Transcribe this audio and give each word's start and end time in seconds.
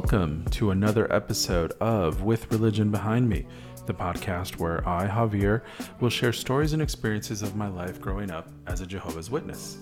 Welcome 0.00 0.44
to 0.52 0.70
another 0.70 1.12
episode 1.12 1.72
of 1.80 2.22
With 2.22 2.52
Religion 2.52 2.92
Behind 2.92 3.28
Me, 3.28 3.44
the 3.86 3.92
podcast 3.92 4.56
where 4.56 4.88
I, 4.88 5.08
Javier, 5.08 5.62
will 5.98 6.08
share 6.08 6.32
stories 6.32 6.72
and 6.72 6.80
experiences 6.80 7.42
of 7.42 7.56
my 7.56 7.66
life 7.66 8.00
growing 8.00 8.30
up 8.30 8.48
as 8.68 8.80
a 8.80 8.86
Jehovah's 8.86 9.28
Witness. 9.28 9.78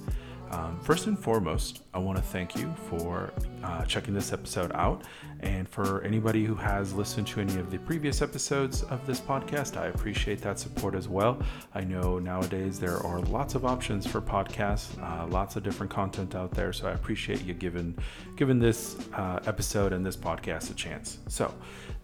Um, 0.56 0.80
first 0.80 1.06
and 1.06 1.18
foremost, 1.18 1.82
I 1.92 1.98
want 1.98 2.16
to 2.16 2.24
thank 2.24 2.56
you 2.56 2.74
for 2.88 3.30
uh, 3.62 3.84
checking 3.84 4.14
this 4.14 4.32
episode 4.32 4.72
out. 4.72 5.02
And 5.40 5.68
for 5.68 6.02
anybody 6.02 6.46
who 6.46 6.54
has 6.54 6.94
listened 6.94 7.26
to 7.28 7.40
any 7.40 7.56
of 7.56 7.70
the 7.70 7.76
previous 7.80 8.22
episodes 8.22 8.82
of 8.84 9.06
this 9.06 9.20
podcast, 9.20 9.76
I 9.76 9.88
appreciate 9.88 10.40
that 10.40 10.58
support 10.58 10.94
as 10.94 11.08
well. 11.08 11.38
I 11.74 11.82
know 11.82 12.18
nowadays 12.18 12.80
there 12.80 12.96
are 12.96 13.20
lots 13.20 13.54
of 13.54 13.66
options 13.66 14.06
for 14.06 14.22
podcasts, 14.22 14.98
uh, 15.02 15.26
lots 15.26 15.56
of 15.56 15.62
different 15.62 15.92
content 15.92 16.34
out 16.34 16.52
there. 16.52 16.72
So 16.72 16.88
I 16.88 16.92
appreciate 16.92 17.44
you 17.44 17.52
giving, 17.52 17.94
giving 18.36 18.58
this 18.58 18.96
uh, 19.12 19.40
episode 19.44 19.92
and 19.92 20.06
this 20.06 20.16
podcast 20.16 20.70
a 20.70 20.74
chance. 20.74 21.18
So, 21.28 21.54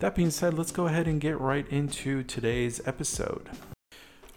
that 0.00 0.14
being 0.14 0.30
said, 0.30 0.58
let's 0.58 0.72
go 0.72 0.88
ahead 0.88 1.06
and 1.08 1.20
get 1.20 1.40
right 1.40 1.66
into 1.70 2.22
today's 2.24 2.86
episode. 2.86 3.48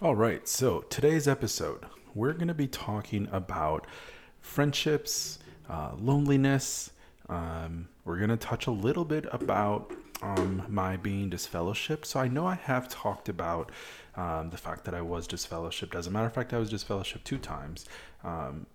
All 0.01 0.15
right, 0.15 0.47
so 0.47 0.81
today's 0.89 1.27
episode 1.27 1.85
we're 2.15 2.33
going 2.33 2.47
to 2.47 2.53
be 2.53 2.67
talking 2.67 3.27
about 3.31 3.85
friendships, 4.45 5.39
uh, 5.69 5.91
loneliness. 5.97 6.91
Um, 7.27 7.87
we're 8.05 8.17
going 8.17 8.29
to 8.29 8.37
touch 8.37 8.67
a 8.67 8.71
little 8.71 9.03
bit 9.03 9.25
about 9.31 9.91
um, 10.21 10.63
my 10.69 10.95
being 10.97 11.29
disfellowshipped. 11.29 12.05
So 12.05 12.19
I 12.19 12.27
know 12.27 12.45
I 12.45 12.55
have 12.55 12.87
talked 12.87 13.27
about 13.27 13.71
um, 14.15 14.49
the 14.51 14.57
fact 14.57 14.85
that 14.85 14.93
I 14.93 15.01
was 15.01 15.27
disfellowshipped. 15.27 15.95
As 15.95 16.07
a 16.07 16.11
matter 16.11 16.27
of 16.27 16.33
fact, 16.33 16.53
I 16.53 16.59
was 16.59 16.71
disfellowshipped 16.71 17.23
two 17.23 17.37
times. 17.37 17.85
Um, 18.23 18.67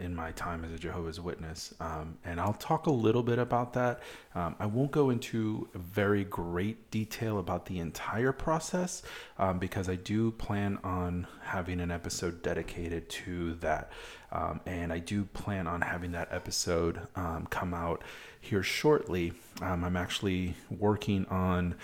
in 0.00 0.14
my 0.14 0.32
time 0.32 0.64
as 0.64 0.72
a 0.72 0.78
Jehovah's 0.78 1.20
Witness. 1.20 1.74
Um, 1.80 2.18
and 2.24 2.40
I'll 2.40 2.54
talk 2.54 2.86
a 2.86 2.90
little 2.90 3.22
bit 3.22 3.38
about 3.38 3.72
that. 3.74 4.00
Um, 4.34 4.56
I 4.58 4.66
won't 4.66 4.90
go 4.90 5.10
into 5.10 5.68
very 5.74 6.24
great 6.24 6.90
detail 6.90 7.38
about 7.38 7.66
the 7.66 7.78
entire 7.78 8.32
process 8.32 9.02
um, 9.38 9.58
because 9.58 9.88
I 9.88 9.96
do 9.96 10.30
plan 10.32 10.78
on 10.84 11.26
having 11.42 11.80
an 11.80 11.90
episode 11.90 12.42
dedicated 12.42 13.08
to 13.10 13.54
that. 13.54 13.90
Um, 14.30 14.60
and 14.66 14.92
I 14.92 14.98
do 14.98 15.24
plan 15.24 15.66
on 15.66 15.82
having 15.82 16.12
that 16.12 16.28
episode 16.30 17.00
um, 17.16 17.46
come 17.50 17.74
out 17.74 18.02
here 18.40 18.62
shortly. 18.62 19.32
Um, 19.60 19.84
I'm 19.84 19.96
actually 19.96 20.54
working 20.70 21.26
on 21.26 21.74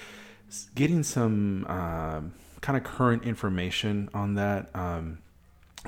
getting 0.74 1.02
some 1.02 1.64
kind 2.60 2.76
of 2.76 2.84
current 2.84 3.24
information 3.24 4.08
on 4.14 4.34
that 4.34 4.70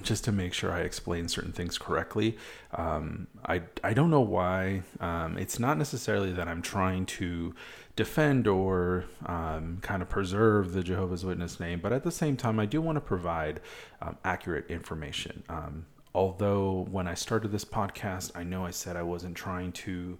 just 0.02 0.24
to 0.24 0.32
make 0.32 0.52
sure 0.52 0.72
I 0.72 0.80
explain 0.80 1.28
certain 1.28 1.52
things 1.52 1.78
correctly. 1.78 2.36
Um, 2.74 3.26
I, 3.44 3.62
I 3.82 3.92
don't 3.92 4.10
know 4.10 4.20
why. 4.20 4.82
Um, 5.00 5.38
it's 5.38 5.58
not 5.58 5.78
necessarily 5.78 6.32
that 6.32 6.48
I'm 6.48 6.62
trying 6.62 7.06
to 7.06 7.54
defend 7.96 8.46
or 8.46 9.04
um, 9.26 9.78
kind 9.82 10.02
of 10.02 10.08
preserve 10.08 10.72
the 10.72 10.82
Jehovah's 10.82 11.24
Witness 11.24 11.60
name, 11.60 11.80
but 11.80 11.92
at 11.92 12.04
the 12.04 12.10
same 12.10 12.36
time, 12.36 12.58
I 12.58 12.66
do 12.66 12.80
want 12.80 12.96
to 12.96 13.00
provide 13.00 13.60
um, 14.00 14.16
accurate 14.24 14.70
information. 14.70 15.42
Um, 15.48 15.86
although 16.14 16.86
when 16.90 17.06
I 17.06 17.14
started 17.14 17.52
this 17.52 17.64
podcast, 17.64 18.32
I 18.34 18.42
know 18.42 18.64
I 18.64 18.70
said 18.70 18.96
I 18.96 19.02
wasn't 19.02 19.36
trying 19.36 19.72
to 19.72 20.18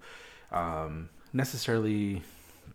um, 0.52 1.08
necessarily 1.32 2.22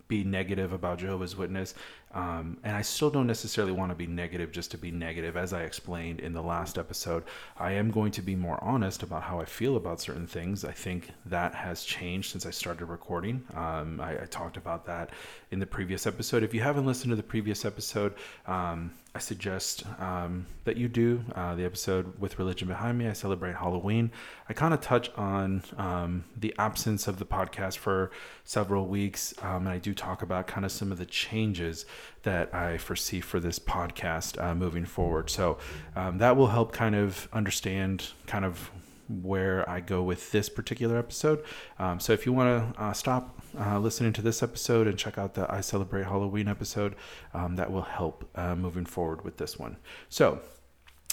be 0.08 0.24
negative 0.24 0.72
about 0.72 0.98
Jehovah's 0.98 1.36
Witness. 1.36 1.74
Um, 2.16 2.56
and 2.64 2.74
I 2.74 2.80
still 2.80 3.10
don't 3.10 3.26
necessarily 3.26 3.74
want 3.74 3.90
to 3.90 3.94
be 3.94 4.06
negative 4.06 4.50
just 4.50 4.70
to 4.70 4.78
be 4.78 4.90
negative. 4.90 5.36
As 5.36 5.52
I 5.52 5.64
explained 5.64 6.20
in 6.20 6.32
the 6.32 6.42
last 6.42 6.78
episode, 6.78 7.24
I 7.58 7.72
am 7.72 7.90
going 7.90 8.10
to 8.12 8.22
be 8.22 8.34
more 8.34 8.58
honest 8.64 9.02
about 9.02 9.22
how 9.22 9.38
I 9.38 9.44
feel 9.44 9.76
about 9.76 10.00
certain 10.00 10.26
things. 10.26 10.64
I 10.64 10.72
think 10.72 11.10
that 11.26 11.54
has 11.54 11.84
changed 11.84 12.30
since 12.32 12.46
I 12.46 12.50
started 12.50 12.86
recording. 12.86 13.44
Um, 13.54 14.00
I, 14.00 14.22
I, 14.22 14.26
talked 14.30 14.56
about 14.56 14.86
that 14.86 15.10
in 15.50 15.58
the 15.58 15.66
previous 15.66 16.06
episode. 16.06 16.42
If 16.42 16.54
you 16.54 16.62
haven't 16.62 16.86
listened 16.86 17.10
to 17.10 17.16
the 17.16 17.22
previous 17.22 17.66
episode, 17.66 18.14
um, 18.46 18.92
I 19.16 19.18
suggest 19.18 19.84
um, 19.98 20.44
that 20.64 20.76
you 20.76 20.88
do 20.88 21.24
uh, 21.34 21.54
the 21.54 21.64
episode 21.64 22.20
with 22.20 22.38
religion 22.38 22.68
behind 22.68 22.98
me. 22.98 23.08
I 23.08 23.14
celebrate 23.14 23.54
Halloween. 23.54 24.10
I 24.46 24.52
kind 24.52 24.74
of 24.74 24.82
touch 24.82 25.10
on 25.16 25.62
um, 25.78 26.24
the 26.36 26.54
absence 26.58 27.08
of 27.08 27.18
the 27.18 27.24
podcast 27.24 27.78
for 27.78 28.10
several 28.44 28.86
weeks, 28.86 29.32
um, 29.40 29.66
and 29.66 29.70
I 29.70 29.78
do 29.78 29.94
talk 29.94 30.20
about 30.20 30.46
kind 30.46 30.66
of 30.66 30.72
some 30.72 30.92
of 30.92 30.98
the 30.98 31.06
changes 31.06 31.86
that 32.22 32.54
I 32.54 32.78
foresee 32.78 33.20
for 33.20 33.40
this 33.40 33.58
podcast 33.58 34.42
uh, 34.42 34.54
moving 34.54 34.84
forward. 34.84 35.30
So 35.30 35.58
um, 35.94 36.18
that 36.18 36.36
will 36.36 36.48
help 36.48 36.72
kind 36.72 36.94
of 36.94 37.28
understand 37.32 38.10
kind 38.26 38.44
of 38.44 38.70
where 39.08 39.68
I 39.68 39.80
go 39.80 40.02
with 40.02 40.32
this 40.32 40.48
particular 40.48 40.98
episode. 40.98 41.44
Um, 41.78 42.00
so 42.00 42.12
if 42.12 42.26
you 42.26 42.32
want 42.32 42.74
to 42.74 42.82
uh, 42.82 42.92
stop 42.92 43.40
uh, 43.58 43.78
listening 43.78 44.12
to 44.14 44.22
this 44.22 44.42
episode 44.42 44.86
and 44.86 44.98
check 44.98 45.18
out 45.18 45.34
the 45.34 45.50
I 45.52 45.60
Celebrate 45.60 46.04
Halloween 46.04 46.48
episode, 46.48 46.96
um, 47.32 47.56
that 47.56 47.70
will 47.70 47.82
help 47.82 48.28
uh, 48.34 48.54
moving 48.54 48.84
forward 48.84 49.24
with 49.24 49.36
this 49.36 49.58
one. 49.58 49.76
So 50.08 50.40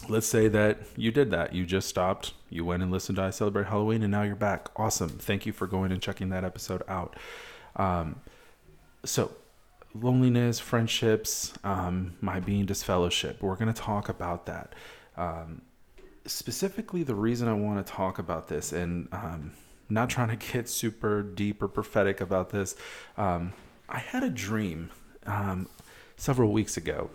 let's 0.09 0.27
say 0.27 0.47
that 0.47 0.79
you 0.95 1.11
did 1.11 1.31
that. 1.31 1.53
You 1.53 1.65
just 1.65 1.87
stopped, 1.87 2.33
you 2.49 2.65
went 2.65 2.83
and 2.83 2.91
listened 2.91 3.17
to 3.17 3.23
I 3.23 3.29
Celebrate 3.29 3.67
Halloween, 3.67 4.03
and 4.03 4.11
now 4.11 4.23
you're 4.23 4.35
back. 4.35 4.69
Awesome. 4.75 5.09
Thank 5.09 5.45
you 5.45 5.53
for 5.53 5.67
going 5.67 5.91
and 5.91 6.01
checking 6.01 6.29
that 6.29 6.43
episode 6.43 6.83
out. 6.87 7.15
Um, 7.75 8.21
so, 9.05 9.31
loneliness, 9.93 10.59
friendships, 10.59 11.53
um, 11.63 12.15
my 12.21 12.39
being 12.39 12.65
disfellowship. 12.65 13.41
We're 13.41 13.55
going 13.55 13.73
to 13.73 13.81
talk 13.81 14.09
about 14.09 14.45
that. 14.47 14.73
Um, 15.17 15.61
specifically 16.25 17.03
the 17.03 17.15
reason 17.15 17.47
I 17.47 17.53
want 17.53 17.85
to 17.85 17.91
talk 17.91 18.17
about 18.17 18.47
this, 18.47 18.71
and 18.71 19.07
um, 19.11 19.51
not 19.89 20.09
trying 20.09 20.35
to 20.35 20.53
get 20.53 20.69
super 20.69 21.21
deep 21.21 21.61
or 21.61 21.67
prophetic 21.67 22.21
about 22.21 22.49
this, 22.49 22.75
um, 23.17 23.53
I 23.87 23.99
had 23.99 24.23
a 24.23 24.29
dream 24.29 24.89
um, 25.25 25.67
several 26.17 26.51
weeks 26.51 26.77
ago 26.77 27.09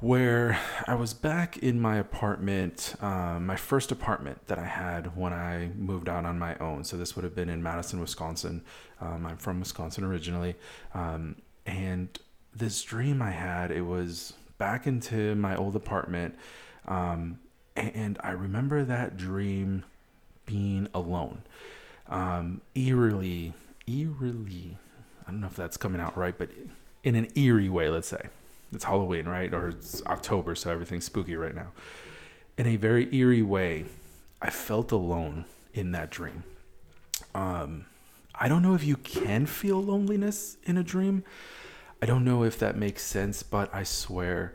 where 0.00 0.58
I 0.86 0.94
was 0.94 1.14
back 1.14 1.56
in 1.58 1.80
my 1.80 1.96
apartment, 1.96 2.94
um, 3.00 3.46
my 3.46 3.56
first 3.56 3.90
apartment 3.90 4.46
that 4.48 4.58
I 4.58 4.66
had 4.66 5.16
when 5.16 5.32
I 5.32 5.70
moved 5.76 6.08
out 6.08 6.26
on 6.26 6.38
my 6.38 6.56
own. 6.58 6.84
So 6.84 6.96
this 6.96 7.16
would 7.16 7.24
have 7.24 7.34
been 7.34 7.48
in 7.48 7.62
Madison, 7.62 8.00
Wisconsin. 8.00 8.62
Um, 9.00 9.24
I'm 9.24 9.38
from 9.38 9.60
Wisconsin 9.60 10.04
originally. 10.04 10.56
Um, 10.92 11.36
and 11.66 12.18
this 12.54 12.82
dream 12.82 13.20
I 13.22 13.30
had, 13.30 13.70
it 13.70 13.82
was 13.82 14.34
back 14.58 14.86
into 14.86 15.34
my 15.34 15.56
old 15.56 15.76
apartment. 15.76 16.34
Um, 16.86 17.38
and 17.76 18.18
I 18.22 18.30
remember 18.30 18.84
that 18.84 19.16
dream 19.16 19.84
being 20.46 20.88
alone. 20.94 21.42
Um, 22.08 22.60
eerily, 22.74 23.54
eerily, 23.86 24.76
I 25.26 25.30
don't 25.30 25.40
know 25.40 25.46
if 25.46 25.56
that's 25.56 25.76
coming 25.76 26.00
out 26.00 26.16
right, 26.16 26.36
but 26.36 26.50
in 27.02 27.14
an 27.14 27.28
eerie 27.34 27.68
way, 27.68 27.88
let's 27.88 28.08
say. 28.08 28.28
It's 28.72 28.84
Halloween, 28.84 29.26
right? 29.26 29.52
Or 29.52 29.68
it's 29.68 30.04
October, 30.06 30.54
so 30.54 30.70
everything's 30.70 31.04
spooky 31.04 31.36
right 31.36 31.54
now. 31.54 31.68
In 32.58 32.66
a 32.66 32.76
very 32.76 33.12
eerie 33.14 33.42
way, 33.42 33.86
I 34.40 34.50
felt 34.50 34.92
alone 34.92 35.44
in 35.72 35.92
that 35.92 36.10
dream. 36.10 36.44
Um, 37.34 37.86
I 38.34 38.48
don't 38.48 38.62
know 38.62 38.74
if 38.74 38.84
you 38.84 38.96
can 38.96 39.46
feel 39.46 39.82
loneliness 39.82 40.56
in 40.64 40.76
a 40.76 40.82
dream. 40.82 41.24
I 42.02 42.06
don't 42.06 42.24
know 42.24 42.42
if 42.42 42.58
that 42.58 42.76
makes 42.76 43.02
sense, 43.02 43.42
but 43.42 43.72
I 43.74 43.84
swear 43.84 44.54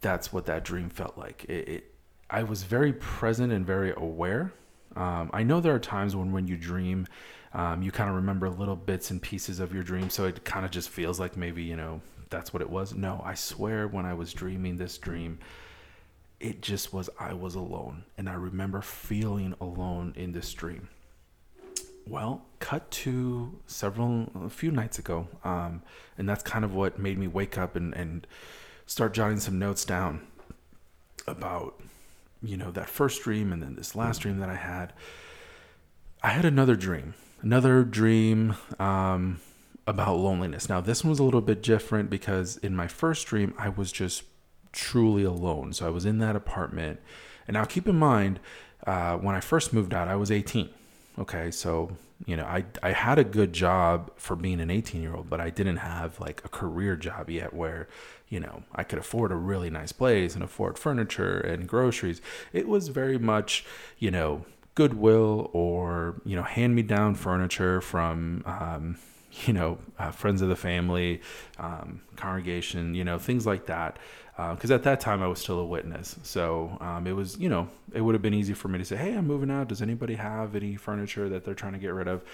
that's 0.00 0.32
what 0.32 0.46
that 0.46 0.64
dream 0.64 0.90
felt 0.90 1.16
like. 1.16 1.44
It, 1.48 1.68
it 1.68 1.94
I 2.30 2.42
was 2.42 2.62
very 2.62 2.92
present 2.92 3.52
and 3.52 3.66
very 3.66 3.92
aware. 3.96 4.52
Um, 4.96 5.30
I 5.32 5.42
know 5.42 5.60
there 5.60 5.74
are 5.74 5.80
times 5.80 6.14
when 6.14 6.32
when 6.32 6.46
you 6.46 6.56
dream, 6.56 7.06
um, 7.52 7.82
you 7.82 7.90
kind 7.90 8.10
of 8.10 8.16
remember 8.16 8.48
little 8.48 8.76
bits 8.76 9.10
and 9.10 9.20
pieces 9.20 9.60
of 9.60 9.72
your 9.72 9.82
dream, 9.82 10.10
so 10.10 10.24
it 10.26 10.44
kind 10.44 10.64
of 10.64 10.70
just 10.70 10.90
feels 10.90 11.18
like 11.18 11.36
maybe 11.36 11.62
you 11.62 11.76
know 11.76 12.00
that's 12.30 12.52
what 12.52 12.62
it 12.62 12.70
was. 12.70 12.94
No, 12.94 13.22
I 13.24 13.34
swear 13.34 13.88
when 13.88 14.06
I 14.06 14.14
was 14.14 14.32
dreaming 14.32 14.76
this 14.76 14.98
dream, 14.98 15.38
it 16.40 16.60
just 16.60 16.92
was 16.92 17.08
I 17.18 17.32
was 17.32 17.54
alone, 17.54 18.04
and 18.18 18.28
I 18.28 18.34
remember 18.34 18.82
feeling 18.82 19.54
alone 19.60 20.12
in 20.16 20.32
this 20.32 20.52
dream. 20.52 20.88
Well, 22.06 22.44
cut 22.64 22.90
to 22.90 23.60
several 23.66 24.30
a 24.44 24.50
few 24.50 24.70
nights 24.70 24.98
ago, 24.98 25.28
um, 25.44 25.82
and 26.16 26.28
that's 26.28 26.42
kind 26.42 26.64
of 26.64 26.74
what 26.74 26.98
made 26.98 27.18
me 27.18 27.26
wake 27.26 27.58
up 27.58 27.76
and 27.76 27.94
and 27.94 28.26
start 28.86 29.14
jotting 29.14 29.40
some 29.40 29.58
notes 29.58 29.84
down 29.84 30.26
about 31.26 31.80
you 32.44 32.56
know, 32.56 32.70
that 32.70 32.88
first 32.88 33.22
dream 33.22 33.52
and 33.52 33.62
then 33.62 33.74
this 33.74 33.96
last 33.96 34.20
dream 34.20 34.38
that 34.38 34.48
I 34.48 34.56
had, 34.56 34.92
I 36.22 36.28
had 36.28 36.44
another 36.44 36.76
dream, 36.76 37.14
another 37.40 37.82
dream 37.82 38.56
um, 38.78 39.40
about 39.86 40.16
loneliness. 40.16 40.68
Now, 40.68 40.80
this 40.80 41.02
one 41.02 41.10
was 41.10 41.18
a 41.18 41.24
little 41.24 41.40
bit 41.40 41.62
different 41.62 42.10
because 42.10 42.56
in 42.58 42.76
my 42.76 42.86
first 42.86 43.26
dream, 43.26 43.54
I 43.58 43.70
was 43.70 43.90
just 43.90 44.24
truly 44.72 45.24
alone. 45.24 45.72
So 45.72 45.86
I 45.86 45.90
was 45.90 46.04
in 46.04 46.18
that 46.18 46.36
apartment. 46.36 47.00
And 47.46 47.54
now 47.54 47.64
keep 47.64 47.88
in 47.88 47.96
mind, 47.96 48.40
uh, 48.86 49.16
when 49.16 49.34
I 49.34 49.40
first 49.40 49.72
moved 49.72 49.94
out, 49.94 50.08
I 50.08 50.16
was 50.16 50.30
18. 50.30 50.68
Okay. 51.18 51.50
So, 51.50 51.96
you 52.26 52.36
know, 52.36 52.44
I, 52.44 52.64
I 52.82 52.90
had 52.90 53.18
a 53.18 53.24
good 53.24 53.52
job 53.52 54.10
for 54.16 54.34
being 54.36 54.60
an 54.60 54.70
18 54.70 55.02
year 55.02 55.14
old, 55.14 55.30
but 55.30 55.40
I 55.40 55.50
didn't 55.50 55.78
have 55.78 56.18
like 56.20 56.42
a 56.44 56.48
career 56.48 56.96
job 56.96 57.30
yet 57.30 57.54
where 57.54 57.88
you 58.34 58.40
know, 58.40 58.64
I 58.74 58.82
could 58.82 58.98
afford 58.98 59.30
a 59.30 59.36
really 59.36 59.70
nice 59.70 59.92
place 59.92 60.34
and 60.34 60.42
afford 60.42 60.76
furniture 60.76 61.38
and 61.38 61.68
groceries. 61.68 62.20
It 62.52 62.66
was 62.66 62.88
very 62.88 63.16
much, 63.16 63.64
you 63.98 64.10
know, 64.10 64.44
Goodwill 64.74 65.50
or 65.52 66.16
you 66.24 66.34
know 66.34 66.42
hand 66.42 66.74
me 66.74 66.82
down 66.82 67.14
furniture 67.14 67.80
from 67.80 68.42
um, 68.44 68.96
you 69.46 69.52
know 69.52 69.78
uh, 69.98 70.10
friends 70.10 70.42
of 70.42 70.48
the 70.48 70.56
family, 70.56 71.20
um, 71.58 72.02
congregation, 72.16 72.94
you 72.94 73.04
know 73.04 73.18
things 73.18 73.46
like 73.46 73.66
that. 73.66 73.98
Because 74.36 74.72
uh, 74.72 74.74
at 74.74 74.82
that 74.82 74.98
time 74.98 75.22
I 75.22 75.28
was 75.28 75.38
still 75.38 75.60
a 75.60 75.66
witness, 75.66 76.16
so 76.22 76.76
um, 76.80 77.06
it 77.06 77.12
was 77.12 77.38
you 77.38 77.48
know 77.48 77.68
it 77.92 78.00
would 78.00 78.14
have 78.14 78.22
been 78.22 78.34
easy 78.34 78.54
for 78.54 78.68
me 78.68 78.78
to 78.78 78.84
say, 78.84 78.96
hey, 78.96 79.14
I'm 79.14 79.26
moving 79.26 79.50
out. 79.50 79.68
Does 79.68 79.82
anybody 79.82 80.16
have 80.16 80.56
any 80.56 80.76
furniture 80.76 81.28
that 81.28 81.44
they're 81.44 81.54
trying 81.54 81.74
to 81.74 81.78
get 81.78 81.94
rid 81.94 82.08
of? 82.08 82.24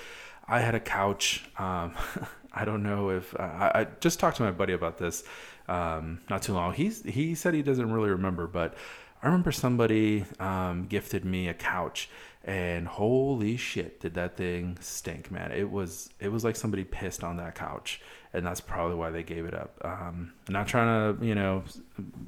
I 0.49 0.61
had 0.61 0.75
a 0.75 0.81
couch. 0.81 1.44
Um, 1.58 1.94
I 2.52 2.64
don't 2.64 2.82
know 2.82 3.11
if 3.11 3.38
uh, 3.38 3.43
I, 3.43 3.81
I, 3.81 3.87
just 4.00 4.19
talked 4.19 4.38
to 4.38 4.43
my 4.43 4.50
buddy 4.50 4.73
about 4.73 4.99
this 4.99 5.23
um, 5.69 6.20
not 6.29 6.43
too 6.43 6.53
long. 6.53 6.75
He's 6.75 7.03
he 7.05 7.35
said 7.35 7.55
he 7.55 7.62
doesn't 7.62 7.93
really 7.93 8.11
remember, 8.11 8.46
but 8.46 8.75
I 9.23 9.26
remember 9.26 9.53
somebody 9.53 10.25
um, 10.41 10.87
gifted 10.87 11.25
me 11.25 11.49
a 11.49 11.55
couch, 11.55 12.11
and 12.44 12.88
holy 12.88 13.56
shit, 13.56 14.00
did 14.00 14.14
that 14.14 14.37
thing 14.37 14.78
stink, 14.81 15.31
man! 15.31 15.52
It 15.52 15.70
was 15.70 16.10
it 16.20 16.32
was 16.32 16.44
like 16.44 16.56
somebody 16.56 16.84
pissed 16.84 17.22
on 17.22 17.37
that 17.37 17.54
couch, 17.54 18.00
and 18.32 18.46
that's 18.46 18.60
probably 18.60 18.96
why 18.96 19.10
they 19.10 19.22
gave 19.22 19.44
it 19.44 19.54
up. 19.54 19.78
Um, 19.84 20.32
not 20.48 20.66
trying 20.66 21.19
to 21.19 21.26
you 21.26 21.34
know 21.34 21.64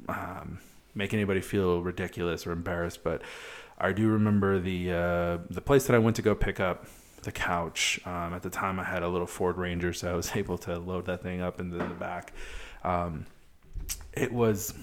um, 0.07 0.59
make 0.93 1.13
anybody 1.13 1.41
feel 1.41 1.81
ridiculous 1.81 2.45
or 2.45 2.51
embarrassed, 2.51 3.03
but 3.03 3.23
I 3.79 3.91
do 3.91 4.07
remember 4.07 4.59
the 4.59 4.91
uh, 4.91 5.37
the 5.49 5.61
place 5.61 5.87
that 5.87 5.95
I 5.95 5.99
went 5.99 6.15
to 6.17 6.21
go 6.21 6.35
pick 6.35 6.59
up 6.59 6.85
the 7.23 7.31
couch. 7.31 7.99
Um, 8.05 8.33
at 8.33 8.43
the 8.43 8.49
time, 8.49 8.79
I 8.79 8.83
had 8.83 9.01
a 9.01 9.07
little 9.07 9.27
Ford 9.27 9.57
Ranger, 9.57 9.93
so 9.93 10.11
I 10.11 10.15
was 10.15 10.31
able 10.35 10.57
to 10.59 10.77
load 10.77 11.07
that 11.07 11.23
thing 11.23 11.41
up 11.41 11.59
into 11.59 11.77
the 11.77 11.85
back. 11.85 12.33
Um, 12.83 13.25
it 14.13 14.31
was 14.31 14.73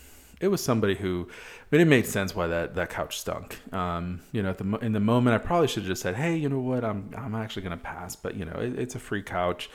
it 0.41 0.49
was 0.49 0.63
somebody 0.63 0.95
who, 0.95 1.29
mean, 1.71 1.83
it 1.83 1.87
made 1.87 2.07
sense 2.07 2.35
why 2.35 2.47
that, 2.47 2.75
that 2.75 2.89
couch 2.89 3.21
stunk. 3.21 3.59
Um, 3.73 4.23
you 4.33 4.43
know, 4.43 4.55
the 4.55 4.79
in 4.79 4.93
the 4.93 5.01
moment, 5.01 5.35
I 5.35 5.39
probably 5.39 5.69
should 5.69 5.83
have 5.83 5.89
just 5.89 6.03
said, 6.03 6.17
"Hey, 6.17 6.35
you 6.37 6.49
know 6.49 6.59
what? 6.59 6.85
I'm 6.85 7.11
I'm 7.17 7.35
actually 7.35 7.63
gonna 7.63 7.77
pass." 7.77 8.17
But 8.17 8.37
you 8.37 8.47
know, 8.47 8.57
it, 8.59 8.79
it's 8.79 8.95
a 8.95 8.99
free 8.99 9.23
couch. 9.23 9.71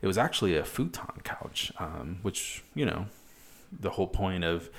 It 0.00 0.06
was 0.06 0.16
actually 0.16 0.56
a 0.56 0.64
futon 0.64 1.20
couch, 1.24 1.72
um, 1.78 2.18
which 2.22 2.62
you 2.74 2.86
know, 2.86 3.06
the 3.78 3.90
whole 3.90 4.06
point 4.06 4.44
of 4.44 4.70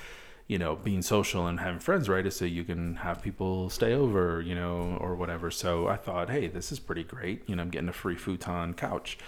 you 0.48 0.58
know 0.58 0.76
being 0.76 1.02
social 1.02 1.46
and 1.46 1.60
having 1.60 1.80
friends, 1.80 2.08
right, 2.08 2.24
is 2.24 2.34
so 2.34 2.46
you 2.46 2.64
can 2.64 2.96
have 2.96 3.22
people 3.22 3.68
stay 3.68 3.92
over, 3.92 4.40
you 4.40 4.54
know, 4.54 4.96
or 5.00 5.14
whatever. 5.14 5.50
So 5.50 5.86
I 5.86 5.96
thought, 5.96 6.30
hey, 6.30 6.48
this 6.48 6.72
is 6.72 6.78
pretty 6.78 7.04
great. 7.04 7.46
You 7.46 7.56
know, 7.56 7.62
I'm 7.62 7.70
getting 7.70 7.90
a 7.90 7.92
free 7.94 8.16
futon 8.16 8.72
couch. 8.74 9.18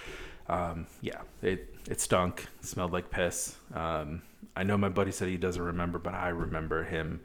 Um, 0.49 0.87
yeah, 1.03 1.21
it 1.43 1.75
it 1.87 2.01
stunk. 2.01 2.47
Smelled 2.63 2.93
like 2.93 3.11
piss. 3.11 3.57
Um, 3.75 4.23
I 4.59 4.65
know 4.65 4.77
my 4.77 4.89
buddy 4.89 5.13
said 5.13 5.29
he 5.29 5.37
doesn't 5.37 5.63
remember, 5.63 6.01
but 6.01 6.15
I 6.15 6.31
remember 6.31 6.83
him 6.83 7.21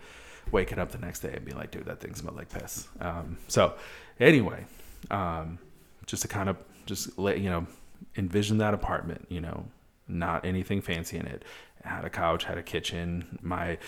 waking 0.51 0.77
up 0.77 0.91
the 0.91 0.99
next 0.99 1.21
day 1.21 1.33
and 1.33 1.43
being 1.43 1.57
like, 1.57 1.71
dude, 1.71 1.85
that 1.85 1.99
thing 1.99 2.13
smelled 2.13 2.37
like 2.37 2.49
piss. 2.49 2.87
Um, 3.01 3.37
so 3.47 3.73
anyway, 4.19 4.65
um, 5.09 5.57
just 6.05 6.21
to 6.21 6.27
kind 6.27 6.47
of 6.47 6.57
just 6.85 7.17
let, 7.17 7.39
you 7.39 7.49
know, 7.49 7.65
envision 8.17 8.59
that 8.59 8.75
apartment, 8.75 9.25
you 9.29 9.41
know, 9.41 9.65
not 10.07 10.45
anything 10.45 10.79
fancy 10.79 11.17
in 11.17 11.25
it. 11.25 11.43
it 11.79 11.85
had 11.87 12.05
a 12.05 12.09
couch, 12.09 12.43
had 12.43 12.59
a 12.59 12.63
kitchen. 12.63 13.39
My 13.41 13.79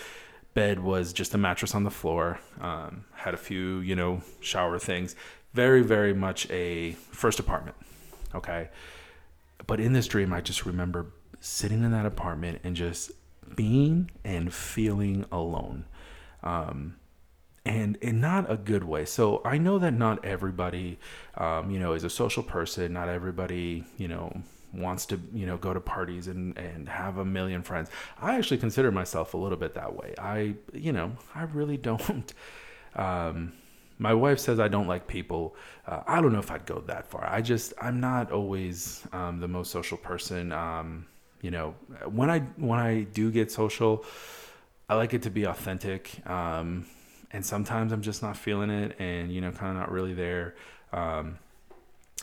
bed 0.54 0.80
was 0.80 1.12
just 1.12 1.32
a 1.32 1.38
mattress 1.38 1.72
on 1.72 1.84
the 1.84 1.90
floor. 1.90 2.40
Um, 2.60 3.04
had 3.14 3.32
a 3.32 3.36
few, 3.36 3.78
you 3.78 3.94
know, 3.94 4.22
shower 4.40 4.80
things. 4.80 5.14
Very, 5.54 5.82
very 5.82 6.14
much 6.14 6.50
a 6.50 6.92
first 7.12 7.38
apartment. 7.38 7.76
Okay. 8.34 8.70
But 9.68 9.78
in 9.78 9.92
this 9.92 10.08
dream, 10.08 10.32
I 10.32 10.40
just 10.40 10.66
remember 10.66 11.12
sitting 11.38 11.84
in 11.84 11.92
that 11.92 12.06
apartment 12.06 12.60
and 12.64 12.74
just 12.74 13.12
being 13.54 14.10
and 14.24 14.52
feeling 14.52 15.24
alone. 15.30 15.84
Um, 16.42 16.96
and 17.66 17.96
in 17.96 18.20
not 18.20 18.50
a 18.50 18.56
good 18.56 18.84
way. 18.84 19.04
So 19.04 19.42
I 19.44 19.58
know 19.58 19.78
that 19.80 19.92
not 19.92 20.24
everybody, 20.24 20.98
um, 21.36 21.70
you 21.70 21.80
know, 21.80 21.94
is 21.94 22.04
a 22.04 22.10
social 22.10 22.42
person. 22.42 22.92
Not 22.92 23.08
everybody, 23.08 23.84
you 23.98 24.06
know, 24.06 24.40
wants 24.72 25.06
to, 25.06 25.20
you 25.34 25.46
know, 25.46 25.56
go 25.56 25.74
to 25.74 25.80
parties 25.80 26.28
and, 26.28 26.56
and 26.56 26.88
have 26.88 27.18
a 27.18 27.24
million 27.24 27.62
friends. 27.62 27.90
I 28.20 28.36
actually 28.36 28.58
consider 28.58 28.92
myself 28.92 29.34
a 29.34 29.36
little 29.36 29.58
bit 29.58 29.74
that 29.74 29.94
way. 29.96 30.14
I, 30.16 30.54
you 30.72 30.92
know, 30.92 31.12
I 31.34 31.42
really 31.42 31.76
don't. 31.90 32.32
Um, 32.94 33.52
my 33.98 34.14
wife 34.14 34.38
says 34.38 34.60
I 34.60 34.68
don't 34.68 34.86
like 34.86 35.08
people. 35.08 35.56
Uh, 35.86 36.02
I 36.06 36.20
don't 36.20 36.32
know 36.32 36.38
if 36.38 36.50
I'd 36.50 36.66
go 36.66 36.80
that 36.86 37.08
far. 37.08 37.26
I 37.28 37.40
just, 37.40 37.72
I'm 37.80 37.98
not 37.98 38.30
always 38.30 39.02
um, 39.12 39.40
the 39.40 39.48
most 39.48 39.70
social 39.70 39.96
person. 39.96 40.52
Um, 40.52 41.06
you 41.40 41.50
know, 41.50 41.74
when 42.06 42.30
I 42.30 42.40
when 42.56 42.78
I 42.78 43.02
do 43.02 43.30
get 43.30 43.50
social, 43.50 44.04
I 44.88 44.94
like 44.94 45.14
it 45.14 45.22
to 45.22 45.30
be 45.30 45.44
authentic. 45.44 46.26
Um, 46.28 46.86
and 47.32 47.44
sometimes 47.44 47.92
I'm 47.92 48.02
just 48.02 48.22
not 48.22 48.36
feeling 48.36 48.70
it, 48.70 48.96
and 48.98 49.32
you 49.32 49.40
know, 49.40 49.50
kind 49.50 49.72
of 49.72 49.76
not 49.76 49.90
really 49.90 50.14
there. 50.14 50.54
Um, 50.92 51.38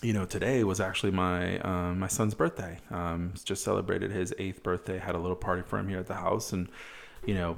you 0.02 0.14
know, 0.14 0.26
today 0.26 0.64
was 0.64 0.80
actually 0.80 1.12
my 1.12 1.60
um, 1.60 2.00
my 2.00 2.08
son's 2.08 2.34
birthday. 2.34 2.80
Um, 2.90 3.34
just 3.44 3.64
celebrated 3.64 4.12
his 4.12 4.34
eighth 4.38 4.64
birthday. 4.64 4.98
Had 4.98 5.16
a 5.16 5.20
little 5.20 5.36
party 5.36 5.62
for 5.62 5.78
him 5.78 5.88
here 5.88 6.00
at 6.00 6.08
the 6.08 6.16
house, 6.16 6.54
and 6.54 6.70
you 7.26 7.36
know. 7.36 7.58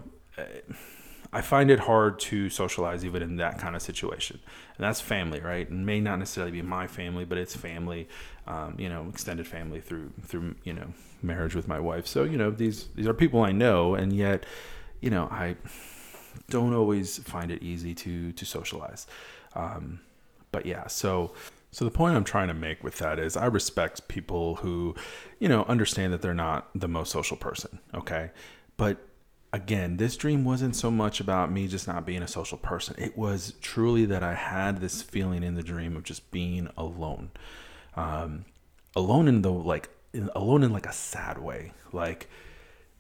I 1.36 1.42
find 1.42 1.70
it 1.70 1.82
hard 1.82 2.18
to 2.32 2.50
socialize 2.50 3.04
even 3.04 3.22
in 3.22 3.36
that 3.36 3.60
kind 3.60 3.76
of 3.76 3.82
situation. 3.82 4.40
And 4.78 4.86
that's 4.86 5.02
family, 5.02 5.42
right? 5.42 5.70
And 5.70 5.86
may 5.86 6.00
not 6.00 6.18
necessarily 6.18 6.54
be 6.54 6.62
my 6.62 6.88
family, 6.88 7.26
but 7.26 7.38
it's 7.38 7.54
family, 7.54 8.08
um, 8.48 8.76
you 8.80 8.88
know, 8.88 9.08
extended 9.10 9.46
family 9.46 9.82
through 9.82 10.14
through 10.22 10.56
you 10.64 10.72
know 10.72 10.88
marriage 11.22 11.54
with 11.54 11.68
my 11.68 11.78
wife. 11.78 12.08
So 12.08 12.24
you 12.24 12.38
know 12.38 12.52
these 12.52 12.88
these 12.96 13.06
are 13.06 13.14
people 13.14 13.42
I 13.42 13.52
know, 13.52 13.96
and 13.96 14.14
yet 14.14 14.46
you 15.02 15.10
know 15.10 15.26
I 15.30 15.58
don't 16.50 16.74
always 16.74 17.18
find 17.18 17.52
it 17.52 17.62
easy 17.62 17.94
to 17.96 18.32
to 18.32 18.46
socialize. 18.46 19.06
Um, 19.56 20.00
but 20.54 20.66
yeah, 20.66 20.88
so 20.88 21.34
so 21.72 21.84
the 21.84 21.92
point 21.92 22.16
I'm 22.16 22.24
trying 22.24 22.48
to 22.48 22.54
make 22.54 22.82
with 22.82 23.00
that 23.00 23.20
is 23.20 23.36
I 23.36 23.48
respect 23.48 24.08
people 24.08 24.56
who, 24.56 24.96
you 25.40 25.50
know, 25.50 25.66
understand 25.66 26.14
that 26.14 26.22
they're 26.22 26.34
not 26.34 26.70
the 26.74 26.88
most 26.88 27.12
social 27.12 27.36
person, 27.36 27.80
okay? 27.94 28.32
But 28.78 29.06
again, 29.56 29.96
this 29.96 30.18
dream 30.18 30.44
wasn't 30.44 30.76
so 30.76 30.92
much 30.92 31.22
about 31.22 31.50
me 31.50 31.66
just 31.70 31.88
not 31.88 32.06
being 32.06 32.22
a 32.22 32.28
social 32.28 32.58
person. 32.58 32.94
It 32.98 33.18
was 33.18 33.54
truly 33.62 34.04
that 34.06 34.22
I 34.22 34.34
had 34.34 34.82
this 34.82 35.02
feeling 35.02 35.44
in 35.44 35.56
the 35.56 35.64
dream 35.64 35.96
of 35.96 36.04
just 36.04 36.30
being 36.30 36.68
alone. 36.76 37.32
Um, 37.96 38.44
alone 38.98 39.30
in 39.30 39.44
the 39.44 39.52
like 39.52 39.88
in, 40.12 40.30
alone 40.36 40.62
in 40.62 40.74
like 40.74 40.86
a 40.86 40.92
sad 40.92 41.38
way. 41.38 41.72
Like 41.94 42.30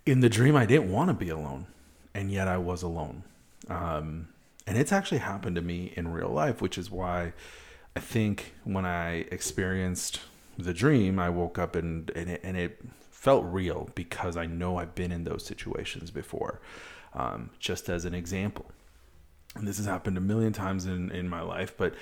in 0.05 0.21
the 0.21 0.29
dream 0.29 0.55
I 0.55 0.65
didn't 0.65 0.89
want 0.89 1.09
to 1.09 1.13
be 1.13 1.27
alone 1.27 1.67
and 2.13 2.31
yet 2.31 2.47
I 2.47 2.57
was 2.57 2.83
alone. 2.83 3.23
Um, 3.67 4.29
and 4.65 4.77
it's 4.77 4.93
actually 4.93 5.17
happened 5.17 5.57
to 5.57 5.61
me 5.61 5.91
in 5.97 6.07
real 6.07 6.29
life, 6.29 6.61
which 6.61 6.77
is 6.77 6.89
why 6.89 7.33
I 7.97 7.99
think 7.99 8.53
when 8.63 8.85
I 8.85 9.25
experienced 9.29 10.21
the 10.57 10.73
dream, 10.73 11.19
I 11.19 11.29
woke 11.29 11.59
up 11.59 11.75
and 11.75 12.09
and 12.11 12.29
it, 12.29 12.41
and 12.45 12.55
it 12.55 12.79
felt 13.15 13.45
real 13.45 13.89
because 13.95 14.35
I 14.37 14.45
know 14.45 14.77
I've 14.77 14.93
been 14.93 15.11
in 15.11 15.23
those 15.23 15.45
situations 15.45 16.11
before. 16.11 16.59
Um, 17.13 17.49
just 17.59 17.89
as 17.89 18.03
an 18.03 18.13
example, 18.13 18.65
and 19.55 19.65
this 19.65 19.77
has 19.77 19.85
happened 19.85 20.17
a 20.17 20.21
million 20.21 20.51
times 20.51 20.85
in, 20.85 21.09
in 21.11 21.29
my 21.29 21.41
life, 21.41 21.73
but 21.77 21.95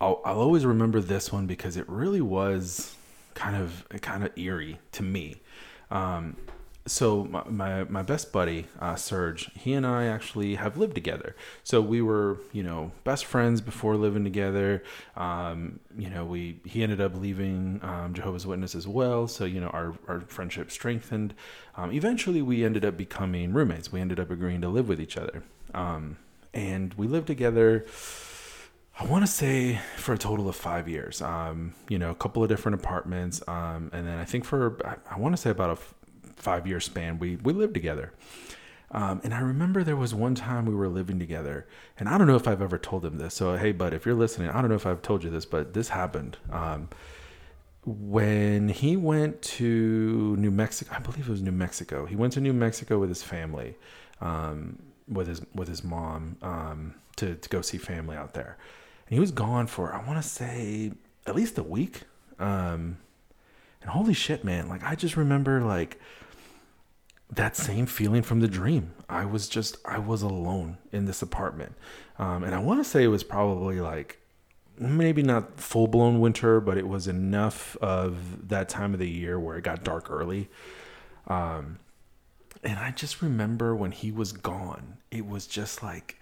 I'll, 0.00 0.22
I'll 0.24 0.40
always 0.40 0.64
remember 0.64 1.00
this 1.00 1.32
one 1.32 1.46
because 1.46 1.76
it 1.76 1.88
really 1.88 2.20
was 2.20 2.94
kind 3.34 3.56
of 3.56 3.84
kind 4.00 4.24
of 4.24 4.30
eerie 4.38 4.78
to 4.92 5.02
me. 5.02 5.42
Um, 5.90 6.36
so 6.86 7.24
my, 7.24 7.44
my, 7.44 7.84
my 7.84 8.02
best 8.02 8.30
buddy 8.30 8.66
uh, 8.78 8.94
Serge, 8.94 9.50
he 9.54 9.72
and 9.72 9.86
I 9.86 10.04
actually 10.04 10.56
have 10.56 10.76
lived 10.76 10.94
together. 10.94 11.34
So 11.62 11.80
we 11.80 12.02
were 12.02 12.38
you 12.52 12.62
know 12.62 12.92
best 13.04 13.24
friends 13.24 13.60
before 13.60 13.96
living 13.96 14.24
together. 14.24 14.82
Um, 15.16 15.80
you 15.96 16.10
know 16.10 16.24
we 16.24 16.60
he 16.64 16.82
ended 16.82 17.00
up 17.00 17.16
leaving 17.16 17.80
um, 17.82 18.12
Jehovah's 18.12 18.46
Witness 18.46 18.74
as 18.74 18.86
well. 18.86 19.26
So 19.28 19.44
you 19.44 19.60
know 19.60 19.68
our 19.68 19.94
our 20.08 20.20
friendship 20.22 20.70
strengthened. 20.70 21.34
Um, 21.76 21.90
eventually 21.92 22.42
we 22.42 22.64
ended 22.64 22.84
up 22.84 22.96
becoming 22.96 23.52
roommates. 23.52 23.90
We 23.90 24.00
ended 24.00 24.20
up 24.20 24.30
agreeing 24.30 24.60
to 24.60 24.68
live 24.68 24.88
with 24.88 25.00
each 25.00 25.16
other, 25.16 25.42
um, 25.72 26.18
and 26.52 26.92
we 26.94 27.06
lived 27.06 27.26
together. 27.26 27.86
I 28.96 29.06
want 29.06 29.26
to 29.26 29.30
say 29.30 29.80
for 29.96 30.12
a 30.12 30.18
total 30.18 30.48
of 30.48 30.54
five 30.54 30.88
years. 30.88 31.20
Um, 31.20 31.74
you 31.88 31.98
know, 31.98 32.10
a 32.10 32.14
couple 32.14 32.44
of 32.44 32.48
different 32.48 32.76
apartments, 32.80 33.42
um, 33.48 33.90
and 33.92 34.06
then 34.06 34.18
I 34.18 34.24
think 34.24 34.44
for 34.44 34.78
I, 34.86 35.14
I 35.16 35.18
want 35.18 35.34
to 35.34 35.40
say 35.40 35.50
about 35.50 35.70
a 35.70 36.03
five 36.44 36.66
year 36.66 36.80
span, 36.80 37.18
we, 37.18 37.36
we 37.36 37.52
lived 37.52 37.74
together. 37.74 38.12
Um, 38.90 39.20
and 39.24 39.34
I 39.34 39.40
remember 39.40 39.82
there 39.82 39.96
was 39.96 40.14
one 40.14 40.36
time 40.36 40.66
we 40.66 40.74
were 40.74 40.88
living 40.88 41.18
together, 41.18 41.66
and 41.98 42.08
I 42.08 42.16
don't 42.16 42.28
know 42.28 42.36
if 42.36 42.46
I've 42.46 42.62
ever 42.62 42.78
told 42.78 43.04
him 43.04 43.18
this. 43.18 43.34
So, 43.34 43.56
hey, 43.56 43.72
bud, 43.72 43.92
if 43.92 44.06
you're 44.06 44.14
listening, 44.14 44.50
I 44.50 44.60
don't 44.60 44.70
know 44.70 44.76
if 44.76 44.86
I've 44.86 45.02
told 45.02 45.24
you 45.24 45.30
this, 45.30 45.44
but 45.44 45.74
this 45.74 45.88
happened. 45.88 46.36
Um, 46.48 46.88
when 47.84 48.68
he 48.68 48.96
went 48.96 49.42
to 49.42 50.36
New 50.36 50.50
Mexico, 50.50 50.94
I 50.94 51.00
believe 51.00 51.26
it 51.26 51.30
was 51.30 51.42
New 51.42 51.52
Mexico. 51.52 52.06
He 52.06 52.14
went 52.14 52.32
to 52.34 52.40
New 52.40 52.52
Mexico 52.52 52.98
with 52.98 53.08
his 53.08 53.22
family, 53.22 53.74
um, 54.20 54.78
with 55.08 55.26
his 55.26 55.42
with 55.54 55.68
his 55.68 55.82
mom, 55.82 56.36
um, 56.40 56.94
to 57.16 57.34
to 57.34 57.48
go 57.48 57.62
see 57.62 57.78
family 57.78 58.16
out 58.16 58.34
there. 58.34 58.56
And 59.08 59.14
he 59.14 59.20
was 59.20 59.32
gone 59.32 59.66
for 59.66 59.92
I 59.92 60.06
want 60.06 60.22
to 60.22 60.28
say 60.28 60.92
at 61.26 61.34
least 61.34 61.58
a 61.58 61.62
week. 61.62 62.02
Um, 62.38 62.98
and 63.82 63.90
holy 63.90 64.14
shit, 64.14 64.44
man! 64.44 64.68
Like 64.68 64.82
I 64.82 64.94
just 64.94 65.16
remember 65.16 65.60
like 65.60 66.00
that 67.32 67.56
same 67.56 67.86
feeling 67.86 68.22
from 68.22 68.40
the 68.40 68.48
dream. 68.48 68.92
I 69.08 69.24
was 69.24 69.48
just 69.48 69.76
I 69.84 69.98
was 69.98 70.22
alone 70.22 70.78
in 70.92 71.06
this 71.06 71.22
apartment, 71.22 71.74
um, 72.18 72.44
and 72.44 72.54
I 72.54 72.58
want 72.58 72.80
to 72.80 72.84
say 72.84 73.02
it 73.04 73.08
was 73.08 73.24
probably 73.24 73.80
like 73.80 74.20
maybe 74.78 75.22
not 75.22 75.58
full 75.60 75.86
blown 75.86 76.20
winter, 76.20 76.60
but 76.60 76.76
it 76.78 76.88
was 76.88 77.08
enough 77.08 77.76
of 77.76 78.48
that 78.48 78.68
time 78.68 78.92
of 78.92 79.00
the 79.00 79.08
year 79.08 79.38
where 79.38 79.56
it 79.56 79.62
got 79.62 79.84
dark 79.84 80.10
early. 80.10 80.48
Um, 81.26 81.78
and 82.62 82.78
I 82.78 82.90
just 82.90 83.22
remember 83.22 83.74
when 83.74 83.92
he 83.92 84.10
was 84.10 84.32
gone, 84.32 84.98
it 85.10 85.26
was 85.26 85.46
just 85.46 85.82
like 85.82 86.18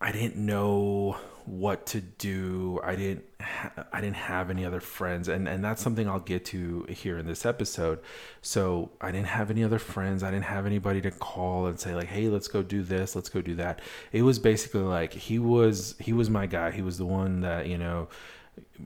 I 0.00 0.12
didn't 0.12 0.36
know 0.36 1.16
what 1.46 1.86
to 1.86 2.00
do. 2.00 2.80
I 2.82 2.94
didn't 2.96 3.24
ha- 3.40 3.86
I 3.92 4.00
didn't 4.00 4.16
have 4.16 4.50
any 4.50 4.64
other 4.64 4.80
friends 4.80 5.28
and 5.28 5.48
and 5.48 5.64
that's 5.64 5.82
something 5.82 6.08
I'll 6.08 6.20
get 6.20 6.44
to 6.46 6.84
here 6.88 7.18
in 7.18 7.26
this 7.26 7.44
episode. 7.46 8.00
So, 8.42 8.90
I 9.00 9.12
didn't 9.12 9.28
have 9.28 9.50
any 9.50 9.64
other 9.64 9.78
friends. 9.78 10.22
I 10.22 10.30
didn't 10.30 10.46
have 10.46 10.66
anybody 10.66 11.00
to 11.02 11.10
call 11.10 11.66
and 11.66 11.78
say 11.78 11.94
like, 11.94 12.08
"Hey, 12.08 12.28
let's 12.28 12.48
go 12.48 12.62
do 12.62 12.82
this, 12.82 13.14
let's 13.16 13.28
go 13.28 13.40
do 13.40 13.54
that." 13.56 13.80
It 14.12 14.22
was 14.22 14.38
basically 14.38 14.82
like 14.82 15.12
he 15.12 15.38
was 15.38 15.94
he 15.98 16.12
was 16.12 16.30
my 16.30 16.46
guy. 16.46 16.70
He 16.70 16.82
was 16.82 16.98
the 16.98 17.06
one 17.06 17.40
that, 17.42 17.66
you 17.66 17.78
know, 17.78 18.08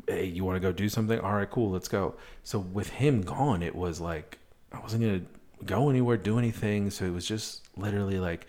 hey, 0.09 0.27
you 0.27 0.45
want 0.45 0.57
to 0.57 0.61
go 0.61 0.73
do 0.73 0.89
something? 0.89 1.19
All 1.21 1.33
right, 1.33 1.51
cool, 1.51 1.71
let's 1.71 1.89
go. 1.89 2.15
So 2.43 2.59
with 2.59 2.91
him 2.91 3.23
gone, 3.23 3.63
it 3.63 3.75
was 3.75 4.01
like 4.01 4.39
I 4.73 4.81
wasn't 4.81 5.03
going 5.03 5.21
to 5.21 5.65
go 5.65 5.91
anywhere, 5.91 6.17
do 6.17 6.39
anything. 6.39 6.91
So 6.91 7.05
it 7.05 7.13
was 7.13 7.27
just 7.27 7.69
literally 7.77 8.19
like 8.19 8.47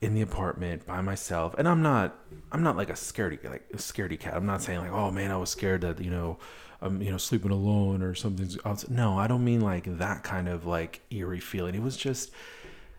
in 0.00 0.14
the 0.14 0.20
apartment 0.20 0.86
by 0.86 1.00
myself. 1.00 1.54
And 1.58 1.66
i'm 1.68 1.82
not 1.82 2.16
i'm 2.52 2.62
not 2.62 2.76
like 2.76 2.90
a 2.90 2.94
scaredy 2.94 3.42
like 3.48 3.64
a 3.72 3.78
scaredy 3.78 4.18
cat. 4.18 4.34
I'm 4.34 4.46
not 4.46 4.62
saying 4.62 4.80
like 4.80 4.92
oh 4.92 5.10
man 5.10 5.30
i 5.30 5.36
was 5.36 5.50
scared 5.50 5.80
that 5.80 6.00
you 6.00 6.10
know 6.10 6.38
i'm 6.80 7.02
you 7.02 7.10
know 7.10 7.16
sleeping 7.16 7.50
alone 7.50 8.02
or 8.02 8.14
something 8.14 8.48
no 8.88 9.18
i 9.18 9.26
don't 9.26 9.44
mean 9.44 9.60
like 9.60 9.84
that 9.98 10.22
kind 10.22 10.48
of 10.48 10.66
like 10.66 11.00
eerie 11.10 11.40
feeling. 11.40 11.74
It 11.74 11.82
was 11.82 11.96
just 11.96 12.30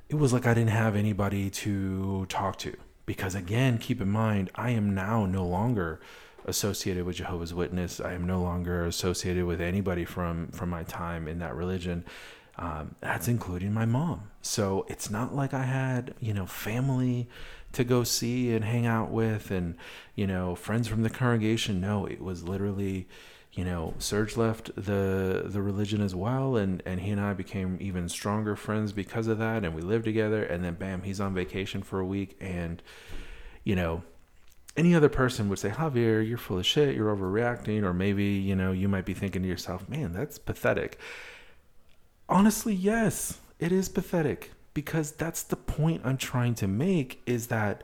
it 0.10 0.16
was 0.16 0.34
like 0.34 0.46
i 0.46 0.54
didn't 0.54 0.72
have 0.72 0.96
anybody 0.96 1.50
to 1.50 2.26
talk 2.28 2.58
to. 2.60 2.76
Because 3.06 3.34
again 3.34 3.78
keep 3.78 4.02
in 4.02 4.10
mind 4.10 4.52
i 4.56 4.72
am 4.72 4.94
now 4.94 5.26
no 5.26 5.46
longer 5.46 6.02
associated 6.46 7.06
with 7.06 7.16
jehovah's 7.16 7.54
witness. 7.54 8.02
I 8.02 8.14
am 8.14 8.28
no 8.28 8.42
longer 8.42 8.86
associated 8.86 9.46
with 9.46 9.62
anybody 9.62 10.04
from 10.04 10.48
from 10.50 10.70
my 10.70 10.84
time 10.84 11.28
in 11.30 11.40
that 11.40 11.56
religion. 11.56 12.04
Um, 12.58 12.96
that's 13.00 13.30
including 13.30 13.74
my 13.74 13.86
mom. 13.86 14.29
So 14.42 14.86
it's 14.88 15.10
not 15.10 15.36
like 15.36 15.54
I 15.54 15.64
had, 15.64 16.14
you 16.20 16.34
know, 16.34 16.46
family 16.46 17.28
to 17.74 17.84
go 17.84 18.04
see 18.04 18.52
and 18.54 18.66
hang 18.66 18.86
out 18.86 19.12
with 19.12 19.52
and, 19.52 19.76
you 20.16 20.26
know, 20.26 20.56
friends 20.56 20.88
from 20.88 21.04
the 21.04 21.10
congregation. 21.10 21.82
No, 21.82 22.06
it 22.06 22.22
was 22.22 22.44
literally, 22.44 23.08
you 23.54 23.64
know, 23.64 23.94
Serge 24.00 24.38
left 24.38 24.72
the 24.76 25.44
the 25.46 25.62
religion 25.62 26.02
as 26.02 26.16
well 26.16 26.56
and 26.56 26.82
and 26.86 27.02
he 27.02 27.12
and 27.12 27.22
I 27.22 27.34
became 27.34 27.78
even 27.80 28.10
stronger 28.10 28.56
friends 28.56 28.92
because 28.94 29.28
of 29.28 29.38
that 29.40 29.64
and 29.66 29.76
we 29.76 29.82
lived 29.82 30.06
together 30.06 30.44
and 30.44 30.64
then 30.64 30.76
bam, 30.76 31.04
he's 31.04 31.20
on 31.20 31.34
vacation 31.34 31.84
for 31.84 32.00
a 32.00 32.06
week 32.06 32.38
and 32.40 32.82
you 33.64 33.76
know, 33.76 34.04
any 34.78 34.96
other 34.96 35.10
person 35.10 35.50
would 35.50 35.60
say, 35.60 35.70
Javier, 35.70 36.28
you're 36.28 36.38
full 36.38 36.58
of 36.58 36.66
shit, 36.66 36.96
you're 36.96 37.16
overreacting, 37.16 37.84
or 37.84 37.94
maybe, 37.94 38.24
you 38.24 38.56
know, 38.56 38.72
you 38.72 38.88
might 38.88 39.06
be 39.06 39.14
thinking 39.14 39.42
to 39.42 39.48
yourself, 39.48 39.88
man, 39.90 40.14
that's 40.14 40.38
pathetic. 40.38 40.98
Honestly, 42.28 42.74
yes, 42.74 43.40
it 43.60 43.72
is 43.72 43.90
pathetic 43.90 44.52
because 44.74 45.12
that's 45.12 45.44
the 45.44 45.56
point 45.56 46.02
I'm 46.06 46.18
trying 46.18 46.56
to 46.56 46.68
make 46.68 47.22
is 47.26 47.48
that 47.48 47.84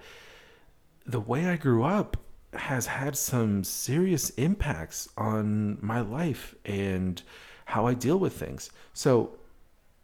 the 1.05 1.19
way 1.19 1.47
I 1.47 1.57
grew 1.57 1.83
up 1.83 2.17
has 2.53 2.87
had 2.87 3.17
some 3.17 3.63
serious 3.63 4.29
impacts 4.31 5.09
on 5.17 5.77
my 5.81 5.99
life 5.99 6.55
and 6.63 7.21
how 7.65 7.85
I 7.85 7.93
deal 7.93 8.17
with 8.17 8.33
things. 8.33 8.69
So, 8.93 9.37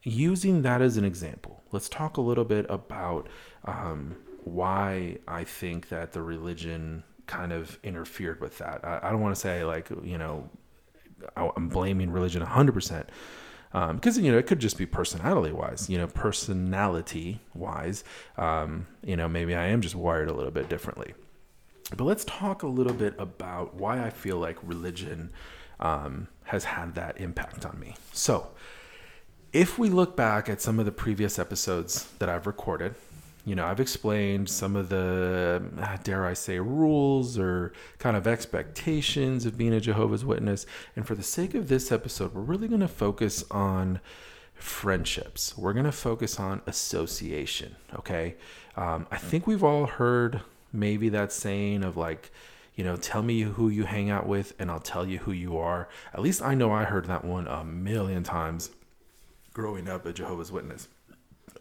using 0.04 0.63
that 0.63 0.82
as 0.82 0.98
an 0.98 1.06
example, 1.06 1.63
let's 1.72 1.88
talk 1.88 2.18
a 2.18 2.22
little 2.22 2.44
bit 2.44 2.66
about 2.70 3.30
um, 3.66 4.18
why 4.44 5.18
I 5.28 5.44
think 5.44 5.90
that 5.90 6.12
the 6.12 6.22
religion 6.22 7.04
kind 7.28 7.54
of 7.54 7.80
interfered 7.84 8.42
with 8.42 8.58
that. 8.58 8.84
I, 8.84 9.00
I 9.04 9.12
don't 9.12 9.22
want 9.22 9.36
to 9.36 9.40
say, 9.40 9.63
like, 9.63 9.90
you 10.04 10.18
know, 10.18 10.50
I'm 11.36 11.70
blaming 11.70 12.12
religion 12.12 12.44
100% 12.44 13.06
because 13.72 14.18
um, 14.18 14.24
you 14.24 14.32
know 14.32 14.38
it 14.38 14.48
could 14.48 14.60
just 14.60 14.78
be 14.78 14.86
personality 14.86 15.54
wise 15.54 15.90
you 15.90 15.98
know 15.98 16.08
personality 16.08 17.40
wise 17.54 18.04
um, 18.38 18.86
you 19.04 19.16
know 19.16 19.28
maybe 19.28 19.56
i 19.56 19.68
am 19.68 19.82
just 19.82 19.96
wired 19.96 20.30
a 20.30 20.34
little 20.34 20.51
bit 20.51 20.70
differently. 20.70 21.13
But 21.98 22.06
let's 22.06 22.24
talk 22.24 22.63
a 22.63 22.68
little 22.68 22.94
bit 22.94 23.16
about 23.20 23.75
why 23.75 24.06
i 24.06 24.10
feel 24.10 24.38
like 24.38 24.58
religion 24.63 25.32
um, 25.80 26.28
has 26.46 26.63
had 26.63 26.96
that 26.96 27.20
impact 27.20 27.66
on 27.66 27.80
me. 27.80 27.96
So 28.13 28.48
if 29.54 29.78
we 29.78 29.90
look 29.90 30.16
back 30.16 30.48
at 30.48 30.62
some 30.62 30.80
of 30.80 30.86
the 30.86 30.92
previous 30.92 31.38
episodes 31.38 32.08
that 32.20 32.30
i've 32.30 32.48
recorded 32.48 32.96
you 33.46 33.56
know, 33.56 33.66
I've 33.66 33.80
explained 33.80 34.50
some 34.50 34.76
of 34.76 34.90
the, 34.90 35.64
uh, 35.80 35.98
dare 36.04 36.26
I 36.26 36.34
say, 36.34 36.60
rules 36.60 37.40
or 37.40 37.74
kind 37.98 38.16
of 38.16 38.28
expectations 38.28 39.46
of 39.46 39.58
being 39.58 39.74
a 39.74 39.80
Jehovah's 39.80 40.24
Witness. 40.24 40.66
And 40.96 41.08
for 41.08 41.16
the 41.16 41.24
sake 41.24 41.56
of 41.56 41.68
this 41.68 41.92
episode, 41.92 42.36
we're 42.36 42.42
really 42.42 42.68
going 42.68 42.82
to 42.82 42.88
focus 42.88 43.44
on 43.50 44.00
friendships. 44.54 45.58
We're 45.58 45.74
going 45.74 45.86
to 45.86 45.92
focus 45.92 46.40
on 46.40 46.62
association. 46.68 47.76
Okay. 47.96 48.36
Um, 48.76 49.08
I 49.12 49.18
think 49.18 49.48
we've 49.48 49.64
all 49.64 49.88
heard 49.88 50.42
maybe 50.72 51.10
that 51.10 51.32
saying 51.32 51.84
of 51.84 51.98
like, 51.98 52.32
you 52.76 52.84
know, 52.84 52.96
tell 52.96 53.24
me 53.24 53.42
who 53.42 53.70
you 53.70 53.86
hang 53.86 54.10
out 54.12 54.28
with 54.28 54.54
and 54.60 54.70
I'll 54.70 54.80
tell 54.80 55.08
you 55.08 55.18
who 55.18 55.32
you 55.32 55.58
are. 55.58 55.90
At 56.14 56.22
least 56.22 56.44
I 56.44 56.54
know 56.54 56.72
I 56.72 56.84
heard 56.84 57.06
that 57.06 57.26
one 57.26 57.48
a 57.48 57.64
million 57.64 58.24
times 58.24 58.70
growing 59.54 59.90
up 59.90 60.06
a 60.06 60.14
Jehovah's 60.14 60.52
Witness. 60.52 60.88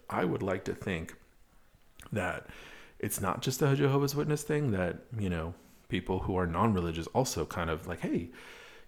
I 0.09 0.25
would 0.25 0.43
like 0.43 0.65
to 0.65 0.75
think 0.75 1.15
that 2.13 2.47
it's 2.99 3.21
not 3.21 3.43
just 3.43 3.63
a 3.63 3.75
Jehovah's 3.75 4.15
Witness 4.15 4.43
thing 4.43 4.73
that, 4.73 4.99
you 5.19 5.31
know, 5.31 5.55
people 5.89 6.21
who 6.21 6.37
are 6.37 6.47
non-religious 6.47 7.07
also 7.09 7.45
kind 7.45 7.71
of 7.71 7.87
like, 7.87 8.01
hey, 8.01 8.31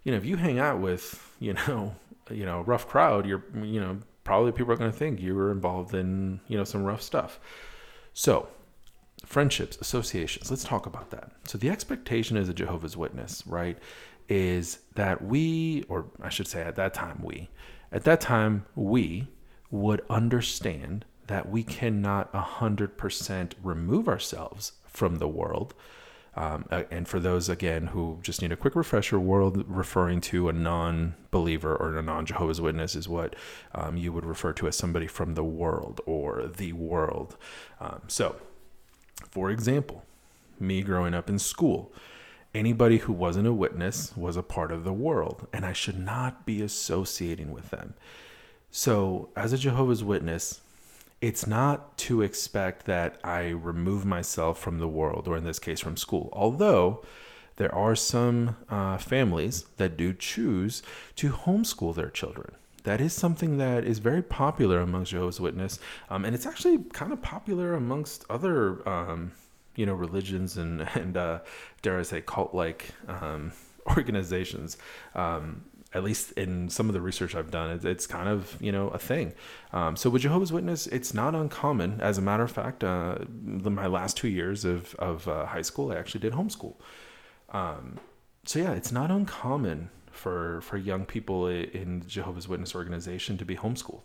you 0.03 0.11
know, 0.11 0.17
if 0.17 0.25
you 0.25 0.37
hang 0.37 0.59
out 0.59 0.79
with, 0.79 1.35
you 1.39 1.53
know, 1.53 1.95
you 2.31 2.45
know, 2.45 2.61
rough 2.61 2.87
crowd, 2.87 3.25
you're, 3.25 3.43
you 3.61 3.79
know, 3.79 3.99
probably 4.23 4.51
people 4.51 4.71
are 4.71 4.77
going 4.77 4.91
to 4.91 4.97
think 4.97 5.19
you 5.19 5.35
were 5.35 5.51
involved 5.51 5.93
in, 5.93 6.39
you 6.47 6.57
know, 6.57 6.63
some 6.63 6.83
rough 6.83 7.01
stuff. 7.01 7.39
So, 8.13 8.47
friendships, 9.25 9.77
associations, 9.81 10.49
let's 10.49 10.63
talk 10.63 10.85
about 10.85 11.09
that. 11.11 11.31
So, 11.45 11.57
the 11.57 11.69
expectation 11.69 12.37
as 12.37 12.49
a 12.49 12.53
Jehovah's 12.53 12.95
Witness, 12.95 13.43
right, 13.45 13.77
is 14.29 14.79
that 14.95 15.23
we, 15.23 15.83
or 15.89 16.05
I 16.21 16.29
should 16.29 16.47
say 16.47 16.61
at 16.61 16.75
that 16.75 16.93
time, 16.93 17.21
we, 17.23 17.49
at 17.91 18.03
that 18.05 18.21
time, 18.21 18.65
we 18.75 19.27
would 19.69 20.01
understand 20.09 21.05
that 21.27 21.49
we 21.49 21.63
cannot 21.63 22.31
100% 22.33 23.53
remove 23.63 24.07
ourselves 24.07 24.73
from 24.85 25.17
the 25.17 25.27
world. 25.27 25.73
Um, 26.35 26.65
and 26.69 27.07
for 27.07 27.19
those, 27.19 27.47
again, 27.47 27.87
who 27.87 28.17
just 28.23 28.41
need 28.41 28.51
a 28.51 28.55
quick 28.55 28.75
refresher, 28.75 29.19
world 29.19 29.63
referring 29.67 30.19
to 30.21 30.49
a 30.49 30.53
non 30.53 31.13
believer 31.29 31.75
or 31.75 31.95
a 31.95 32.01
non 32.01 32.25
Jehovah's 32.25 32.59
Witness 32.59 32.95
is 32.95 33.07
what 33.07 33.35
um, 33.75 33.97
you 33.97 34.11
would 34.11 34.25
refer 34.25 34.51
to 34.53 34.67
as 34.67 34.75
somebody 34.75 35.05
from 35.05 35.35
the 35.35 35.43
world 35.43 36.01
or 36.07 36.47
the 36.47 36.73
world. 36.73 37.37
Um, 37.79 38.01
so, 38.07 38.37
for 39.29 39.51
example, 39.51 40.03
me 40.59 40.81
growing 40.81 41.13
up 41.13 41.29
in 41.29 41.37
school, 41.37 41.91
anybody 42.55 42.97
who 42.97 43.13
wasn't 43.13 43.47
a 43.47 43.53
witness 43.53 44.15
was 44.17 44.35
a 44.35 44.43
part 44.43 44.71
of 44.71 44.83
the 44.83 44.93
world, 44.93 45.47
and 45.53 45.63
I 45.65 45.73
should 45.73 45.99
not 45.99 46.47
be 46.47 46.63
associating 46.63 47.51
with 47.51 47.69
them. 47.69 47.93
So, 48.71 49.29
as 49.35 49.53
a 49.53 49.57
Jehovah's 49.59 50.03
Witness, 50.03 50.61
it's 51.23 51.47
not 51.47 51.97
to 51.97 52.21
expect 52.21 52.85
that 52.85 53.17
I 53.23 53.47
remove 53.47 54.05
myself 54.05 54.59
from 54.59 54.79
the 54.79 54.89
world, 54.89 55.25
or 55.25 55.37
in 55.37 55.45
this 55.45 55.57
case, 55.57 55.79
from 55.79 55.95
school. 55.95 56.27
Although 56.33 57.01
there 57.55 57.73
are 57.73 57.95
some 57.95 58.57
uh, 58.67 58.97
families 58.97 59.63
that 59.77 59.95
do 59.95 60.11
choose 60.11 60.83
to 61.15 61.31
homeschool 61.31 61.95
their 61.95 62.09
children. 62.09 62.55
That 62.83 62.99
is 62.99 63.13
something 63.13 63.57
that 63.59 63.85
is 63.85 63.99
very 63.99 64.21
popular 64.21 64.81
amongst 64.81 65.11
Jehovah's 65.11 65.39
Witness, 65.39 65.79
um, 66.09 66.25
and 66.25 66.35
it's 66.35 66.45
actually 66.45 66.79
kind 66.91 67.13
of 67.13 67.21
popular 67.21 67.73
amongst 67.73 68.25
other, 68.29 68.85
um, 68.87 69.31
you 69.77 69.85
know, 69.85 69.93
religions 69.93 70.57
and 70.57 70.81
and 70.93 71.15
uh, 71.15 71.39
dare 71.81 71.99
I 71.99 72.03
say 72.03 72.19
cult-like 72.19 72.89
um, 73.07 73.53
organizations. 73.95 74.75
Um, 75.15 75.63
at 75.93 76.03
least 76.03 76.31
in 76.33 76.69
some 76.69 76.89
of 76.89 76.93
the 76.93 77.01
research 77.01 77.35
I've 77.35 77.51
done, 77.51 77.79
it's, 77.83 78.07
kind 78.07 78.27
of 78.27 78.57
you 78.59 78.71
know 78.71 78.89
a 78.89 78.97
thing. 78.97 79.33
Um, 79.71 79.95
so 79.95 80.09
with 80.09 80.23
Jehovah's 80.23 80.51
Witness, 80.51 80.87
it's 80.87 81.13
not 81.13 81.35
uncommon. 81.35 82.01
As 82.01 82.17
a 82.17 82.21
matter 82.21 82.43
of 82.43 82.51
fact, 82.51 82.83
uh, 82.83 83.19
my 83.31 83.87
last 83.87 84.17
two 84.17 84.27
years 84.27 84.65
of 84.65 84.95
of 84.95 85.27
uh, 85.27 85.45
high 85.45 85.61
school, 85.61 85.91
I 85.91 85.95
actually 85.95 86.21
did 86.21 86.33
homeschool. 86.33 86.75
Um, 87.49 87.99
so 88.45 88.59
yeah, 88.59 88.71
it's 88.71 88.91
not 88.91 89.11
uncommon 89.11 89.89
for 90.11 90.61
for 90.61 90.77
young 90.77 91.05
people 91.05 91.47
in 91.47 92.03
Jehovah's 92.07 92.47
Witness 92.47 92.75
organization 92.75 93.37
to 93.37 93.45
be 93.45 93.55
homeschooled. 93.55 94.01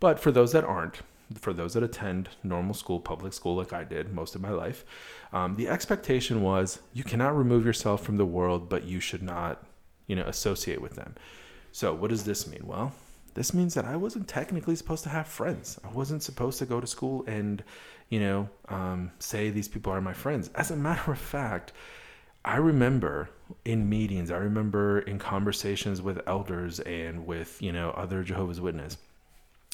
But 0.00 0.20
for 0.20 0.30
those 0.30 0.52
that 0.52 0.64
aren't, 0.64 1.00
for 1.34 1.52
those 1.52 1.74
that 1.74 1.82
attend 1.82 2.28
normal 2.42 2.74
school, 2.74 3.00
public 3.00 3.32
school, 3.32 3.56
like 3.56 3.72
I 3.72 3.84
did 3.84 4.12
most 4.12 4.34
of 4.34 4.40
my 4.40 4.50
life, 4.50 4.84
um, 5.32 5.56
the 5.56 5.68
expectation 5.68 6.42
was 6.42 6.80
you 6.92 7.04
cannot 7.04 7.36
remove 7.36 7.64
yourself 7.64 8.02
from 8.02 8.16
the 8.16 8.26
world, 8.26 8.68
but 8.68 8.84
you 8.84 9.00
should 9.00 9.22
not 9.22 9.65
you 10.06 10.16
know, 10.16 10.24
associate 10.24 10.80
with 10.80 10.94
them. 10.94 11.14
So, 11.72 11.94
what 11.94 12.10
does 12.10 12.24
this 12.24 12.46
mean? 12.46 12.62
Well, 12.64 12.92
this 13.34 13.52
means 13.52 13.74
that 13.74 13.84
I 13.84 13.96
wasn't 13.96 14.28
technically 14.28 14.76
supposed 14.76 15.02
to 15.04 15.10
have 15.10 15.28
friends. 15.28 15.78
I 15.84 15.88
wasn't 15.92 16.22
supposed 16.22 16.58
to 16.60 16.66
go 16.66 16.80
to 16.80 16.86
school 16.86 17.22
and, 17.26 17.62
you 18.08 18.18
know, 18.18 18.48
um, 18.68 19.10
say 19.18 19.50
these 19.50 19.68
people 19.68 19.92
are 19.92 20.00
my 20.00 20.14
friends. 20.14 20.50
As 20.54 20.70
a 20.70 20.76
matter 20.76 21.12
of 21.12 21.18
fact, 21.18 21.72
I 22.46 22.56
remember 22.56 23.28
in 23.64 23.88
meetings, 23.88 24.30
I 24.30 24.38
remember 24.38 25.00
in 25.00 25.18
conversations 25.18 26.00
with 26.00 26.20
elders 26.26 26.80
and 26.80 27.26
with, 27.26 27.60
you 27.60 27.72
know, 27.72 27.90
other 27.90 28.22
Jehovah's 28.22 28.60
Witness, 28.60 28.96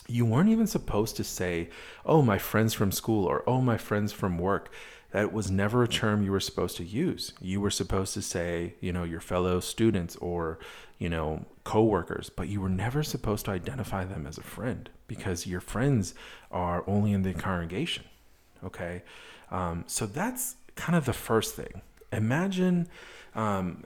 you 0.08 0.26
weren't 0.26 0.48
even 0.48 0.66
supposed 0.66 1.16
to 1.16 1.24
say, 1.24 1.70
oh, 2.04 2.22
my 2.22 2.38
friends 2.38 2.74
from 2.74 2.90
school 2.90 3.26
or 3.26 3.44
oh, 3.46 3.60
my 3.60 3.76
friends 3.76 4.12
from 4.12 4.38
work. 4.38 4.72
That 5.12 5.32
was 5.32 5.50
never 5.50 5.82
a 5.82 5.88
term 5.88 6.22
you 6.22 6.32
were 6.32 6.40
supposed 6.40 6.76
to 6.78 6.84
use. 6.84 7.32
You 7.40 7.60
were 7.60 7.70
supposed 7.70 8.14
to 8.14 8.22
say, 8.22 8.74
you 8.80 8.92
know, 8.92 9.04
your 9.04 9.20
fellow 9.20 9.60
students 9.60 10.16
or, 10.16 10.58
you 10.98 11.08
know, 11.08 11.44
coworkers, 11.64 12.30
but 12.30 12.48
you 12.48 12.60
were 12.60 12.70
never 12.70 13.02
supposed 13.02 13.44
to 13.44 13.50
identify 13.50 14.04
them 14.04 14.26
as 14.26 14.38
a 14.38 14.42
friend 14.42 14.88
because 15.06 15.46
your 15.46 15.60
friends 15.60 16.14
are 16.50 16.82
only 16.86 17.12
in 17.12 17.22
the 17.22 17.34
congregation. 17.34 18.04
Okay. 18.64 19.02
Um, 19.50 19.84
so 19.86 20.06
that's 20.06 20.56
kind 20.76 20.96
of 20.96 21.04
the 21.04 21.12
first 21.12 21.54
thing. 21.54 21.82
Imagine, 22.10 22.88
um, 23.34 23.84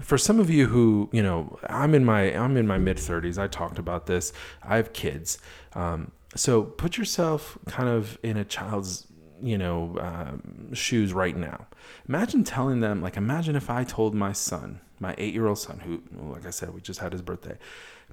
for 0.00 0.18
some 0.18 0.40
of 0.40 0.50
you 0.50 0.66
who 0.66 1.08
you 1.12 1.22
know 1.22 1.58
i'm 1.68 1.94
in 1.94 2.04
my 2.04 2.34
i'm 2.34 2.56
in 2.56 2.66
my 2.66 2.78
mid 2.78 2.96
30s 2.96 3.38
i 3.38 3.46
talked 3.46 3.78
about 3.78 4.06
this 4.06 4.32
i 4.62 4.76
have 4.76 4.92
kids 4.92 5.38
um, 5.74 6.10
so 6.34 6.62
put 6.62 6.96
yourself 6.96 7.58
kind 7.68 7.88
of 7.88 8.18
in 8.22 8.36
a 8.36 8.44
child's 8.44 9.06
you 9.42 9.58
know 9.58 9.96
um, 10.00 10.72
shoes 10.74 11.12
right 11.12 11.36
now 11.36 11.66
imagine 12.08 12.44
telling 12.44 12.80
them 12.80 13.02
like 13.02 13.16
imagine 13.16 13.56
if 13.56 13.68
i 13.68 13.84
told 13.84 14.14
my 14.14 14.32
son 14.32 14.80
my 15.00 15.14
eight 15.18 15.34
year 15.34 15.46
old 15.46 15.58
son 15.58 15.80
who 15.80 16.02
like 16.30 16.46
i 16.46 16.50
said 16.50 16.72
we 16.72 16.80
just 16.80 17.00
had 17.00 17.12
his 17.12 17.22
birthday 17.22 17.58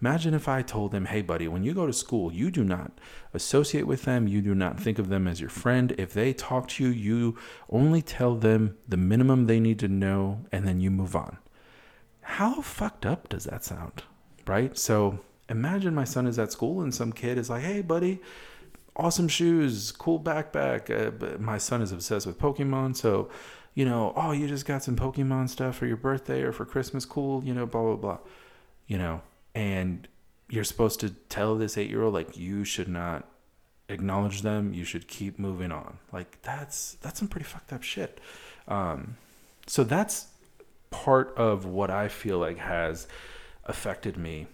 imagine 0.02 0.34
if 0.34 0.48
i 0.48 0.62
told 0.62 0.94
him 0.94 1.06
hey 1.06 1.22
buddy 1.22 1.48
when 1.48 1.64
you 1.64 1.74
go 1.74 1.86
to 1.86 1.94
school 1.94 2.32
you 2.34 2.50
do 2.50 2.64
not 2.64 2.92
associate 3.34 3.86
with 3.86 4.04
them 4.04 4.28
you 4.28 4.42
do 4.42 4.56
not 4.56 4.80
think 4.80 4.98
of 4.98 5.10
them 5.10 5.28
as 5.28 5.40
your 5.40 5.50
friend 5.50 5.94
if 5.98 6.14
they 6.14 6.34
talk 6.34 6.68
to 6.68 6.84
you 6.84 6.90
you 6.90 7.38
only 7.70 8.02
tell 8.02 8.36
them 8.36 8.76
the 8.88 8.98
minimum 8.98 9.46
they 9.46 9.60
need 9.60 9.80
to 9.80 9.88
know 9.88 10.40
and 10.52 10.68
then 10.68 10.80
you 10.80 10.90
move 10.90 11.16
on 11.16 11.38
how 12.30 12.62
fucked 12.62 13.08
up 13.08 13.28
does 13.28 13.46
that 13.46 13.64
sound? 13.64 14.04
Right? 14.46 14.78
So 14.78 15.20
imagine 15.50 15.96
my 15.96 16.04
son 16.04 16.28
is 16.28 16.38
at 16.38 16.52
school 16.52 16.82
and 16.82 16.94
some 16.94 17.12
kid 17.12 17.40
is 17.40 17.50
like, 17.50 17.64
hey, 17.64 17.82
buddy, 17.82 18.22
awesome 19.00 19.28
shoes, 19.30 19.92
cool 19.92 20.20
backpack. 20.20 20.90
Uh, 20.90 21.38
my 21.40 21.58
son 21.58 21.82
is 21.82 21.92
obsessed 21.92 22.28
with 22.28 22.38
Pokemon. 22.38 22.96
So, 22.96 23.30
you 23.74 23.86
know, 23.86 24.14
oh, 24.16 24.32
you 24.32 24.48
just 24.48 24.66
got 24.66 24.84
some 24.84 24.96
Pokemon 24.96 25.50
stuff 25.50 25.78
for 25.78 25.88
your 25.88 25.98
birthday 25.98 26.42
or 26.42 26.52
for 26.52 26.66
Christmas. 26.66 27.06
Cool, 27.06 27.44
you 27.44 27.54
know, 27.54 27.66
blah, 27.66 27.82
blah, 27.82 27.96
blah. 27.96 28.18
You 28.88 28.98
know, 28.98 29.22
and 29.56 30.08
you're 30.50 30.66
supposed 30.66 31.00
to 31.00 31.12
tell 31.30 31.56
this 31.56 31.78
eight 31.78 31.90
year 31.90 32.04
old, 32.04 32.14
like, 32.14 32.38
you 32.38 32.66
should 32.66 32.90
not 32.90 33.26
acknowledge 33.88 34.42
them. 34.42 34.74
You 34.74 34.84
should 34.84 35.08
keep 35.08 35.40
moving 35.40 35.72
on. 35.72 35.98
Like, 36.12 36.42
that's, 36.42 36.98
that's 37.02 37.20
some 37.20 37.28
pretty 37.28 37.46
fucked 37.46 37.72
up 37.72 37.84
shit. 37.84 38.20
Um, 38.68 39.16
so 39.66 39.84
that's 39.84 40.28
part 40.90 41.34
of 41.38 41.66
what 41.66 41.90
I 41.90 42.08
feel 42.10 42.40
like 42.40 42.58
has 42.58 43.08
affected 43.66 44.18
me 44.18 44.48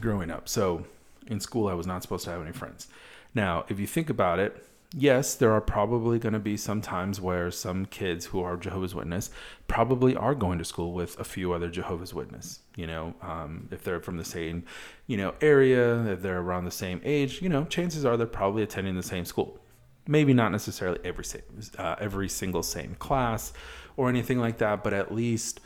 growing 0.00 0.30
up. 0.30 0.48
So 0.48 0.84
in 1.26 1.38
school, 1.38 1.68
I 1.68 1.74
was 1.74 1.86
not 1.86 2.02
supposed 2.02 2.24
to 2.24 2.30
have 2.30 2.42
any 2.42 2.52
friends. 2.52 2.88
Now, 3.34 3.64
if 3.68 3.80
you 3.80 3.86
think 3.86 4.10
about 4.10 4.38
it, 4.38 4.64
yes, 4.94 5.34
there 5.34 5.52
are 5.52 5.60
probably 5.60 6.18
going 6.18 6.34
to 6.34 6.38
be 6.38 6.56
some 6.56 6.82
times 6.82 7.20
where 7.20 7.50
some 7.50 7.86
kids 7.86 8.26
who 8.26 8.42
are 8.42 8.56
Jehovah's 8.56 8.94
Witness 8.94 9.30
probably 9.68 10.14
are 10.14 10.34
going 10.34 10.58
to 10.58 10.64
school 10.64 10.92
with 10.92 11.18
a 11.18 11.24
few 11.24 11.52
other 11.52 11.70
Jehovah's 11.70 12.12
Witness. 12.12 12.60
You 12.76 12.86
know, 12.86 13.14
um, 13.22 13.68
if 13.70 13.82
they're 13.82 14.00
from 14.00 14.18
the 14.18 14.24
same, 14.24 14.64
you 15.06 15.16
know, 15.16 15.34
area, 15.40 16.04
if 16.12 16.22
they're 16.22 16.40
around 16.40 16.66
the 16.66 16.70
same 16.70 17.00
age, 17.04 17.40
you 17.40 17.48
know, 17.48 17.64
chances 17.64 18.04
are 18.04 18.16
they're 18.16 18.26
probably 18.26 18.62
attending 18.62 18.96
the 18.96 19.02
same 19.02 19.24
school. 19.24 19.58
Maybe 20.06 20.34
not 20.34 20.52
necessarily 20.52 20.98
every 21.04 21.24
same, 21.24 21.42
uh, 21.78 21.94
every 22.00 22.28
single 22.28 22.62
same 22.62 22.96
class, 22.96 23.52
or 23.96 24.08
anything 24.08 24.38
like 24.38 24.58
that, 24.58 24.82
but 24.82 24.92
at 24.92 25.14
least, 25.14 25.60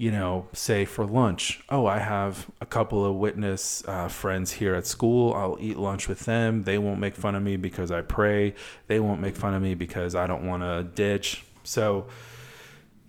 you 0.00 0.10
know, 0.10 0.48
say 0.54 0.86
for 0.86 1.04
lunch, 1.04 1.62
oh, 1.68 1.84
I 1.84 1.98
have 1.98 2.50
a 2.62 2.64
couple 2.64 3.04
of 3.04 3.16
witness 3.16 3.84
uh, 3.86 4.08
friends 4.08 4.50
here 4.50 4.74
at 4.74 4.86
school. 4.86 5.34
I'll 5.34 5.58
eat 5.60 5.76
lunch 5.76 6.08
with 6.08 6.20
them. 6.20 6.62
They 6.62 6.78
won't 6.78 7.00
make 7.00 7.14
fun 7.14 7.34
of 7.34 7.42
me 7.42 7.58
because 7.58 7.90
I 7.90 8.00
pray. 8.00 8.54
They 8.86 8.98
won't 8.98 9.20
make 9.20 9.36
fun 9.36 9.52
of 9.52 9.60
me 9.60 9.74
because 9.74 10.14
I 10.14 10.26
don't 10.26 10.46
want 10.46 10.62
to 10.62 10.84
ditch. 10.84 11.44
So, 11.64 12.06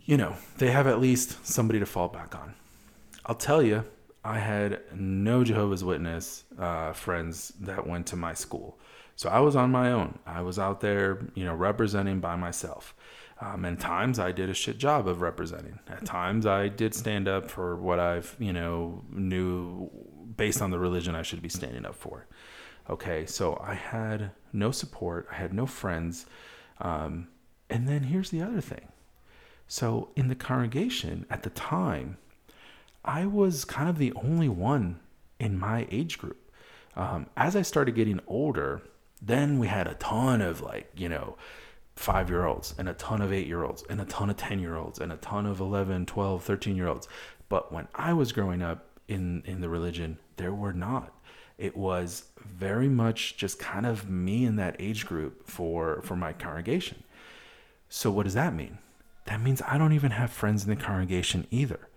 you 0.04 0.18
know, 0.18 0.36
they 0.58 0.72
have 0.72 0.86
at 0.86 1.00
least 1.00 1.48
somebody 1.48 1.80
to 1.80 1.86
fall 1.86 2.10
back 2.10 2.36
on. 2.36 2.56
I'll 3.26 3.36
tell 3.36 3.64
you, 3.64 3.86
I 4.26 4.40
had 4.40 4.82
no 4.94 5.46
Jehovah's 5.46 5.86
Witness 5.86 6.44
uh, 6.60 6.92
friends 6.92 7.54
that 7.62 7.88
went 7.88 8.08
to 8.08 8.18
my 8.18 8.34
school. 8.34 8.78
So 9.16 9.30
I 9.30 9.40
was 9.40 9.56
on 9.56 9.72
my 9.72 9.94
own. 9.94 10.20
I 10.26 10.42
was 10.42 10.60
out 10.60 10.82
there, 10.82 11.26
you 11.36 11.46
know, 11.46 11.56
representing 11.56 12.20
by 12.20 12.36
myself. 12.36 12.94
Um, 13.42 13.66
and 13.66 13.80
times 13.80 14.20
I 14.20 14.32
did 14.32 14.50
a 14.50 14.54
shit 14.54 14.78
job 14.78 15.08
of 15.08 15.22
representing. 15.22 15.80
At 15.90 16.06
times 16.06 16.46
I 16.46 16.68
did 16.68 16.94
stand 16.94 17.28
up 17.28 17.50
for 17.50 17.76
what 17.76 18.00
I've, 18.00 18.36
you 18.40 18.54
know, 18.54 19.04
knew 19.10 19.90
based 20.38 20.62
on 20.62 20.70
the 20.70 20.78
religion 20.78 21.16
I 21.16 21.24
should 21.24 21.42
be 21.42 21.50
standing 21.50 21.86
up 21.86 21.96
for. 21.96 22.28
Okay, 22.88 23.26
so 23.26 23.60
I 23.66 23.74
had 23.74 24.32
no 24.54 24.70
support, 24.72 25.28
I 25.32 25.36
had 25.36 25.54
no 25.54 25.66
friends. 25.66 26.28
Um, 26.80 27.30
and 27.70 27.88
then 27.88 28.04
here's 28.04 28.30
the 28.30 28.44
other 28.44 28.62
thing. 28.62 28.90
So 29.68 30.10
in 30.16 30.28
the 30.28 30.36
congregation 30.36 31.26
at 31.30 31.42
the 31.42 31.50
time, 31.50 32.18
I 33.04 33.26
was 33.26 33.66
kind 33.66 33.90
of 33.90 33.98
the 33.98 34.14
only 34.14 34.50
one 34.50 35.00
in 35.40 35.58
my 35.58 35.88
age 35.90 36.20
group. 36.20 36.52
Um, 36.96 37.28
as 37.36 37.56
I 37.56 37.64
started 37.64 37.96
getting 37.96 38.20
older, 38.28 38.82
then 39.22 39.58
we 39.58 39.68
had 39.68 39.88
a 39.88 39.96
ton 39.96 40.42
of 40.42 40.62
like, 40.62 40.92
you 40.96 41.10
know, 41.10 41.38
five 42.02 42.30
year 42.30 42.46
olds 42.46 42.74
and 42.78 42.90
a 42.90 42.94
ton 42.94 43.22
of 43.22 43.32
eight 43.32 43.48
year 43.48 43.64
olds 43.64 43.84
and 43.90 44.02
a 44.02 44.06
ton 44.06 44.30
of 44.30 44.38
10 44.38 44.60
year 44.60 44.76
olds 44.76 45.00
and 45.00 45.12
a 45.12 45.18
ton 45.18 45.46
of 45.46 45.60
11, 45.60 46.06
12, 46.06 46.44
13 46.44 46.76
year 46.76 46.88
olds. 46.88 47.08
But 47.50 47.72
when 47.72 47.88
I 47.96 48.14
was 48.14 48.32
growing 48.32 48.62
up 48.62 48.88
in, 49.08 49.44
in 49.46 49.62
the 49.62 49.70
religion, 49.70 50.18
there 50.38 50.54
were 50.54 50.74
not. 50.74 51.14
It 51.58 51.78
was 51.78 52.24
very 52.38 52.90
much 52.90 53.38
just 53.38 53.60
kind 53.60 53.86
of 53.86 54.10
me 54.10 54.46
in 54.46 54.56
that 54.56 54.76
age 54.80 55.06
group 55.06 55.48
for, 55.48 56.02
for 56.02 56.16
my 56.16 56.34
congregation. 56.34 57.04
So, 57.88 58.10
what 58.10 58.24
does 58.24 58.34
that 58.34 58.56
mean? 58.56 58.78
That 59.26 59.42
means 59.42 59.62
I 59.68 59.78
don't 59.78 59.94
even 59.94 60.12
have 60.12 60.32
friends 60.32 60.64
in 60.64 60.70
the 60.70 60.76
congregation 60.76 61.46
either. 61.52 61.90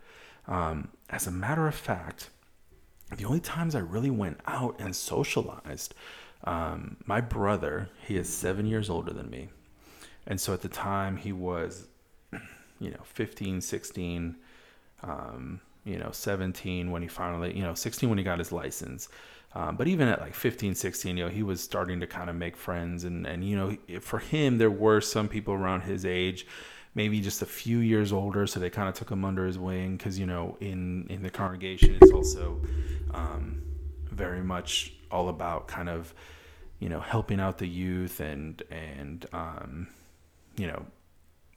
Um, 0.46 0.88
as 1.08 1.26
a 1.26 1.30
matter 1.30 1.66
of 1.66 1.74
fact, 1.74 2.28
the 3.16 3.24
only 3.24 3.40
times 3.40 3.74
I 3.74 3.78
really 3.78 4.10
went 4.10 4.40
out 4.46 4.76
and 4.78 4.94
socialized, 4.94 5.94
um, 6.42 6.96
my 7.06 7.20
brother, 7.20 7.88
he 8.06 8.16
is 8.16 8.28
seven 8.28 8.66
years 8.66 8.90
older 8.90 9.12
than 9.12 9.30
me. 9.30 9.48
And 10.26 10.40
so 10.40 10.52
at 10.52 10.62
the 10.62 10.68
time 10.68 11.16
he 11.16 11.32
was, 11.32 11.86
you 12.80 12.90
know, 12.90 13.00
15, 13.04 13.60
16, 13.60 14.36
um, 15.02 15.60
you 15.84 15.98
know, 15.98 16.10
17 16.12 16.90
when 16.90 17.02
he 17.02 17.08
finally, 17.08 17.56
you 17.56 17.62
know, 17.62 17.74
16 17.74 18.08
when 18.08 18.18
he 18.18 18.24
got 18.24 18.38
his 18.38 18.52
license. 18.52 19.08
Um, 19.54 19.76
but 19.76 19.86
even 19.86 20.08
at 20.08 20.20
like 20.20 20.34
15, 20.34 20.74
16, 20.74 21.16
you 21.16 21.24
know, 21.24 21.30
he 21.30 21.42
was 21.42 21.60
starting 21.60 22.00
to 22.00 22.06
kind 22.06 22.28
of 22.28 22.36
make 22.36 22.56
friends. 22.56 23.04
And, 23.04 23.26
and, 23.26 23.44
you 23.44 23.56
know, 23.56 24.00
for 24.00 24.18
him, 24.18 24.58
there 24.58 24.70
were 24.70 25.00
some 25.00 25.28
people 25.28 25.54
around 25.54 25.82
his 25.82 26.04
age, 26.04 26.46
maybe 26.94 27.20
just 27.20 27.42
a 27.42 27.46
few 27.46 27.78
years 27.78 28.12
older. 28.12 28.46
So 28.46 28.58
they 28.58 28.70
kind 28.70 28.88
of 28.88 28.94
took 28.94 29.10
him 29.10 29.24
under 29.24 29.46
his 29.46 29.58
wing 29.58 29.96
because, 29.96 30.18
you 30.18 30.26
know, 30.26 30.56
in, 30.60 31.06
in 31.08 31.22
the 31.22 31.30
congregation, 31.30 31.98
it's 32.00 32.10
also 32.10 32.60
um, 33.12 33.62
very 34.10 34.42
much 34.42 34.94
all 35.10 35.28
about 35.28 35.68
kind 35.68 35.88
of, 35.88 36.12
you 36.80 36.88
know, 36.88 37.00
helping 37.00 37.38
out 37.38 37.58
the 37.58 37.68
youth 37.68 38.18
and, 38.18 38.60
and, 38.70 39.26
um, 39.32 39.86
you 40.56 40.66
know, 40.66 40.86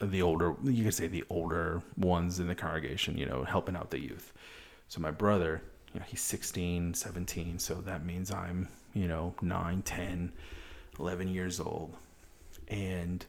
the 0.01 0.21
older, 0.21 0.55
you 0.63 0.83
could 0.83 0.93
say 0.93 1.07
the 1.07 1.23
older 1.29 1.81
ones 1.97 2.39
in 2.39 2.47
the 2.47 2.55
congregation, 2.55 3.17
you 3.17 3.25
know, 3.25 3.43
helping 3.43 3.75
out 3.75 3.89
the 3.89 3.99
youth. 3.99 4.33
So 4.87 5.01
my 5.01 5.11
brother, 5.11 5.61
you 5.93 5.99
know, 5.99 6.05
he's 6.07 6.21
16, 6.21 6.93
17. 6.93 7.59
So 7.59 7.75
that 7.75 8.05
means 8.05 8.31
I'm, 8.31 8.67
you 8.93 9.07
know, 9.07 9.33
9, 9.41 9.81
10, 9.81 10.31
11 10.99 11.27
years 11.27 11.59
old. 11.59 11.95
And 12.67 13.25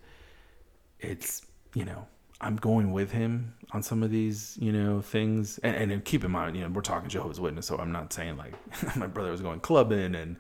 it's, 1.01 1.47
you 1.75 1.85
know, 1.85 2.07
I'm 2.41 2.57
going 2.57 2.93
with 2.93 3.11
him 3.11 3.55
on 3.73 3.83
some 3.83 4.03
of 4.03 4.11
these, 4.11 4.57
you 4.61 4.73
know, 4.73 5.01
things. 5.01 5.59
And, 5.59 5.91
and 5.91 6.05
keep 6.05 6.25
in 6.25 6.31
mind, 6.31 6.57
you 6.57 6.63
know, 6.63 6.69
we're 6.69 6.83
talking 6.83 7.09
Jehovah's 7.09 7.41
Witness, 7.41 7.67
so 7.67 7.79
I'm 7.79 7.93
not 7.93 8.13
saying 8.13 8.37
like 8.37 8.55
my 8.97 9.07
brother 9.07 9.31
was 9.31 9.41
going 9.41 9.61
clubbing 9.61 10.15
and, 10.15 10.37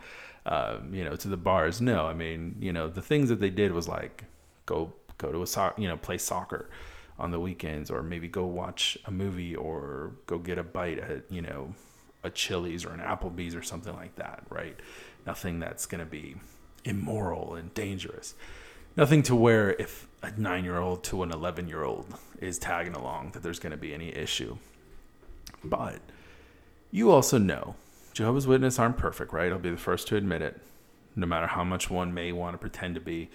uh, 0.47 0.79
you 0.93 1.05
know, 1.05 1.17
to 1.17 1.29
the 1.29 1.37
bars. 1.37 1.81
No, 1.81 2.07
I 2.07 2.15
mean, 2.15 2.57
you 2.61 2.73
know, 2.73 2.89
the 2.89 3.03
things 3.03 3.29
that 3.31 3.41
they 3.41 3.51
did 3.51 3.73
was 3.73 3.89
like 3.89 4.25
go 4.67 4.93
go 5.19 5.31
to 5.33 5.43
a 5.43 5.47
so- 5.47 5.75
you 5.77 5.89
know 5.89 5.97
play 5.97 6.19
soccer 6.19 6.71
on 7.19 7.31
the 7.31 7.41
weekends 7.41 7.91
or 7.91 8.03
maybe 8.03 8.29
go 8.29 8.47
watch 8.47 8.97
a 9.05 9.11
movie 9.11 9.55
or 9.55 10.13
go 10.27 10.39
get 10.39 10.57
a 10.59 10.63
bite 10.63 10.99
at 10.99 11.31
you 11.31 11.43
know 11.43 11.75
a 12.25 12.31
Chili's 12.31 12.85
or 12.85 12.91
an 12.91 13.01
Applebee's 13.01 13.55
or 13.55 13.63
something 13.63 13.95
like 13.95 14.17
that, 14.17 14.43
right? 14.51 14.77
Nothing 15.27 15.61
that's 15.61 15.87
going 15.87 16.01
to 16.01 16.11
be 16.11 16.37
immoral 16.85 17.55
and 17.55 17.73
dangerous. 17.75 18.35
Nothing 18.97 19.23
to 19.25 19.37
where 19.37 19.71
if 19.75 20.09
a 20.23 20.31
9-year-old 20.31 21.05
to 21.05 21.23
an 21.23 21.31
11-year-old 21.31 22.19
is 22.41 22.59
tagging 22.59 22.95
along 22.95 23.31
that 23.33 23.43
there's 23.43 23.61
going 23.61 23.71
to 23.71 23.77
be 23.77 23.95
any 23.95 24.09
issue. 24.09 24.57
But 25.63 26.01
you 26.91 27.11
also 27.11 27.39
know 27.39 27.77
Jehovah's 28.13 28.47
Witnesses 28.47 28.79
aren't 28.79 28.97
perfect, 28.97 29.33
right? 29.33 29.53
I'll 29.53 29.59
be 29.59 29.71
the 29.71 29.77
first 29.77 30.09
to 30.09 30.17
admit 30.17 30.43
it. 30.43 30.61
No 31.15 31.27
matter 31.27 31.47
how 31.47 31.63
much 31.63 31.91
one 31.91 32.13
may 32.13 32.33
want 32.33 32.55
to 32.55 32.59
pretend 32.59 32.95
to 32.97 33.01
be, 33.01 33.31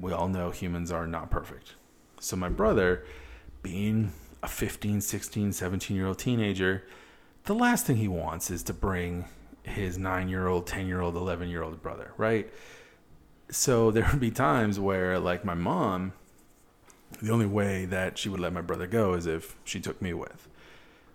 we 0.00 0.12
all 0.12 0.28
know 0.28 0.50
humans 0.50 0.90
are 0.90 1.06
not 1.06 1.30
perfect. 1.30 1.74
So 2.20 2.36
my 2.36 2.48
brother 2.48 3.04
being 3.62 4.12
a 4.42 4.48
15, 4.48 5.00
16, 5.00 5.52
17 5.52 5.96
year 5.96 6.06
old 6.06 6.18
teenager, 6.18 6.84
the 7.44 7.54
last 7.54 7.86
thing 7.86 7.96
he 7.96 8.08
wants 8.08 8.50
is 8.50 8.62
to 8.64 8.72
bring 8.72 9.24
his 9.62 9.98
nine 9.98 10.28
year 10.28 10.46
old, 10.46 10.66
10 10.66 10.86
year 10.86 11.00
old, 11.00 11.16
11 11.16 11.48
year 11.48 11.62
old 11.62 11.82
brother, 11.82 12.12
right? 12.16 12.50
So 13.50 13.90
there 13.90 14.06
would 14.10 14.20
be 14.20 14.30
times 14.30 14.78
where, 14.78 15.18
like, 15.18 15.44
my 15.44 15.54
mom, 15.54 16.12
the 17.22 17.32
only 17.32 17.46
way 17.46 17.86
that 17.86 18.18
she 18.18 18.28
would 18.28 18.40
let 18.40 18.52
my 18.52 18.60
brother 18.60 18.86
go 18.86 19.14
is 19.14 19.26
if 19.26 19.56
she 19.64 19.80
took 19.80 20.00
me 20.02 20.12
with. 20.12 20.48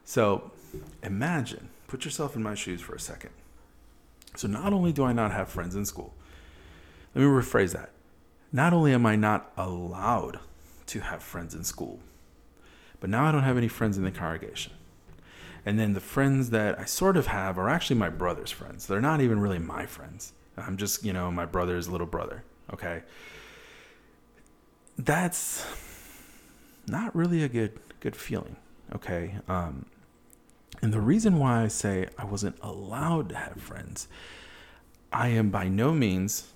So 0.03 0.51
imagine, 1.01 1.69
put 1.87 2.05
yourself 2.05 2.35
in 2.35 2.43
my 2.43 2.55
shoes 2.55 2.81
for 2.81 2.95
a 2.95 2.99
second. 2.99 3.29
So 4.35 4.47
not 4.47 4.73
only 4.73 4.91
do 4.91 5.03
I 5.03 5.13
not 5.13 5.31
have 5.31 5.49
friends 5.49 5.75
in 5.75 5.85
school, 5.85 6.13
let 7.13 7.21
me 7.21 7.27
rephrase 7.27 7.73
that. 7.73 7.91
Not 8.55 8.71
only 8.71 8.93
am 8.93 9.07
I 9.07 9.15
not 9.15 9.51
allowed 9.57 10.39
to 10.85 10.99
have 10.99 11.23
friends 11.23 11.55
in 11.55 11.63
school, 11.63 11.99
but 12.99 13.09
now 13.09 13.25
I 13.25 13.31
don't 13.31 13.41
have 13.41 13.57
any 13.57 13.67
friends 13.67 13.97
in 13.97 14.03
the 14.03 14.11
congregation. 14.11 14.73
And 15.65 15.79
then 15.79 15.93
the 15.93 15.99
friends 15.99 16.51
that 16.51 16.77
I 16.79 16.85
sort 16.85 17.17
of 17.17 17.27
have 17.27 17.57
are 17.57 17.67
actually 17.67 17.95
my 17.95 18.09
brother's 18.09 18.51
friends. 18.51 18.85
They're 18.85 19.01
not 19.01 19.21
even 19.21 19.39
really 19.39 19.57
my 19.57 19.87
friends. 19.87 20.33
I'm 20.55 20.77
just, 20.77 21.03
you 21.03 21.13
know, 21.13 21.31
my 21.31 21.45
brother's 21.45 21.89
little 21.89 22.05
brother. 22.05 22.43
Okay. 22.71 23.01
That's 24.99 25.65
not 26.87 27.15
really 27.15 27.43
a 27.43 27.49
good 27.49 27.79
good 28.01 28.15
feeling. 28.15 28.57
Okay. 28.93 29.35
Um, 29.47 29.87
and 30.81 30.93
the 30.93 31.01
reason 31.01 31.39
why 31.39 31.63
I 31.63 31.69
say 31.69 32.07
I 32.19 32.25
wasn't 32.25 32.57
allowed 32.61 33.29
to 33.29 33.35
have 33.35 33.59
friends, 33.59 34.07
I 35.11 35.29
am 35.29 35.49
by 35.49 35.67
no 35.67 35.93
means 35.93 36.52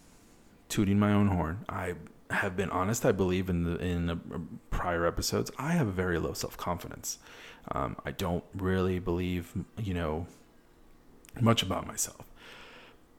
tooting 0.70 1.00
my 1.00 1.12
own 1.12 1.28
horn. 1.28 1.66
I 1.70 1.96
have 2.30 2.58
been 2.58 2.70
honest. 2.70 3.06
I 3.06 3.12
believe 3.12 3.50
in 3.50 3.64
the 3.64 3.78
in 3.78 4.08
the 4.08 4.18
prior 4.70 5.06
episodes. 5.06 5.52
I 5.58 5.72
have 5.72 5.88
a 5.88 5.92
very 5.92 6.20
low 6.20 6.34
self 6.34 6.58
confidence. 6.58 7.20
Um, 7.72 7.98
I 8.06 8.12
don't 8.12 8.44
really 8.56 9.00
believe, 9.00 9.54
you 9.78 9.94
know, 9.94 10.28
much 11.40 11.62
about 11.64 11.86
myself. 11.86 12.26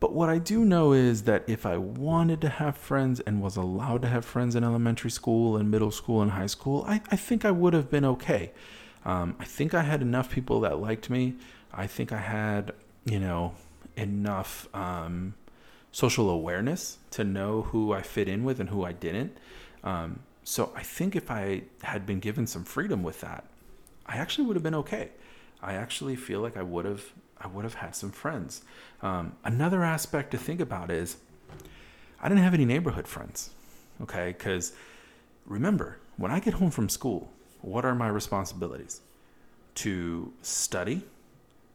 But 0.00 0.12
what 0.12 0.28
I 0.28 0.38
do 0.38 0.64
know 0.64 0.92
is 0.92 1.24
that 1.24 1.44
if 1.48 1.66
I 1.66 1.76
wanted 1.76 2.40
to 2.42 2.48
have 2.48 2.76
friends 2.76 3.18
and 3.20 3.42
was 3.42 3.56
allowed 3.56 4.02
to 4.02 4.08
have 4.08 4.24
friends 4.24 4.54
in 4.54 4.62
elementary 4.62 5.10
school 5.10 5.56
and 5.56 5.70
middle 5.70 5.90
school 5.90 6.22
and 6.22 6.32
high 6.32 6.46
school, 6.46 6.84
I, 6.86 7.02
I 7.10 7.16
think 7.16 7.44
I 7.44 7.50
would 7.50 7.74
have 7.74 7.90
been 7.90 8.04
okay. 8.04 8.52
Um, 9.04 9.34
I 9.40 9.44
think 9.44 9.74
I 9.74 9.82
had 9.82 10.00
enough 10.00 10.30
people 10.30 10.60
that 10.60 10.80
liked 10.80 11.10
me. 11.10 11.34
I 11.72 11.86
think 11.86 12.12
I 12.12 12.18
had, 12.18 12.72
you 13.04 13.18
know, 13.18 13.54
enough 13.96 14.68
um, 14.72 15.34
social 15.92 16.30
awareness 16.30 16.98
to 17.10 17.24
know 17.24 17.62
who 17.62 17.92
I 17.92 18.02
fit 18.02 18.28
in 18.28 18.44
with 18.44 18.60
and 18.60 18.68
who 18.68 18.84
I 18.84 18.92
didn't. 18.92 19.36
Um, 19.82 20.20
so 20.44 20.72
I 20.74 20.82
think 20.82 21.16
if 21.16 21.30
I 21.30 21.62
had 21.82 22.06
been 22.06 22.20
given 22.20 22.46
some 22.46 22.64
freedom 22.64 23.02
with 23.02 23.20
that, 23.20 23.44
I 24.06 24.16
actually 24.16 24.46
would 24.46 24.56
have 24.56 24.62
been 24.62 24.74
okay. 24.76 25.10
I 25.62 25.74
actually 25.74 26.16
feel 26.16 26.40
like 26.40 26.56
I 26.56 26.62
would 26.62 26.84
have 26.84 27.04
I 27.40 27.46
would 27.46 27.64
have 27.64 27.74
had 27.74 27.94
some 27.94 28.10
friends. 28.10 28.62
Um, 29.00 29.36
another 29.44 29.84
aspect 29.84 30.32
to 30.32 30.38
think 30.38 30.60
about 30.60 30.90
is 30.90 31.18
I 32.20 32.28
didn't 32.28 32.42
have 32.42 32.54
any 32.54 32.64
neighborhood 32.64 33.06
friends. 33.06 33.50
Okay, 34.00 34.34
because 34.36 34.72
remember 35.46 35.98
when 36.16 36.30
I 36.30 36.40
get 36.40 36.54
home 36.54 36.70
from 36.70 36.88
school, 36.88 37.30
what 37.60 37.84
are 37.84 37.94
my 37.94 38.08
responsibilities? 38.08 39.00
To 39.76 40.32
study, 40.42 41.02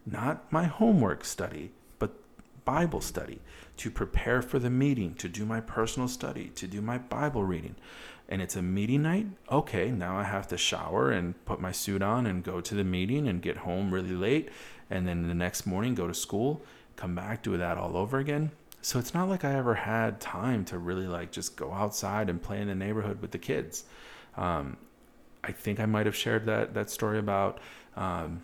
not 0.06 0.52
my 0.52 0.66
homework 0.66 1.24
study, 1.24 1.72
Bible 2.66 3.02
study, 3.02 3.40
to 3.78 3.92
prepare 3.92 4.42
for 4.42 4.60
the 4.60 4.70
meeting, 4.70 5.16
to 5.16 5.28
do 5.28 5.46
my 5.46 5.60
personal 5.60 6.08
study, 6.08 6.52
to 6.56 6.68
do 6.68 6.82
my 6.82 6.98
Bible 6.98 7.44
reading. 7.44 7.76
And 8.30 8.42
it's 8.42 8.56
a 8.56 8.62
meeting 8.62 9.04
night. 9.04 9.28
Okay, 9.52 9.92
now 9.92 10.18
I 10.18 10.24
have 10.24 10.48
to 10.50 10.58
shower 10.58 11.12
and 11.12 11.44
put 11.46 11.60
my 11.60 11.72
suit 11.72 12.02
on 12.02 12.26
and 12.26 12.44
go 12.44 12.62
to 12.62 12.76
the 12.76 12.84
meeting 12.84 13.28
and 13.28 13.42
get 13.42 13.58
home 13.58 13.94
really 13.94 14.16
late. 14.16 14.50
And 14.90 15.08
then 15.08 15.28
the 15.28 15.34
next 15.34 15.66
morning 15.66 15.94
go 15.96 16.08
to 16.08 16.14
school, 16.14 16.62
come 16.96 17.16
back, 17.16 17.44
do 17.44 17.58
that 17.58 17.78
all 17.78 17.98
over 17.98 18.20
again. 18.20 18.52
So 18.82 19.00
it's 19.00 19.14
not 19.14 19.30
like 19.30 19.46
I 19.46 19.56
ever 19.56 19.76
had 19.76 20.20
time 20.20 20.66
to 20.66 20.78
really 20.78 21.08
like 21.08 21.32
just 21.32 21.56
go 21.56 21.72
outside 21.72 22.30
and 22.30 22.42
play 22.42 22.60
in 22.60 22.68
the 22.68 22.76
neighborhood 22.76 23.22
with 23.22 23.32
the 23.32 23.38
kids. 23.38 23.86
Um, 24.36 24.78
I 25.44 25.52
think 25.52 25.80
I 25.80 25.86
might 25.86 26.06
have 26.06 26.16
shared 26.16 26.46
that 26.46 26.74
that 26.74 26.90
story 26.90 27.20
about 27.20 27.60
um, 27.96 28.44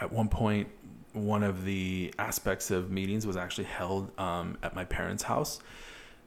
at 0.00 0.12
one 0.12 0.28
point 0.28 0.68
one 1.12 1.42
of 1.42 1.64
the 1.64 2.12
aspects 2.18 2.70
of 2.70 2.90
meetings 2.90 3.26
was 3.26 3.36
actually 3.36 3.64
held 3.64 4.18
um, 4.18 4.58
at 4.62 4.74
my 4.74 4.84
parents' 4.84 5.22
house. 5.22 5.60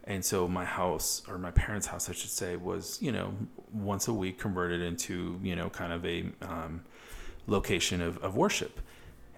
And 0.05 0.25
so 0.25 0.47
my 0.47 0.65
house, 0.65 1.21
or 1.27 1.37
my 1.37 1.51
parents' 1.51 1.87
house, 1.87 2.09
I 2.09 2.13
should 2.13 2.31
say, 2.31 2.55
was 2.55 2.99
you 3.01 3.11
know 3.11 3.33
once 3.71 4.07
a 4.07 4.13
week 4.13 4.39
converted 4.39 4.81
into 4.81 5.39
you 5.43 5.55
know 5.55 5.69
kind 5.69 5.93
of 5.93 6.05
a 6.05 6.25
um, 6.41 6.83
location 7.47 8.01
of, 8.01 8.17
of 8.19 8.35
worship. 8.35 8.81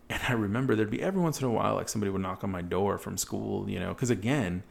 And 0.09 0.21
I 0.27 0.33
remember 0.33 0.75
there'd 0.75 0.89
be 0.89 1.01
every 1.01 1.21
once 1.21 1.39
in 1.39 1.47
a 1.47 1.49
while 1.49 1.75
like 1.75 1.89
somebody 1.89 2.11
would 2.11 2.21
knock 2.21 2.43
on 2.43 2.51
my 2.51 2.61
door 2.61 2.97
from 2.97 3.17
school, 3.17 3.69
you 3.69 3.79
know, 3.79 3.89
because 3.89 4.09
again, 4.09 4.63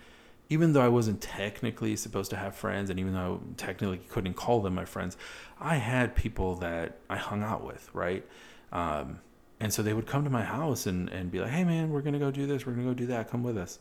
even 0.49 0.73
though 0.73 0.83
I 0.83 0.89
wasn't 0.89 1.21
technically 1.21 1.97
supposed 1.97 2.31
to 2.31 2.37
have 2.37 2.55
friends, 2.55 2.91
and 2.91 3.01
even 3.01 3.15
though 3.15 3.41
I 3.43 3.55
technically 3.57 3.99
couldn't 3.99 4.35
call 4.35 4.61
them 4.61 4.75
my 4.75 4.85
friends, 4.85 5.17
I 5.61 5.77
had 5.77 6.15
people 6.15 6.57
that 6.57 6.99
I 7.09 7.17
hung 7.17 7.43
out 7.43 7.65
with, 7.65 7.89
right? 7.95 8.25
Um, 8.71 9.21
and 9.63 9.73
so 9.73 9.81
they 9.81 9.95
would 9.95 10.09
come 10.09 10.25
to 10.25 10.31
my 10.31 10.43
house 10.43 10.87
and, 10.87 11.09
and 11.11 11.31
be 11.31 11.39
like, 11.39 11.51
hey, 11.51 11.63
man, 11.63 11.91
we're 11.91 12.01
going 12.01 12.15
to 12.15 12.19
go 12.19 12.33
do 12.33 12.47
this. 12.47 12.67
We're 12.67 12.73
going 12.73 12.85
to 12.85 12.91
go 12.91 12.95
do 12.95 13.07
that. 13.07 13.31
Come 13.31 13.45
with 13.45 13.57
us. 13.57 13.79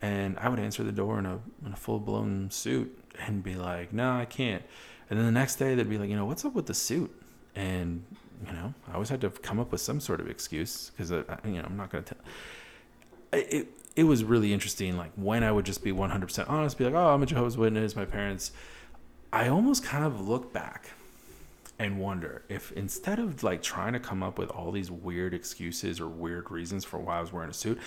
And 0.00 0.38
I 0.38 0.48
would 0.48 0.60
answer 0.60 0.84
the 0.84 0.92
door 0.92 1.18
in 1.18 1.26
a, 1.26 1.40
in 1.64 1.72
a 1.72 1.76
full 1.76 1.98
blown 1.98 2.48
suit 2.52 2.96
and 3.18 3.42
be 3.42 3.56
like, 3.56 3.92
no, 3.92 4.12
I 4.12 4.24
can't. 4.24 4.62
And 5.10 5.18
then 5.18 5.26
the 5.26 5.32
next 5.32 5.56
day 5.56 5.74
they'd 5.74 5.90
be 5.90 5.98
like, 5.98 6.08
you 6.08 6.14
know, 6.14 6.26
what's 6.26 6.44
up 6.44 6.54
with 6.54 6.66
the 6.66 6.74
suit? 6.74 7.10
And, 7.56 8.04
you 8.46 8.52
know, 8.52 8.72
I 8.88 8.94
always 8.94 9.08
had 9.08 9.20
to 9.22 9.30
come 9.30 9.58
up 9.58 9.72
with 9.72 9.80
some 9.80 9.98
sort 9.98 10.20
of 10.20 10.30
excuse 10.30 10.90
because, 10.90 11.10
you 11.10 11.24
know, 11.26 11.64
I'm 11.64 11.76
not 11.76 11.90
going 11.90 12.04
to 12.04 12.14
tell. 12.14 12.22
It, 13.32 13.66
it 13.96 14.04
was 14.04 14.22
really 14.22 14.52
interesting. 14.52 14.96
Like 14.96 15.10
when 15.16 15.42
I 15.42 15.50
would 15.50 15.66
just 15.66 15.82
be 15.82 15.90
100% 15.90 16.48
honest, 16.48 16.78
be 16.78 16.84
like, 16.84 16.94
oh, 16.94 17.08
I'm 17.08 17.24
a 17.24 17.26
Jehovah's 17.26 17.56
Witness, 17.56 17.96
my 17.96 18.04
parents. 18.04 18.52
I 19.32 19.48
almost 19.48 19.82
kind 19.82 20.04
of 20.04 20.28
look 20.28 20.52
back 20.52 20.90
and 21.78 21.98
wonder 22.00 22.42
if 22.48 22.72
instead 22.72 23.18
of 23.18 23.42
like 23.42 23.62
trying 23.62 23.92
to 23.92 24.00
come 24.00 24.22
up 24.22 24.38
with 24.38 24.50
all 24.50 24.72
these 24.72 24.90
weird 24.90 25.34
excuses 25.34 26.00
or 26.00 26.08
weird 26.08 26.50
reasons 26.50 26.84
for 26.84 26.98
why 26.98 27.18
I 27.18 27.20
was 27.20 27.32
wearing 27.32 27.50
a 27.50 27.54
suit, 27.54 27.78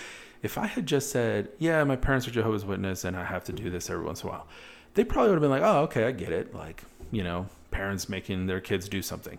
if 0.42 0.56
I 0.56 0.66
had 0.66 0.86
just 0.86 1.10
said, 1.10 1.48
yeah, 1.58 1.82
my 1.84 1.96
parents 1.96 2.26
are 2.28 2.30
Jehovah's 2.30 2.64
Witness 2.64 3.04
and 3.04 3.16
I 3.16 3.24
have 3.24 3.44
to 3.44 3.52
do 3.52 3.68
this 3.68 3.90
every 3.90 4.04
once 4.04 4.22
in 4.22 4.28
a 4.28 4.32
while, 4.32 4.46
they 4.94 5.04
probably 5.04 5.30
would 5.30 5.36
have 5.36 5.42
been 5.42 5.50
like, 5.50 5.62
oh, 5.62 5.82
okay, 5.82 6.04
I 6.04 6.12
get 6.12 6.32
it. 6.32 6.54
Like, 6.54 6.84
you 7.10 7.24
know, 7.24 7.48
parents 7.70 8.08
making 8.08 8.46
their 8.46 8.60
kids 8.60 8.88
do 8.88 9.02
something. 9.02 9.38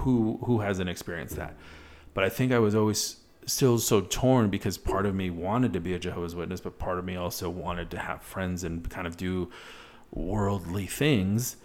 Who 0.00 0.38
who 0.44 0.60
hasn't 0.60 0.88
experienced 0.88 1.36
that? 1.36 1.54
But 2.14 2.24
I 2.24 2.28
think 2.28 2.52
I 2.52 2.58
was 2.60 2.74
always 2.74 3.16
still 3.46 3.78
so 3.78 4.02
torn 4.02 4.50
because 4.50 4.78
part 4.78 5.06
of 5.06 5.14
me 5.14 5.30
wanted 5.30 5.72
to 5.72 5.80
be 5.80 5.94
a 5.94 5.98
Jehovah's 5.98 6.36
Witness, 6.36 6.60
but 6.60 6.78
part 6.78 6.98
of 6.98 7.04
me 7.04 7.16
also 7.16 7.50
wanted 7.50 7.90
to 7.90 7.98
have 7.98 8.22
friends 8.22 8.62
and 8.62 8.88
kind 8.88 9.06
of 9.06 9.16
do 9.16 9.50
worldly 10.12 10.86
things. 10.86 11.56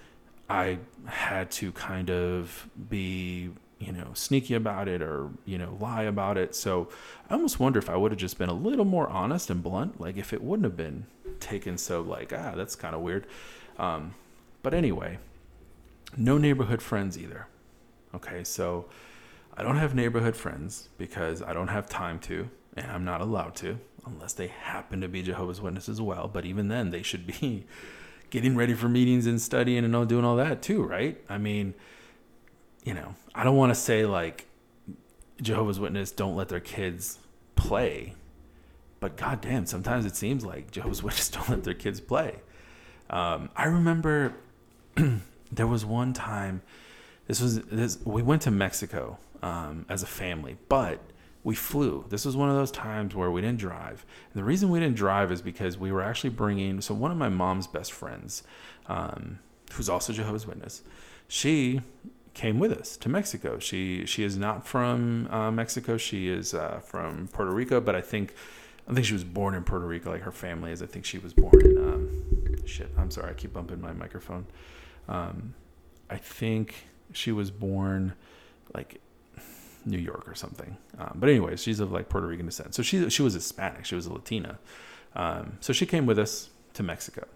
I 0.49 0.79
had 1.07 1.49
to 1.51 1.71
kind 1.71 2.09
of 2.09 2.69
be, 2.89 3.49
you 3.79 3.91
know, 3.91 4.09
sneaky 4.13 4.53
about 4.53 4.87
it 4.87 5.01
or, 5.01 5.29
you 5.45 5.57
know, 5.57 5.77
lie 5.79 6.03
about 6.03 6.37
it. 6.37 6.55
So 6.55 6.89
I 7.29 7.33
almost 7.33 7.59
wonder 7.59 7.79
if 7.79 7.89
I 7.89 7.95
would 7.95 8.11
have 8.11 8.19
just 8.19 8.37
been 8.37 8.49
a 8.49 8.53
little 8.53 8.85
more 8.85 9.07
honest 9.07 9.49
and 9.49 9.63
blunt, 9.63 9.99
like 9.99 10.17
if 10.17 10.33
it 10.33 10.43
wouldn't 10.43 10.65
have 10.65 10.77
been 10.77 11.07
taken 11.39 11.77
so 11.77 12.01
like, 12.01 12.31
ah, 12.31 12.53
that's 12.55 12.75
kind 12.75 12.95
of 12.95 13.01
weird. 13.01 13.25
Um, 13.77 14.13
but 14.61 14.73
anyway, 14.73 15.17
no 16.17 16.37
neighborhood 16.37 16.81
friends 16.81 17.17
either. 17.17 17.47
Okay, 18.13 18.43
so 18.43 18.85
I 19.57 19.63
don't 19.63 19.77
have 19.77 19.95
neighborhood 19.95 20.35
friends 20.35 20.89
because 20.97 21.41
I 21.41 21.53
don't 21.53 21.67
have 21.67 21.89
time 21.89 22.19
to, 22.19 22.49
and 22.75 22.91
I'm 22.91 23.03
not 23.03 23.21
allowed 23.21 23.55
to, 23.57 23.79
unless 24.05 24.33
they 24.33 24.47
happen 24.47 25.01
to 25.01 25.07
be 25.07 25.21
Jehovah's 25.21 25.61
Witnesses 25.61 25.97
as 25.97 26.01
well. 26.01 26.29
But 26.31 26.45
even 26.45 26.67
then, 26.67 26.91
they 26.91 27.01
should 27.01 27.27
be 27.27 27.65
getting 28.29 28.55
ready 28.55 28.73
for 28.73 28.89
meetings 28.89 29.25
and 29.25 29.41
studying 29.41 29.83
and 29.83 29.95
all 29.95 30.05
doing 30.05 30.25
all 30.25 30.35
that 30.37 30.61
too, 30.61 30.83
right? 30.83 31.19
I 31.29 31.37
mean, 31.37 31.73
you 32.83 32.93
know, 32.93 33.15
I 33.33 33.43
don't 33.43 33.55
want 33.55 33.71
to 33.71 33.75
say 33.75 34.05
like 34.05 34.45
Jehovah's 35.41 35.79
Witness 35.79 36.11
don't 36.11 36.35
let 36.35 36.49
their 36.49 36.59
kids 36.59 37.19
play, 37.55 38.15
but 38.99 39.17
goddamn, 39.17 39.65
sometimes 39.65 40.05
it 40.05 40.15
seems 40.15 40.45
like 40.45 40.71
Jehovah's 40.71 41.03
Witness 41.03 41.29
don't 41.29 41.49
let 41.49 41.63
their 41.63 41.73
kids 41.73 41.99
play. 41.99 42.39
Um, 43.09 43.49
I 43.55 43.65
remember 43.65 44.33
there 45.51 45.67
was 45.67 45.85
one 45.85 46.13
time. 46.13 46.61
This 47.27 47.41
was 47.41 47.61
this. 47.63 47.97
We 48.05 48.21
went 48.21 48.43
to 48.43 48.51
Mexico 48.51 49.17
um, 49.41 49.85
as 49.89 50.03
a 50.03 50.07
family, 50.07 50.57
but 50.69 50.99
we 51.45 51.53
flew. 51.53 52.03
This 52.09 52.25
was 52.25 52.35
one 52.35 52.49
of 52.49 52.55
those 52.55 52.71
times 52.71 53.13
where 53.13 53.29
we 53.29 53.39
didn't 53.39 53.59
drive. 53.59 54.03
And 54.33 54.41
the 54.41 54.43
reason 54.43 54.69
we 54.69 54.79
didn't 54.79 54.95
drive 54.95 55.31
is 55.31 55.43
because 55.43 55.77
we 55.77 55.91
were 55.91 56.01
actually 56.01 56.31
bringing, 56.31 56.81
so 56.81 56.95
one 56.95 57.11
of 57.11 57.17
my 57.17 57.29
mom's 57.29 57.67
best 57.67 57.93
friends, 57.93 58.41
um, 58.87 59.37
who's 59.73 59.87
also 59.87 60.11
Jehovah's 60.11 60.47
Witness, 60.47 60.81
she 61.27 61.81
came 62.33 62.57
with 62.57 62.73
us 62.73 62.97
to 62.97 63.09
Mexico. 63.09 63.59
She 63.59 64.07
she 64.07 64.23
is 64.23 64.37
not 64.37 64.67
from 64.67 65.27
uh, 65.31 65.51
Mexico. 65.51 65.97
She 65.97 66.29
is 66.29 66.55
uh, 66.55 66.79
from 66.83 67.27
Puerto 67.27 67.51
Rico, 67.51 67.79
but 67.79 67.95
I 67.95 68.01
think 68.01 68.33
I 68.89 68.93
think 68.93 69.05
she 69.05 69.13
was 69.13 69.23
born 69.23 69.53
in 69.53 69.63
Puerto 69.63 69.85
Rico, 69.85 70.09
like 70.09 70.23
her 70.23 70.31
family 70.31 70.71
is. 70.71 70.81
I 70.81 70.87
think 70.87 71.05
she 71.05 71.19
was 71.19 71.33
born 71.33 71.61
in 71.61 71.77
um, 71.77 72.65
shit. 72.65 72.89
I'm 72.97 73.11
sorry, 73.11 73.29
I 73.29 73.33
keep 73.33 73.53
bumping 73.53 73.79
my 73.79 73.93
microphone. 73.93 74.47
Um, 75.07 75.53
I 76.09 76.17
think 76.17 76.87
she 77.13 77.31
was 77.31 77.51
born 77.51 78.13
like 78.73 78.99
New 79.85 79.97
York 79.97 80.27
or 80.27 80.35
something. 80.35 80.77
Um, 80.97 81.13
but 81.15 81.29
anyways, 81.29 81.61
she's 81.61 81.79
of 81.79 81.91
like 81.91 82.09
Puerto 82.09 82.27
Rican 82.27 82.45
descent. 82.45 82.75
So 82.75 82.83
she 82.83 83.09
she 83.09 83.21
was 83.21 83.33
Hispanic. 83.33 83.85
She 83.85 83.95
was 83.95 84.05
a 84.05 84.13
Latina. 84.13 84.59
Um, 85.15 85.57
so 85.61 85.71
she 85.73 85.85
came 85.85 86.05
with 86.05 86.19
us 86.19 86.49
to 86.73 86.83
Mexico, 86.83 87.27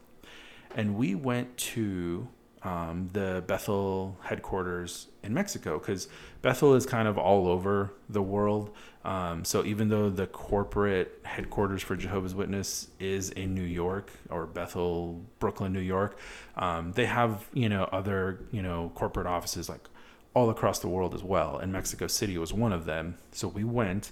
and 0.75 0.95
we 0.95 1.15
went 1.15 1.57
to 1.57 2.27
um, 2.63 3.09
the 3.13 3.43
Bethel 3.47 4.17
headquarters 4.21 5.07
in 5.23 5.33
Mexico 5.33 5.79
because 5.79 6.07
Bethel 6.41 6.75
is 6.75 6.85
kind 6.85 7.07
of 7.07 7.17
all 7.17 7.47
over 7.47 7.93
the 8.09 8.21
world. 8.21 8.75
Um, 9.05 9.45
so 9.45 9.63
even 9.63 9.87
though 9.87 10.09
the 10.09 10.27
corporate 10.27 11.19
headquarters 11.23 11.81
for 11.81 11.95
Jehovah's 11.95 12.35
Witness 12.35 12.89
is 12.99 13.29
in 13.29 13.55
New 13.55 13.63
York 13.63 14.11
or 14.29 14.45
Bethel, 14.45 15.21
Brooklyn, 15.39 15.71
New 15.71 15.79
York, 15.79 16.19
um, 16.57 16.91
they 16.93 17.05
have 17.05 17.47
you 17.53 17.69
know 17.69 17.83
other 17.91 18.41
you 18.51 18.61
know 18.61 18.91
corporate 18.95 19.27
offices 19.27 19.69
like 19.69 19.87
all 20.33 20.49
across 20.49 20.79
the 20.79 20.87
world 20.87 21.13
as 21.13 21.23
well. 21.23 21.57
And 21.57 21.71
Mexico 21.71 22.07
City 22.07 22.37
was 22.37 22.53
one 22.53 22.73
of 22.73 22.85
them. 22.85 23.17
So 23.31 23.47
we 23.47 23.63
went. 23.63 24.11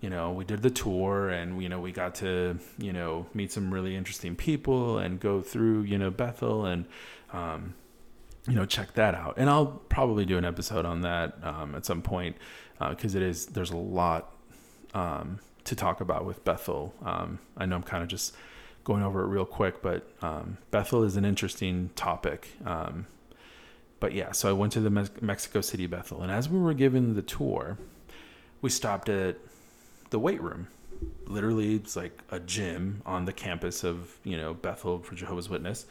You 0.00 0.10
know, 0.10 0.32
we 0.32 0.44
did 0.44 0.60
the 0.60 0.68
tour, 0.68 1.30
and 1.30 1.62
you 1.62 1.70
know, 1.70 1.80
we 1.80 1.90
got 1.90 2.16
to 2.16 2.58
you 2.76 2.92
know 2.92 3.24
meet 3.32 3.50
some 3.50 3.72
really 3.72 3.96
interesting 3.96 4.36
people 4.36 4.98
and 4.98 5.18
go 5.18 5.40
through 5.40 5.82
you 5.82 5.96
know 5.96 6.10
Bethel 6.10 6.66
and 6.66 6.84
um, 7.32 7.72
you 8.46 8.54
know 8.54 8.66
check 8.66 8.92
that 8.94 9.14
out. 9.14 9.34
And 9.38 9.48
I'll 9.48 9.66
probably 9.88 10.26
do 10.26 10.36
an 10.36 10.44
episode 10.44 10.84
on 10.84 11.00
that 11.02 11.38
um, 11.42 11.74
at 11.74 11.86
some 11.86 12.02
point 12.02 12.36
because 12.90 13.14
uh, 13.14 13.18
it 13.18 13.22
is 13.22 13.46
there's 13.46 13.70
a 13.70 13.78
lot 13.78 14.34
um, 14.92 15.38
to 15.64 15.74
talk 15.74 16.00
about 16.00 16.26
with 16.26 16.44
Bethel. 16.44 16.94
Um, 17.02 17.38
I 17.56 17.64
know 17.64 17.76
I'm 17.76 17.82
kind 17.82 18.02
of 18.02 18.08
just 18.08 18.34
going 18.84 19.02
over 19.02 19.24
it 19.24 19.28
real 19.28 19.46
quick, 19.46 19.82
but 19.82 20.08
um, 20.22 20.58
Bethel 20.70 21.02
is 21.02 21.16
an 21.16 21.24
interesting 21.24 21.90
topic. 21.96 22.50
Um, 22.64 23.06
but 24.00 24.12
yeah, 24.12 24.32
so 24.32 24.48
I 24.48 24.52
went 24.52 24.72
to 24.74 24.80
the 24.80 24.90
Me- 24.90 25.08
Mexico 25.20 25.60
City 25.60 25.86
Bethel, 25.86 26.22
and 26.22 26.30
as 26.30 26.48
we 26.48 26.58
were 26.58 26.74
given 26.74 27.14
the 27.14 27.22
tour, 27.22 27.78
we 28.60 28.70
stopped 28.70 29.08
at 29.08 29.36
the 30.10 30.18
weight 30.18 30.42
room. 30.42 30.68
Literally, 31.26 31.76
it's 31.76 31.96
like 31.96 32.18
a 32.30 32.40
gym 32.40 33.02
on 33.04 33.24
the 33.24 33.32
campus 33.32 33.84
of 33.84 34.18
you 34.24 34.36
know 34.36 34.54
Bethel 34.54 35.00
for 35.00 35.14
Jehovah's 35.14 35.48
Witness, 35.48 35.86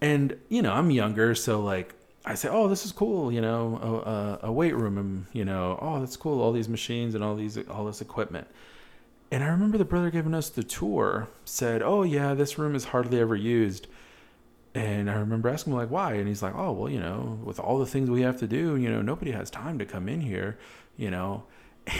and 0.00 0.36
you 0.48 0.62
know 0.62 0.72
I'm 0.72 0.90
younger, 0.90 1.34
so 1.34 1.60
like 1.60 1.94
I 2.24 2.34
say, 2.34 2.48
oh, 2.48 2.68
this 2.68 2.86
is 2.86 2.92
cool, 2.92 3.32
you 3.32 3.40
know, 3.40 4.40
a, 4.42 4.46
a, 4.46 4.52
weight 4.52 4.76
room, 4.76 4.96
and 4.96 5.26
you 5.32 5.44
know, 5.44 5.76
oh, 5.82 5.98
that's 5.98 6.16
cool, 6.16 6.40
all 6.40 6.52
these 6.52 6.68
machines 6.68 7.14
and 7.16 7.24
all 7.24 7.34
these 7.34 7.58
all 7.68 7.84
this 7.84 8.00
equipment. 8.00 8.46
And 9.32 9.42
I 9.42 9.48
remember 9.48 9.78
the 9.78 9.84
brother 9.84 10.10
giving 10.10 10.34
us 10.34 10.50
the 10.50 10.62
tour 10.62 11.28
said, 11.44 11.82
oh 11.82 12.02
yeah, 12.02 12.34
this 12.34 12.58
room 12.58 12.74
is 12.74 12.84
hardly 12.84 13.18
ever 13.18 13.34
used. 13.34 13.86
And 14.74 15.10
I 15.10 15.14
remember 15.14 15.48
asking 15.48 15.72
him 15.72 15.78
like, 15.78 15.90
why? 15.90 16.14
And 16.14 16.26
he's 16.26 16.42
like, 16.42 16.54
oh 16.54 16.72
well, 16.72 16.90
you 16.90 17.00
know, 17.00 17.38
with 17.44 17.60
all 17.60 17.78
the 17.78 17.86
things 17.86 18.08
we 18.08 18.22
have 18.22 18.38
to 18.38 18.46
do, 18.46 18.76
you 18.76 18.90
know, 18.90 19.02
nobody 19.02 19.30
has 19.32 19.50
time 19.50 19.78
to 19.78 19.84
come 19.84 20.08
in 20.08 20.20
here, 20.20 20.58
you 20.96 21.10
know. 21.10 21.44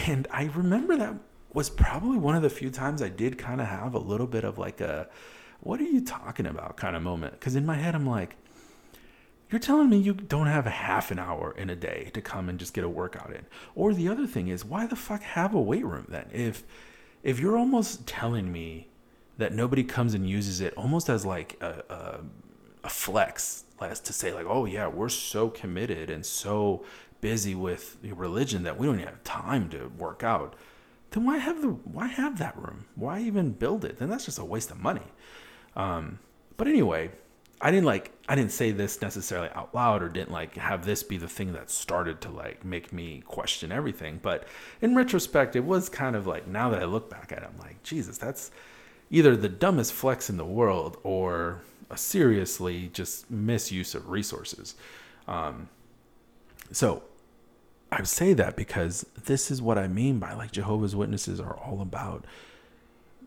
And 0.07 0.27
I 0.31 0.45
remember 0.55 0.97
that 0.97 1.15
was 1.53 1.69
probably 1.69 2.17
one 2.17 2.35
of 2.35 2.41
the 2.41 2.49
few 2.49 2.71
times 2.71 3.01
I 3.01 3.09
did 3.09 3.37
kind 3.37 3.61
of 3.61 3.67
have 3.67 3.93
a 3.93 3.99
little 3.99 4.27
bit 4.27 4.43
of 4.43 4.57
like 4.57 4.81
a, 4.81 5.07
what 5.59 5.79
are 5.79 5.85
you 5.85 6.01
talking 6.01 6.45
about 6.45 6.77
kind 6.77 6.95
of 6.95 7.03
moment? 7.03 7.33
Because 7.33 7.55
in 7.55 7.65
my 7.65 7.75
head, 7.75 7.93
I'm 7.95 8.07
like 8.07 8.37
you're 9.53 9.59
telling 9.59 9.87
me 9.87 9.97
you 9.97 10.15
don't 10.15 10.47
have 10.47 10.65
half 10.65 11.11
an 11.11 11.19
hour 11.19 11.53
in 11.55 11.69
a 11.69 11.75
day 11.75 12.09
to 12.15 12.21
come 12.21 12.49
and 12.49 12.57
just 12.57 12.73
get 12.73 12.83
a 12.83 12.89
workout 12.89 13.31
in. 13.31 13.45
Or 13.75 13.93
the 13.93 14.07
other 14.07 14.25
thing 14.25 14.47
is, 14.47 14.65
why 14.65 14.87
the 14.87 14.95
fuck 14.95 15.21
have 15.21 15.53
a 15.53 15.61
weight 15.61 15.85
room 15.85 16.07
then? 16.09 16.25
If 16.33 16.63
if 17.21 17.39
you're 17.39 17.55
almost 17.55 18.07
telling 18.07 18.51
me 18.51 18.87
that 19.37 19.53
nobody 19.53 19.83
comes 19.83 20.15
and 20.15 20.27
uses 20.27 20.59
it 20.59 20.73
almost 20.75 21.07
as 21.07 21.23
like 21.23 21.55
a, 21.61 21.83
a, 21.87 22.19
a 22.83 22.89
flex, 22.89 23.63
as 23.81 23.99
to 24.01 24.13
say 24.13 24.33
like, 24.33 24.45
oh 24.47 24.65
yeah, 24.65 24.87
we're 24.87 25.09
so 25.09 25.49
committed 25.49 26.09
and 26.09 26.25
so 26.25 26.83
busy 27.21 27.55
with 27.55 27.97
religion 28.03 28.63
that 28.63 28.77
we 28.77 28.85
don't 28.85 28.95
even 28.95 29.07
have 29.07 29.23
time 29.23 29.69
to 29.69 29.91
work 29.97 30.23
out. 30.23 30.55
Then 31.11 31.25
why 31.25 31.37
have 31.37 31.61
the 31.61 31.69
why 31.69 32.07
have 32.07 32.39
that 32.39 32.57
room? 32.57 32.85
Why 32.95 33.21
even 33.21 33.51
build 33.51 33.85
it? 33.85 33.97
Then 33.97 34.09
that's 34.09 34.25
just 34.25 34.39
a 34.39 34.45
waste 34.45 34.71
of 34.71 34.79
money. 34.79 35.05
Um, 35.75 36.19
but 36.57 36.67
anyway, 36.67 37.11
I 37.61 37.71
didn't 37.71 37.85
like 37.85 38.11
I 38.27 38.35
didn't 38.35 38.51
say 38.51 38.71
this 38.71 39.01
necessarily 39.01 39.49
out 39.55 39.73
loud 39.73 40.03
or 40.03 40.09
didn't 40.09 40.31
like 40.31 40.55
have 40.55 40.85
this 40.85 41.01
be 41.03 41.17
the 41.17 41.27
thing 41.27 41.53
that 41.53 41.69
started 41.69 42.19
to 42.21 42.29
like 42.29 42.65
make 42.65 42.91
me 42.91 43.23
question 43.25 43.71
everything. 43.71 44.19
But 44.21 44.47
in 44.81 44.95
retrospect, 44.95 45.55
it 45.55 45.63
was 45.63 45.87
kind 45.87 46.15
of 46.15 46.27
like 46.27 46.47
now 46.47 46.69
that 46.71 46.81
I 46.81 46.85
look 46.85 47.09
back 47.09 47.31
at 47.31 47.39
it, 47.39 47.49
I'm 47.49 47.57
like, 47.59 47.81
Jesus, 47.83 48.17
that's 48.17 48.51
either 49.09 49.37
the 49.37 49.49
dumbest 49.49 49.93
flex 49.93 50.29
in 50.29 50.37
the 50.37 50.45
world 50.45 50.97
or 51.03 51.61
a 51.89 51.97
seriously 51.97 52.89
just 52.93 53.29
misuse 53.29 53.95
of 53.95 54.09
resources. 54.09 54.75
Um, 55.27 55.69
so 56.71 57.03
I 57.91 58.03
say 58.03 58.33
that 58.33 58.55
because 58.55 59.05
this 59.25 59.51
is 59.51 59.61
what 59.61 59.77
I 59.77 59.87
mean 59.87 60.19
by 60.19 60.33
like 60.33 60.51
Jehovah's 60.51 60.95
Witnesses 60.95 61.39
are 61.39 61.55
all 61.55 61.81
about 61.81 62.25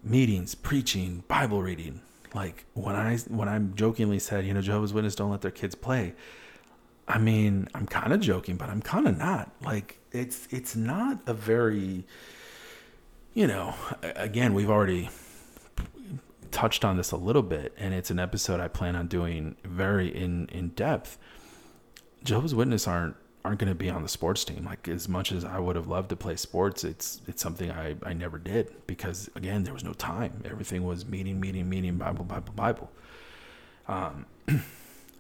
meetings, 0.03 0.55
preaching, 0.55 1.25
Bible 1.29 1.63
reading, 1.63 2.01
like 2.35 2.65
when 2.75 2.97
I 2.97 3.17
when 3.29 3.49
I'm 3.49 3.75
jokingly 3.75 4.19
said, 4.19 4.47
you 4.47 4.55
know, 4.55 4.61
Jehovah's 4.61 4.93
Witnesses 4.93 5.17
don't 5.17 5.31
let 5.31 5.43
their 5.43 5.51
kids 5.51 5.75
play. 5.75 6.15
I 7.09 7.19
mean, 7.19 7.69
I'm 7.75 7.87
kind 7.87 8.13
of 8.13 8.21
joking, 8.21 8.57
but 8.57 8.69
I'm 8.69 8.83
kind 8.83 9.07
of 9.07 9.17
not. 9.17 9.51
Like 9.63 9.99
it's 10.13 10.49
it's 10.51 10.75
not 10.75 11.21
a 11.27 11.35
very 11.35 12.05
you 13.35 13.47
know, 13.47 13.75
again, 14.03 14.55
we've 14.55 14.71
already 14.71 15.11
touched 16.51 16.85
on 16.85 16.97
this 16.97 17.13
a 17.13 17.17
little 17.17 17.43
bit 17.43 17.75
and 17.79 17.95
it's 17.95 18.11
an 18.11 18.19
episode 18.19 18.61
I 18.61 18.69
plan 18.69 18.97
on 18.97 19.07
doing 19.07 19.57
very 19.65 20.15
in 20.15 20.49
in 20.49 20.69
depth. 20.71 21.19
Jehovah's 22.25 22.55
Witnesses 22.55 22.87
aren't 22.87 23.17
aren't 23.45 23.61
going 23.61 23.69
to 23.69 23.77
be 23.77 23.89
on 23.89 24.03
the 24.03 24.09
sports 24.09 24.45
team. 24.45 24.65
Like 24.65 24.89
as 24.89 25.09
much 25.09 25.31
as 25.31 25.45
I 25.45 25.61
would 25.61 25.77
have 25.77 25.87
loved 25.87 26.09
to 26.09 26.17
play 26.17 26.35
sports, 26.35 26.83
it's 26.83 27.21
it's 27.29 27.41
something 27.41 27.71
I 27.71 27.97
I 28.03 28.13
never 28.13 28.39
did 28.39 28.87
because 28.87 29.31
again 29.37 29.63
there 29.63 29.73
was 29.73 29.85
no 29.85 29.93
time. 29.93 30.43
Everything 30.45 30.85
was 30.85 31.07
meeting, 31.07 31.41
meeting, 31.41 31.69
meeting, 31.69 31.97
Bible, 31.97 32.25
Bible, 32.25 32.53
Bible. 32.55 32.91
Um, 33.89 34.27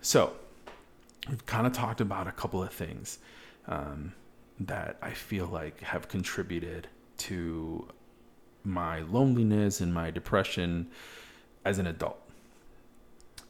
so 0.02 0.32
we've 1.28 1.46
kind 1.46 1.66
of 1.66 1.72
talked 1.72 2.00
about 2.00 2.26
a 2.26 2.32
couple 2.32 2.62
of 2.62 2.72
things 2.72 3.18
um, 3.68 4.12
that 4.58 4.96
I 5.02 5.10
feel 5.10 5.46
like 5.46 5.80
have 5.82 6.08
contributed 6.08 6.88
to 7.18 7.88
my 8.66 9.00
loneliness 9.00 9.80
and 9.80 9.94
my 9.94 10.10
depression 10.10 10.88
as 11.64 11.78
an 11.78 11.86
adult. 11.86 12.20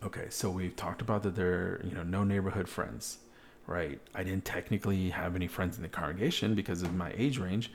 Okay, 0.03 0.27
so 0.29 0.51
we've 0.51 0.77
talked 0.77 1.01
about 1.01 1.23
that 1.25 1.35
there 1.35 1.81
you 1.83 1.95
know, 1.95 2.03
no 2.03 2.23
neighborhood 2.23 2.69
friends 2.69 3.19
right? 3.67 4.01
I 4.15 4.23
didn't 4.23 4.45
technically 4.45 5.11
have 5.11 5.35
any 5.35 5.49
friends 5.49 5.77
in 5.77 5.83
the 5.83 5.89
congregation 5.89 6.55
because 6.55 6.83
of 6.83 6.95
my 6.95 7.13
age 7.17 7.39
range. 7.39 7.73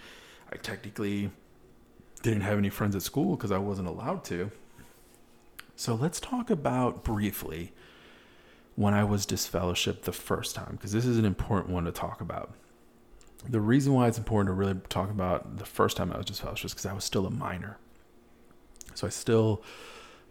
I 0.51 0.57
technically 0.57 1.31
didn't 2.21 2.41
have 2.41 2.57
any 2.57 2.69
friends 2.69 2.95
at 2.95 3.01
school 3.01 3.35
because 3.35 3.51
I 3.51 3.57
wasn't 3.57 3.87
allowed 3.87 4.23
to. 4.25 4.51
So 5.75 5.95
let's 5.95 6.19
talk 6.19 6.49
about 6.49 7.03
briefly 7.03 7.73
when 8.75 8.93
I 8.93 9.03
was 9.03 9.25
disfellowshipped 9.25 10.03
the 10.03 10.13
first 10.13 10.55
time, 10.55 10.73
because 10.73 10.91
this 10.91 11.05
is 11.05 11.17
an 11.17 11.25
important 11.25 11.73
one 11.73 11.85
to 11.85 11.91
talk 11.91 12.21
about. 12.21 12.53
The 13.49 13.59
reason 13.59 13.93
why 13.93 14.07
it's 14.07 14.17
important 14.17 14.49
to 14.49 14.53
really 14.53 14.79
talk 14.89 15.09
about 15.09 15.57
the 15.57 15.65
first 15.65 15.97
time 15.97 16.11
I 16.11 16.17
was 16.17 16.25
disfellowshipped 16.25 16.65
is 16.65 16.73
because 16.73 16.85
I 16.85 16.93
was 16.93 17.03
still 17.03 17.25
a 17.25 17.31
minor. 17.31 17.77
So 18.93 19.07
I 19.07 19.09
still, 19.09 19.63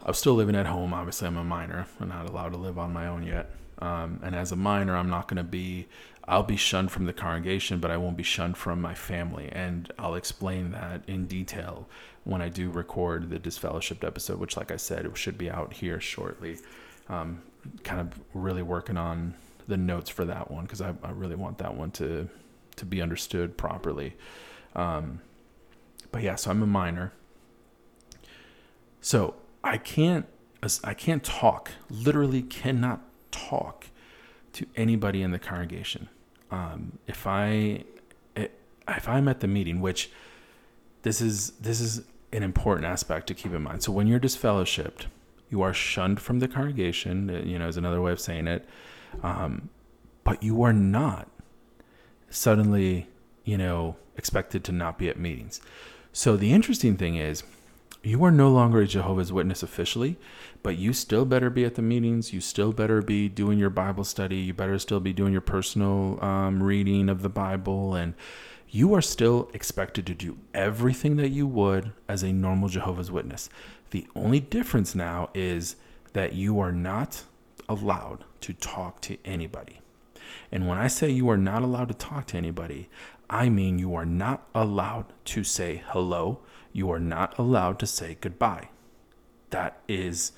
I 0.03 0.07
was 0.07 0.17
still 0.17 0.33
living 0.33 0.55
at 0.55 0.65
home. 0.65 0.93
Obviously, 0.93 1.27
I'm 1.27 1.37
a 1.37 1.43
minor. 1.43 1.87
I'm 1.99 2.09
not 2.09 2.29
allowed 2.29 2.53
to 2.53 2.57
live 2.57 2.77
on 2.77 2.93
my 2.93 3.07
own 3.07 3.23
yet. 3.23 3.49
Um, 3.79 4.19
and 4.23 4.35
as 4.35 4.51
a 4.51 4.55
minor, 4.55 4.95
I'm 4.95 5.09
not 5.09 5.27
going 5.27 5.37
to 5.37 5.43
be, 5.43 5.87
I'll 6.27 6.43
be 6.43 6.55
shunned 6.55 6.91
from 6.91 7.05
the 7.05 7.13
congregation, 7.13 7.79
but 7.79 7.91
I 7.91 7.97
won't 7.97 8.15
be 8.15 8.23
shunned 8.23 8.55
from 8.55 8.79
my 8.79 8.93
family. 8.93 9.49
And 9.51 9.91
I'll 9.97 10.15
explain 10.15 10.71
that 10.71 11.01
in 11.07 11.25
detail 11.25 11.87
when 12.23 12.41
I 12.41 12.49
do 12.49 12.69
record 12.69 13.29
the 13.29 13.39
disfellowshipped 13.39 14.05
episode, 14.05 14.39
which, 14.39 14.55
like 14.55 14.71
I 14.71 14.77
said, 14.77 15.05
it 15.05 15.17
should 15.17 15.37
be 15.37 15.49
out 15.49 15.73
here 15.73 15.99
shortly. 15.99 16.59
Um, 17.09 17.41
kind 17.83 17.99
of 17.99 18.19
really 18.33 18.61
working 18.61 18.97
on 18.97 19.33
the 19.67 19.77
notes 19.77 20.09
for 20.09 20.25
that 20.25 20.51
one 20.51 20.63
because 20.63 20.81
I, 20.81 20.93
I, 21.03 21.11
really 21.11 21.35
want 21.35 21.59
that 21.59 21.75
one 21.75 21.91
to 21.91 22.27
to 22.81 22.85
be 22.85 23.01
understood 23.01 23.57
properly. 23.57 24.15
Um, 24.75 25.21
but 26.11 26.23
yeah, 26.23 26.35
so 26.35 26.51
I'm 26.51 26.61
a 26.61 26.67
minor. 26.67 27.13
So 28.99 29.35
I 29.63 29.77
can't 29.77 30.25
I 30.83 30.93
can't 30.93 31.23
talk. 31.23 31.71
Literally 31.89 32.41
cannot 32.41 33.01
talk 33.31 33.87
to 34.53 34.65
anybody 34.75 35.21
in 35.21 35.31
the 35.31 35.39
congregation. 35.39 36.09
Um, 36.51 36.99
if 37.07 37.25
I 37.25 37.85
if 38.35 39.07
I'm 39.07 39.27
at 39.27 39.39
the 39.39 39.47
meeting, 39.47 39.79
which 39.79 40.11
this 41.03 41.21
is 41.21 41.51
this 41.51 41.79
is 41.79 42.03
an 42.33 42.43
important 42.43 42.85
aspect 42.85 43.27
to 43.27 43.33
keep 43.33 43.53
in 43.53 43.61
mind. 43.61 43.83
So 43.83 43.91
when 43.91 44.07
you're 44.07 44.19
disfellowshipped, 44.19 45.05
you 45.49 45.61
are 45.61 45.73
shunned 45.73 46.19
from 46.19 46.39
the 46.39 46.47
congregation. 46.47 47.29
Uh, 47.29 47.39
you 47.43 47.59
know, 47.59 47.67
is 47.67 47.77
another 47.77 48.01
way 48.01 48.11
of 48.11 48.19
saying 48.19 48.47
it. 48.47 48.67
Um, 49.23 49.69
but 50.23 50.41
you 50.43 50.63
are 50.63 50.73
not 50.73 51.27
suddenly, 52.31 53.07
you 53.43 53.57
know, 53.57 53.97
expected 54.17 54.63
to 54.63 54.71
not 54.71 54.97
be 54.97 55.09
at 55.09 55.19
meetings. 55.19 55.61
So 56.11 56.35
the 56.35 56.53
interesting 56.53 56.97
thing 56.97 57.15
is, 57.15 57.43
you 58.03 58.23
are 58.23 58.31
no 58.31 58.49
longer 58.49 58.81
a 58.81 58.87
Jehovah's 58.87 59.31
Witness 59.31 59.61
officially, 59.61 60.17
but 60.63 60.75
you 60.75 60.91
still 60.91 61.23
better 61.23 61.51
be 61.51 61.65
at 61.65 61.75
the 61.75 61.83
meetings. 61.83 62.33
You 62.33 62.41
still 62.41 62.71
better 62.71 63.01
be 63.01 63.29
doing 63.29 63.59
your 63.59 63.69
Bible 63.69 64.03
study. 64.03 64.37
You 64.37 64.55
better 64.55 64.79
still 64.79 64.99
be 64.99 65.13
doing 65.13 65.31
your 65.31 65.41
personal 65.41 66.17
um, 66.23 66.63
reading 66.63 67.09
of 67.09 67.21
the 67.21 67.29
Bible. 67.29 67.93
And 67.93 68.15
you 68.69 68.95
are 68.95 69.01
still 69.03 69.51
expected 69.53 70.07
to 70.07 70.15
do 70.15 70.39
everything 70.53 71.17
that 71.17 71.29
you 71.29 71.45
would 71.45 71.91
as 72.07 72.23
a 72.23 72.33
normal 72.33 72.69
Jehovah's 72.69 73.11
Witness. 73.11 73.49
The 73.91 74.07
only 74.15 74.39
difference 74.39 74.95
now 74.95 75.29
is 75.35 75.75
that 76.13 76.33
you 76.33 76.59
are 76.59 76.71
not 76.71 77.23
allowed 77.69 78.23
to 78.41 78.53
talk 78.53 79.01
to 79.01 79.17
anybody. 79.23 79.80
And 80.51 80.67
when 80.67 80.77
I 80.77 80.87
say 80.87 81.09
you 81.09 81.29
are 81.29 81.37
not 81.37 81.61
allowed 81.63 81.87
to 81.89 81.93
talk 81.93 82.27
to 82.27 82.37
anybody, 82.37 82.89
I 83.29 83.49
mean 83.49 83.79
you 83.79 83.95
are 83.95 84.05
not 84.05 84.47
allowed 84.53 85.05
to 85.25 85.43
say 85.43 85.83
hello. 85.87 86.39
You 86.73 86.91
are 86.91 86.99
not 86.99 87.37
allowed 87.37 87.79
to 87.79 87.87
say 87.87 88.17
goodbye. 88.19 88.69
That 89.49 89.79
is. 89.87 90.31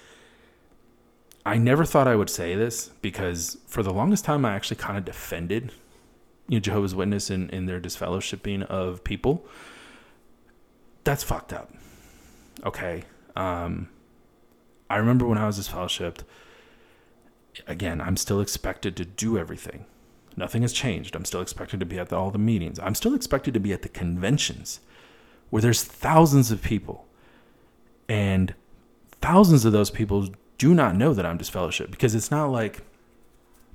I 1.45 1.57
never 1.57 1.83
thought 1.83 2.07
I 2.07 2.15
would 2.15 2.29
say 2.29 2.55
this 2.55 2.89
because 3.01 3.57
for 3.67 3.83
the 3.83 3.93
longest 3.93 4.23
time 4.23 4.45
I 4.45 4.53
actually 4.53 4.77
kind 4.77 4.97
of 4.97 5.03
defended 5.03 5.73
you 6.47 6.57
know, 6.57 6.59
Jehovah's 6.59 6.95
Witness 6.95 7.29
in, 7.29 7.49
in 7.49 7.65
their 7.65 7.79
disfellowshipping 7.79 8.63
of 8.63 9.03
people. 9.03 9.45
That's 11.03 11.23
fucked 11.23 11.53
up. 11.53 11.73
Okay. 12.65 13.03
Um, 13.35 13.89
I 14.89 14.97
remember 14.97 15.25
when 15.25 15.37
I 15.37 15.45
was 15.45 15.59
disfellowshipped, 15.59 16.23
again, 17.67 18.01
I'm 18.01 18.17
still 18.17 18.41
expected 18.41 18.95
to 18.97 19.05
do 19.05 19.37
everything. 19.37 19.85
Nothing 20.35 20.63
has 20.63 20.73
changed. 20.73 21.15
I'm 21.15 21.25
still 21.25 21.41
expected 21.41 21.79
to 21.79 21.85
be 21.85 21.99
at 21.99 22.09
the, 22.09 22.15
all 22.15 22.31
the 22.31 22.39
meetings. 22.39 22.79
I'm 22.79 22.95
still 22.95 23.13
expected 23.13 23.53
to 23.53 23.59
be 23.59 23.73
at 23.73 23.83
the 23.83 23.89
conventions 23.89 24.79
where 25.49 25.61
there's 25.61 25.83
thousands 25.83 26.51
of 26.51 26.63
people. 26.63 27.05
And 28.09 28.55
thousands 29.21 29.65
of 29.65 29.71
those 29.71 29.91
people 29.91 30.29
do 30.57 30.73
not 30.73 30.95
know 30.95 31.13
that 31.13 31.25
I'm 31.25 31.37
disfellowship 31.37 31.91
because 31.91 32.15
it's 32.15 32.31
not 32.31 32.47
like, 32.47 32.81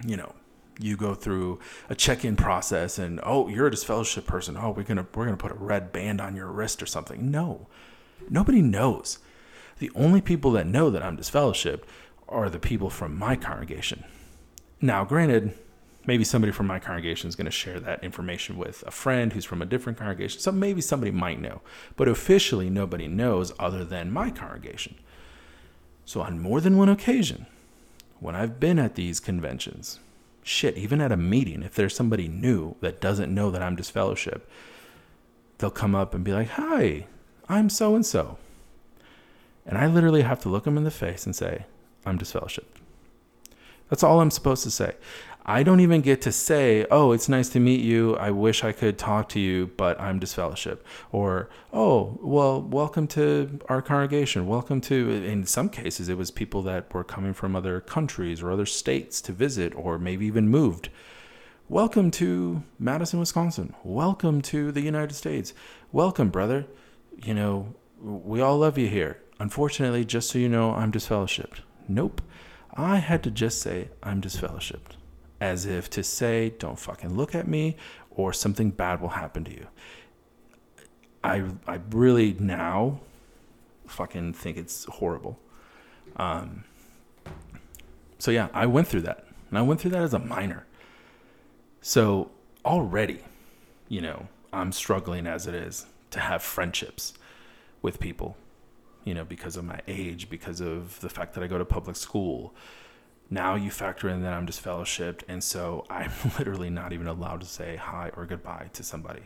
you 0.04 0.16
know, 0.16 0.34
you 0.80 0.96
go 0.96 1.14
through 1.14 1.58
a 1.88 1.94
check-in 1.94 2.36
process 2.36 2.98
and 2.98 3.20
oh, 3.22 3.48
you're 3.48 3.66
a 3.66 3.70
disfellowship 3.70 4.26
person. 4.26 4.56
Oh, 4.56 4.70
we're 4.70 4.84
gonna 4.84 5.06
we're 5.14 5.24
gonna 5.24 5.36
put 5.36 5.52
a 5.52 5.56
red 5.56 5.92
band 5.92 6.20
on 6.20 6.36
your 6.36 6.46
wrist 6.46 6.82
or 6.82 6.86
something. 6.86 7.30
No. 7.30 7.66
Nobody 8.28 8.62
knows. 8.62 9.18
The 9.78 9.90
only 9.94 10.20
people 10.20 10.50
that 10.52 10.66
know 10.66 10.90
that 10.90 11.02
I'm 11.02 11.16
disfellowshipped 11.16 11.84
are 12.28 12.50
the 12.50 12.58
people 12.58 12.90
from 12.90 13.16
my 13.16 13.36
congregation. 13.36 14.04
Now, 14.80 15.04
granted, 15.04 15.58
maybe 16.06 16.24
somebody 16.24 16.52
from 16.52 16.66
my 16.66 16.78
congregation 16.78 17.28
is 17.28 17.36
going 17.36 17.44
to 17.44 17.50
share 17.50 17.80
that 17.80 18.02
information 18.02 18.56
with 18.56 18.82
a 18.86 18.90
friend 18.90 19.32
who's 19.32 19.44
from 19.44 19.60
a 19.60 19.66
different 19.66 19.98
congregation. 19.98 20.40
So 20.40 20.52
maybe 20.52 20.80
somebody 20.80 21.10
might 21.10 21.40
know, 21.40 21.60
but 21.96 22.08
officially 22.08 22.70
nobody 22.70 23.08
knows 23.08 23.52
other 23.58 23.84
than 23.84 24.10
my 24.10 24.30
congregation. 24.30 24.96
So 26.04 26.22
on 26.22 26.40
more 26.40 26.60
than 26.60 26.78
one 26.78 26.88
occasion, 26.88 27.46
when 28.20 28.34
I've 28.34 28.58
been 28.58 28.78
at 28.78 28.94
these 28.94 29.20
conventions, 29.20 30.00
shit, 30.42 30.78
even 30.78 31.00
at 31.00 31.12
a 31.12 31.16
meeting, 31.16 31.62
if 31.62 31.74
there's 31.74 31.94
somebody 31.94 32.28
new 32.28 32.76
that 32.80 33.00
doesn't 33.00 33.34
know 33.34 33.50
that 33.50 33.62
I'm 33.62 33.76
disfellowship, 33.76 34.48
they'll 35.58 35.70
come 35.70 35.94
up 35.94 36.14
and 36.14 36.24
be 36.24 36.32
like, 36.32 36.48
"Hi, 36.50 37.06
I'm 37.48 37.68
so 37.68 37.94
and 37.94 38.06
so," 38.06 38.38
and 39.66 39.76
I 39.76 39.86
literally 39.86 40.22
have 40.22 40.40
to 40.40 40.48
look 40.48 40.64
them 40.64 40.78
in 40.78 40.84
the 40.84 40.90
face 40.90 41.26
and 41.26 41.36
say, 41.36 41.66
"I'm 42.06 42.18
disfellowshipped." 42.18 42.80
That's 43.88 44.02
all 44.02 44.20
I'm 44.20 44.30
supposed 44.30 44.62
to 44.64 44.70
say. 44.70 44.96
I 45.50 45.62
don't 45.62 45.80
even 45.80 46.02
get 46.02 46.20
to 46.22 46.32
say, 46.32 46.84
"Oh, 46.90 47.12
it's 47.12 47.26
nice 47.26 47.48
to 47.50 47.60
meet 47.60 47.80
you. 47.80 48.14
I 48.16 48.30
wish 48.30 48.62
I 48.62 48.72
could 48.72 48.98
talk 48.98 49.30
to 49.30 49.40
you, 49.40 49.70
but 49.78 49.98
I'm 49.98 50.18
disfellowship." 50.18 50.86
Or, 51.10 51.48
"Oh, 51.72 52.18
well, 52.20 52.60
welcome 52.60 53.06
to 53.08 53.58
our 53.66 53.80
congregation. 53.80 54.46
Welcome 54.46 54.82
to." 54.82 55.10
In 55.10 55.46
some 55.46 55.70
cases, 55.70 56.10
it 56.10 56.18
was 56.18 56.30
people 56.30 56.60
that 56.64 56.92
were 56.92 57.02
coming 57.02 57.32
from 57.32 57.56
other 57.56 57.80
countries 57.80 58.42
or 58.42 58.50
other 58.50 58.66
states 58.66 59.22
to 59.22 59.32
visit, 59.32 59.72
or 59.74 59.98
maybe 59.98 60.26
even 60.26 60.50
moved. 60.50 60.90
Welcome 61.70 62.10
to 62.12 62.62
Madison, 62.78 63.18
Wisconsin. 63.18 63.74
Welcome 63.82 64.42
to 64.42 64.70
the 64.70 64.82
United 64.82 65.14
States. 65.14 65.54
Welcome, 65.92 66.28
brother. 66.28 66.66
You 67.24 67.32
know, 67.32 67.74
we 68.02 68.42
all 68.42 68.58
love 68.58 68.76
you 68.76 68.88
here. 68.88 69.22
Unfortunately, 69.38 70.04
just 70.04 70.28
so 70.28 70.38
you 70.38 70.50
know, 70.50 70.74
I'm 70.74 70.92
disfellowshipped. 70.92 71.60
Nope. 71.88 72.22
I 72.74 72.96
had 72.96 73.22
to 73.24 73.30
just 73.30 73.60
say 73.60 73.88
I'm 74.02 74.20
disfellowshipped 74.20 74.96
as 75.40 75.66
if 75.66 75.88
to 75.90 76.02
say, 76.02 76.50
don't 76.58 76.78
fucking 76.78 77.16
look 77.16 77.34
at 77.34 77.48
me 77.48 77.76
or 78.10 78.32
something 78.32 78.70
bad 78.70 79.00
will 79.00 79.10
happen 79.10 79.44
to 79.44 79.52
you. 79.52 79.66
I, 81.22 81.44
I 81.66 81.80
really 81.90 82.36
now 82.38 83.00
fucking 83.86 84.34
think 84.34 84.56
it's 84.56 84.84
horrible. 84.84 85.38
Um, 86.16 86.64
so 88.18 88.30
yeah, 88.30 88.48
I 88.52 88.66
went 88.66 88.88
through 88.88 89.02
that. 89.02 89.24
And 89.48 89.58
I 89.58 89.62
went 89.62 89.80
through 89.80 89.92
that 89.92 90.02
as 90.02 90.12
a 90.12 90.18
minor. 90.18 90.66
So 91.80 92.30
already, 92.64 93.20
you 93.88 94.00
know, 94.00 94.28
I'm 94.52 94.72
struggling 94.72 95.26
as 95.26 95.46
it 95.46 95.54
is 95.54 95.86
to 96.10 96.20
have 96.20 96.42
friendships 96.42 97.14
with 97.80 98.00
people, 98.00 98.36
you 99.08 99.14
know, 99.14 99.24
because 99.24 99.56
of 99.56 99.64
my 99.64 99.80
age, 99.88 100.28
because 100.28 100.60
of 100.60 101.00
the 101.00 101.08
fact 101.08 101.32
that 101.32 101.42
I 101.42 101.46
go 101.46 101.56
to 101.56 101.64
public 101.64 101.96
school, 101.96 102.54
now 103.30 103.54
you 103.54 103.70
factor 103.70 104.06
in 104.06 104.22
that 104.22 104.34
I'm 104.34 104.46
just 104.46 104.62
disfellowshipped, 104.62 105.22
and 105.26 105.42
so 105.42 105.86
I'm 105.88 106.12
literally 106.38 106.68
not 106.68 106.92
even 106.92 107.06
allowed 107.06 107.40
to 107.40 107.46
say 107.46 107.76
hi 107.76 108.10
or 108.14 108.26
goodbye 108.26 108.68
to 108.74 108.82
somebody. 108.82 109.22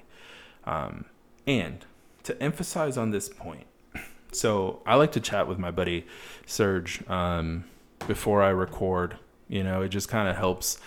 Um, 0.64 1.06
and 1.48 1.84
to 2.22 2.40
emphasize 2.40 2.96
on 2.96 3.10
this 3.10 3.28
point, 3.28 3.66
so 4.32 4.82
I 4.86 4.94
like 4.94 5.10
to 5.12 5.20
chat 5.20 5.48
with 5.48 5.58
my 5.58 5.72
buddy 5.72 6.06
Serge 6.46 7.02
um, 7.10 7.64
before 8.06 8.40
I 8.40 8.50
record. 8.50 9.16
You 9.48 9.64
know, 9.64 9.82
it 9.82 9.88
just 9.88 10.08
kind 10.08 10.28
of 10.28 10.36
helps, 10.36 10.78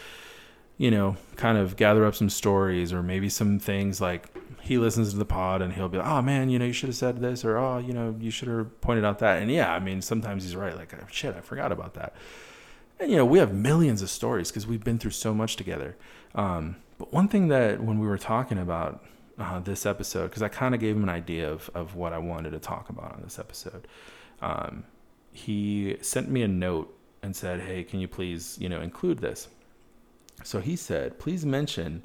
you 0.77 0.89
know, 0.89 1.17
kind 1.35 1.57
of 1.57 1.75
gather 1.75 2.05
up 2.05 2.15
some 2.15 2.29
stories 2.29 2.93
or 2.93 3.03
maybe 3.03 3.27
some 3.27 3.59
things 3.59 3.99
like 3.99 4.29
he 4.65 4.77
listens 4.77 5.11
to 5.11 5.17
the 5.17 5.25
pod 5.25 5.61
and 5.61 5.73
he'll 5.73 5.89
be 5.89 5.97
like, 5.97 6.07
oh 6.07 6.21
man, 6.21 6.49
you 6.49 6.59
know, 6.59 6.65
you 6.65 6.73
should 6.73 6.89
have 6.89 6.95
said 6.95 7.21
this 7.21 7.45
or 7.45 7.57
oh, 7.57 7.77
you 7.77 7.93
know, 7.93 8.15
you 8.19 8.31
should 8.31 8.47
have 8.47 8.81
pointed 8.81 9.05
out 9.05 9.19
that. 9.19 9.41
And 9.41 9.51
yeah, 9.51 9.73
I 9.73 9.79
mean, 9.79 10.01
sometimes 10.01 10.43
he's 10.43 10.55
right. 10.55 10.75
Like, 10.75 10.93
shit, 11.11 11.35
I 11.35 11.41
forgot 11.41 11.71
about 11.71 11.93
that 11.93 12.15
and 12.99 13.11
you 13.11 13.17
know 13.17 13.25
we 13.25 13.39
have 13.39 13.53
millions 13.53 14.01
of 14.01 14.09
stories 14.09 14.49
because 14.49 14.67
we've 14.67 14.83
been 14.83 14.97
through 14.97 15.11
so 15.11 15.33
much 15.33 15.55
together 15.55 15.95
um, 16.35 16.77
but 16.97 17.11
one 17.13 17.27
thing 17.27 17.47
that 17.49 17.81
when 17.81 17.99
we 17.99 18.07
were 18.07 18.17
talking 18.17 18.57
about 18.57 19.03
uh, 19.37 19.59
this 19.59 19.85
episode 19.85 20.27
because 20.27 20.41
i 20.41 20.47
kind 20.47 20.73
of 20.73 20.81
gave 20.81 20.95
him 20.95 21.03
an 21.03 21.09
idea 21.09 21.51
of, 21.51 21.69
of 21.73 21.95
what 21.95 22.13
i 22.13 22.17
wanted 22.17 22.51
to 22.51 22.59
talk 22.59 22.89
about 22.89 23.13
on 23.13 23.21
this 23.21 23.39
episode 23.39 23.87
um, 24.41 24.83
he 25.31 25.97
sent 26.01 26.29
me 26.29 26.41
a 26.41 26.47
note 26.47 26.97
and 27.21 27.35
said 27.35 27.59
hey 27.61 27.83
can 27.83 27.99
you 27.99 28.07
please 28.07 28.57
you 28.59 28.69
know 28.69 28.81
include 28.81 29.19
this 29.19 29.47
so 30.43 30.59
he 30.59 30.75
said 30.75 31.19
please 31.19 31.45
mention 31.45 32.03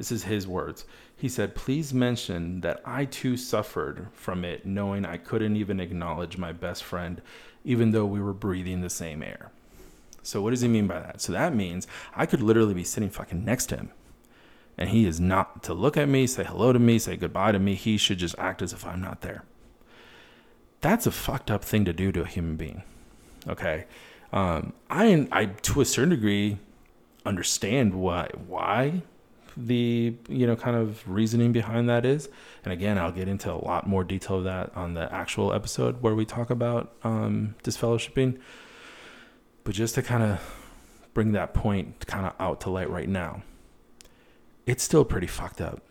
this 0.00 0.10
is 0.10 0.24
his 0.24 0.48
words 0.48 0.86
he 1.14 1.28
said 1.28 1.54
please 1.54 1.92
mention 1.92 2.60
that 2.62 2.80
i 2.86 3.04
too 3.04 3.36
suffered 3.36 4.08
from 4.12 4.44
it 4.44 4.64
knowing 4.64 5.04
i 5.04 5.16
couldn't 5.16 5.56
even 5.56 5.78
acknowledge 5.78 6.38
my 6.38 6.52
best 6.52 6.82
friend 6.82 7.20
even 7.64 7.90
though 7.90 8.06
we 8.06 8.20
were 8.20 8.32
breathing 8.32 8.80
the 8.80 8.88
same 8.88 9.22
air 9.22 9.50
so 10.22 10.42
what 10.42 10.50
does 10.50 10.60
he 10.60 10.68
mean 10.68 10.86
by 10.86 11.00
that? 11.00 11.20
So 11.20 11.32
that 11.32 11.54
means 11.54 11.86
I 12.14 12.26
could 12.26 12.42
literally 12.42 12.74
be 12.74 12.84
sitting 12.84 13.10
fucking 13.10 13.44
next 13.44 13.66
to 13.66 13.76
him. 13.76 13.90
And 14.76 14.90
he 14.90 15.06
is 15.06 15.20
not 15.20 15.62
to 15.64 15.74
look 15.74 15.96
at 15.96 16.08
me, 16.08 16.26
say 16.26 16.44
hello 16.44 16.72
to 16.72 16.78
me, 16.78 16.98
say 16.98 17.16
goodbye 17.16 17.52
to 17.52 17.58
me. 17.58 17.74
He 17.74 17.96
should 17.96 18.18
just 18.18 18.38
act 18.38 18.62
as 18.62 18.72
if 18.72 18.86
I'm 18.86 19.00
not 19.00 19.20
there. 19.20 19.44
That's 20.80 21.06
a 21.06 21.10
fucked 21.10 21.50
up 21.50 21.64
thing 21.64 21.84
to 21.84 21.92
do 21.92 22.12
to 22.12 22.22
a 22.22 22.26
human 22.26 22.56
being. 22.56 22.82
Okay. 23.46 23.84
Um, 24.32 24.72
I, 24.88 25.28
I, 25.32 25.46
to 25.46 25.80
a 25.80 25.84
certain 25.84 26.10
degree, 26.10 26.58
understand 27.26 27.94
why, 27.94 28.30
why 28.46 29.02
the, 29.56 30.14
you 30.28 30.46
know, 30.46 30.56
kind 30.56 30.76
of 30.76 31.06
reasoning 31.08 31.52
behind 31.52 31.88
that 31.88 32.04
is. 32.04 32.28
And 32.64 32.72
again, 32.72 32.98
I'll 32.98 33.12
get 33.12 33.28
into 33.28 33.52
a 33.52 33.54
lot 33.54 33.86
more 33.86 34.04
detail 34.04 34.38
of 34.38 34.44
that 34.44 34.74
on 34.76 34.94
the 34.94 35.12
actual 35.12 35.52
episode 35.52 36.02
where 36.02 36.14
we 36.14 36.24
talk 36.24 36.50
about 36.50 36.94
um, 37.04 37.54
disfellowshipping. 37.62 38.38
But 39.64 39.74
just 39.74 39.94
to 39.96 40.02
kind 40.02 40.22
of 40.22 40.40
bring 41.14 41.32
that 41.32 41.54
point 41.54 42.06
kind 42.06 42.26
of 42.26 42.34
out 42.38 42.60
to 42.62 42.70
light 42.70 42.90
right 42.90 43.08
now, 43.08 43.42
it's 44.66 44.82
still 44.82 45.04
pretty 45.04 45.26
fucked 45.26 45.60
up 45.60 45.82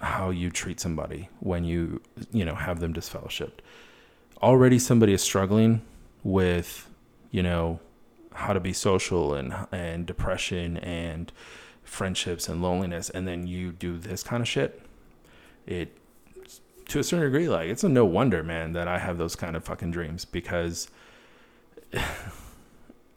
how 0.00 0.30
you 0.30 0.50
treat 0.50 0.78
somebody 0.78 1.28
when 1.40 1.64
you, 1.64 2.00
you 2.32 2.44
know, 2.44 2.54
have 2.54 2.80
them 2.80 2.94
disfellowshipped. 2.94 3.60
Already 4.42 4.78
somebody 4.78 5.12
is 5.12 5.22
struggling 5.22 5.82
with, 6.22 6.88
you 7.30 7.42
know, 7.42 7.80
how 8.32 8.52
to 8.52 8.60
be 8.60 8.72
social 8.72 9.34
and 9.34 9.52
and 9.72 10.06
depression 10.06 10.76
and 10.78 11.32
friendships 11.88 12.48
and 12.48 12.62
loneliness 12.62 13.10
and 13.10 13.26
then 13.26 13.46
you 13.46 13.72
do 13.72 13.98
this 13.98 14.22
kind 14.22 14.40
of 14.42 14.48
shit. 14.48 14.80
It 15.66 15.96
to 16.88 16.98
a 16.98 17.04
certain 17.04 17.24
degree 17.24 17.48
like 17.48 17.68
it's 17.68 17.84
a 17.84 17.88
no 17.88 18.04
wonder, 18.04 18.42
man, 18.42 18.72
that 18.72 18.88
I 18.88 18.98
have 18.98 19.18
those 19.18 19.36
kind 19.36 19.56
of 19.56 19.64
fucking 19.64 19.90
dreams 19.90 20.24
because 20.24 20.88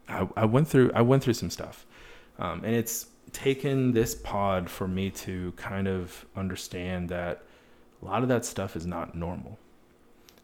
I, 0.09 0.27
I 0.35 0.45
went 0.45 0.67
through 0.67 0.91
I 0.93 1.01
went 1.01 1.23
through 1.23 1.33
some 1.33 1.49
stuff, 1.49 1.85
um, 2.39 2.63
and 2.63 2.75
it's 2.75 3.07
taken 3.31 3.93
this 3.93 4.13
pod 4.13 4.69
for 4.69 4.87
me 4.87 5.09
to 5.09 5.53
kind 5.53 5.87
of 5.87 6.25
understand 6.35 7.09
that 7.09 7.43
a 8.01 8.05
lot 8.05 8.23
of 8.23 8.29
that 8.29 8.45
stuff 8.45 8.75
is 8.75 8.85
not 8.85 9.15
normal. 9.15 9.57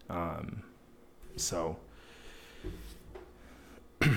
Um, 0.10 0.64
So, 1.36 1.78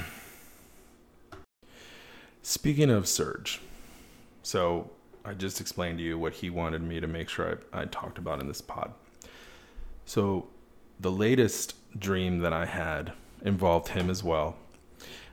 speaking 2.43 2.91
of 2.91 3.09
Serge, 3.09 3.61
so 4.43 4.91
I 5.25 5.35
just 5.35 5.61
explained 5.61 5.99
to 5.99 6.05
you 6.05 6.19
what 6.19 6.35
he 6.35 6.51
wanted 6.51 6.83
me 6.83 7.01
to 7.01 7.07
make 7.07 7.29
sure 7.29 7.59
I, 7.73 7.83
I 7.83 7.85
talked 7.87 8.19
about 8.19 8.41
in 8.41 8.49
this 8.49 8.61
pod. 8.61 8.93
So, 10.05 10.49
the 10.99 11.11
latest 11.11 11.75
dream 11.99 12.39
that 12.41 12.53
I 12.53 12.67
had 12.67 13.13
involved 13.43 13.89
him 13.89 14.11
as 14.11 14.23
well. 14.23 14.57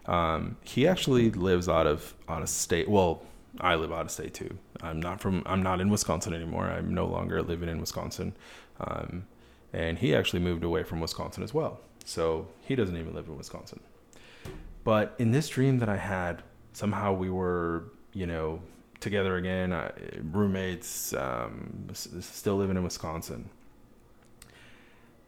Um, 0.06 0.58
he 0.64 0.88
actually 0.88 1.32
lives 1.32 1.68
out 1.68 1.88
of 1.88 2.14
out 2.30 2.42
of 2.42 2.50
state. 2.50 2.88
Well, 2.88 3.24
I 3.60 3.76
live 3.76 3.92
out 3.92 4.06
of 4.06 4.12
state 4.12 4.34
too. 4.34 4.58
I'm 4.82 5.02
not 5.02 5.20
from. 5.20 5.44
I'm 5.46 5.62
not 5.62 5.82
in 5.82 5.90
Wisconsin 5.90 6.34
anymore. 6.34 6.66
I'm 6.66 6.94
no 6.94 7.06
longer 7.06 7.42
living 7.42 7.70
in 7.70 7.80
Wisconsin, 7.82 8.34
um, 8.80 9.26
and 9.74 9.98
he 9.98 10.16
actually 10.16 10.40
moved 10.40 10.64
away 10.64 10.84
from 10.84 11.02
Wisconsin 11.02 11.44
as 11.44 11.54
well. 11.54 11.80
So 12.06 12.48
he 12.62 12.76
doesn't 12.76 12.96
even 12.96 13.14
live 13.14 13.28
in 13.28 13.38
Wisconsin. 13.38 13.82
But 14.86 15.16
in 15.20 15.32
this 15.32 15.50
dream 15.50 15.80
that 15.80 15.90
I 15.90 15.98
had, 15.98 16.42
somehow 16.72 17.12
we 17.12 17.30
were, 17.30 17.92
you 18.14 18.26
know, 18.26 18.62
together 19.00 19.38
again, 19.38 19.72
uh, 19.72 19.92
roommates, 20.22 21.14
um, 21.14 21.88
still 21.94 22.58
living 22.58 22.78
in 22.78 22.84
Wisconsin. 22.84 23.50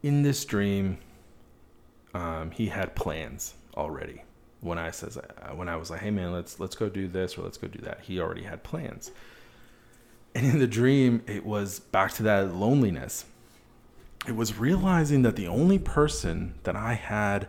In 0.02 0.22
this 0.22 0.44
dream, 0.44 0.98
um, 2.14 2.50
he 2.50 2.66
had 2.66 2.94
plans 2.94 3.54
already. 3.76 4.22
When 4.60 4.78
I 4.78 4.90
says 4.90 5.16
uh, 5.16 5.22
when 5.54 5.68
I 5.68 5.76
was 5.76 5.90
like, 5.90 6.00
"Hey 6.00 6.10
man, 6.10 6.32
let's 6.32 6.60
let's 6.60 6.76
go 6.76 6.88
do 6.88 7.08
this 7.08 7.38
or 7.38 7.42
let's 7.42 7.56
go 7.56 7.68
do 7.68 7.80
that," 7.80 8.00
he 8.02 8.20
already 8.20 8.42
had 8.42 8.62
plans. 8.62 9.10
And 10.34 10.46
in 10.46 10.58
the 10.58 10.66
dream, 10.66 11.22
it 11.26 11.44
was 11.44 11.80
back 11.80 12.12
to 12.14 12.22
that 12.24 12.54
loneliness. 12.54 13.24
It 14.28 14.36
was 14.36 14.58
realizing 14.58 15.22
that 15.22 15.36
the 15.36 15.48
only 15.48 15.78
person 15.78 16.54
that 16.64 16.76
I 16.76 16.94
had 16.94 17.48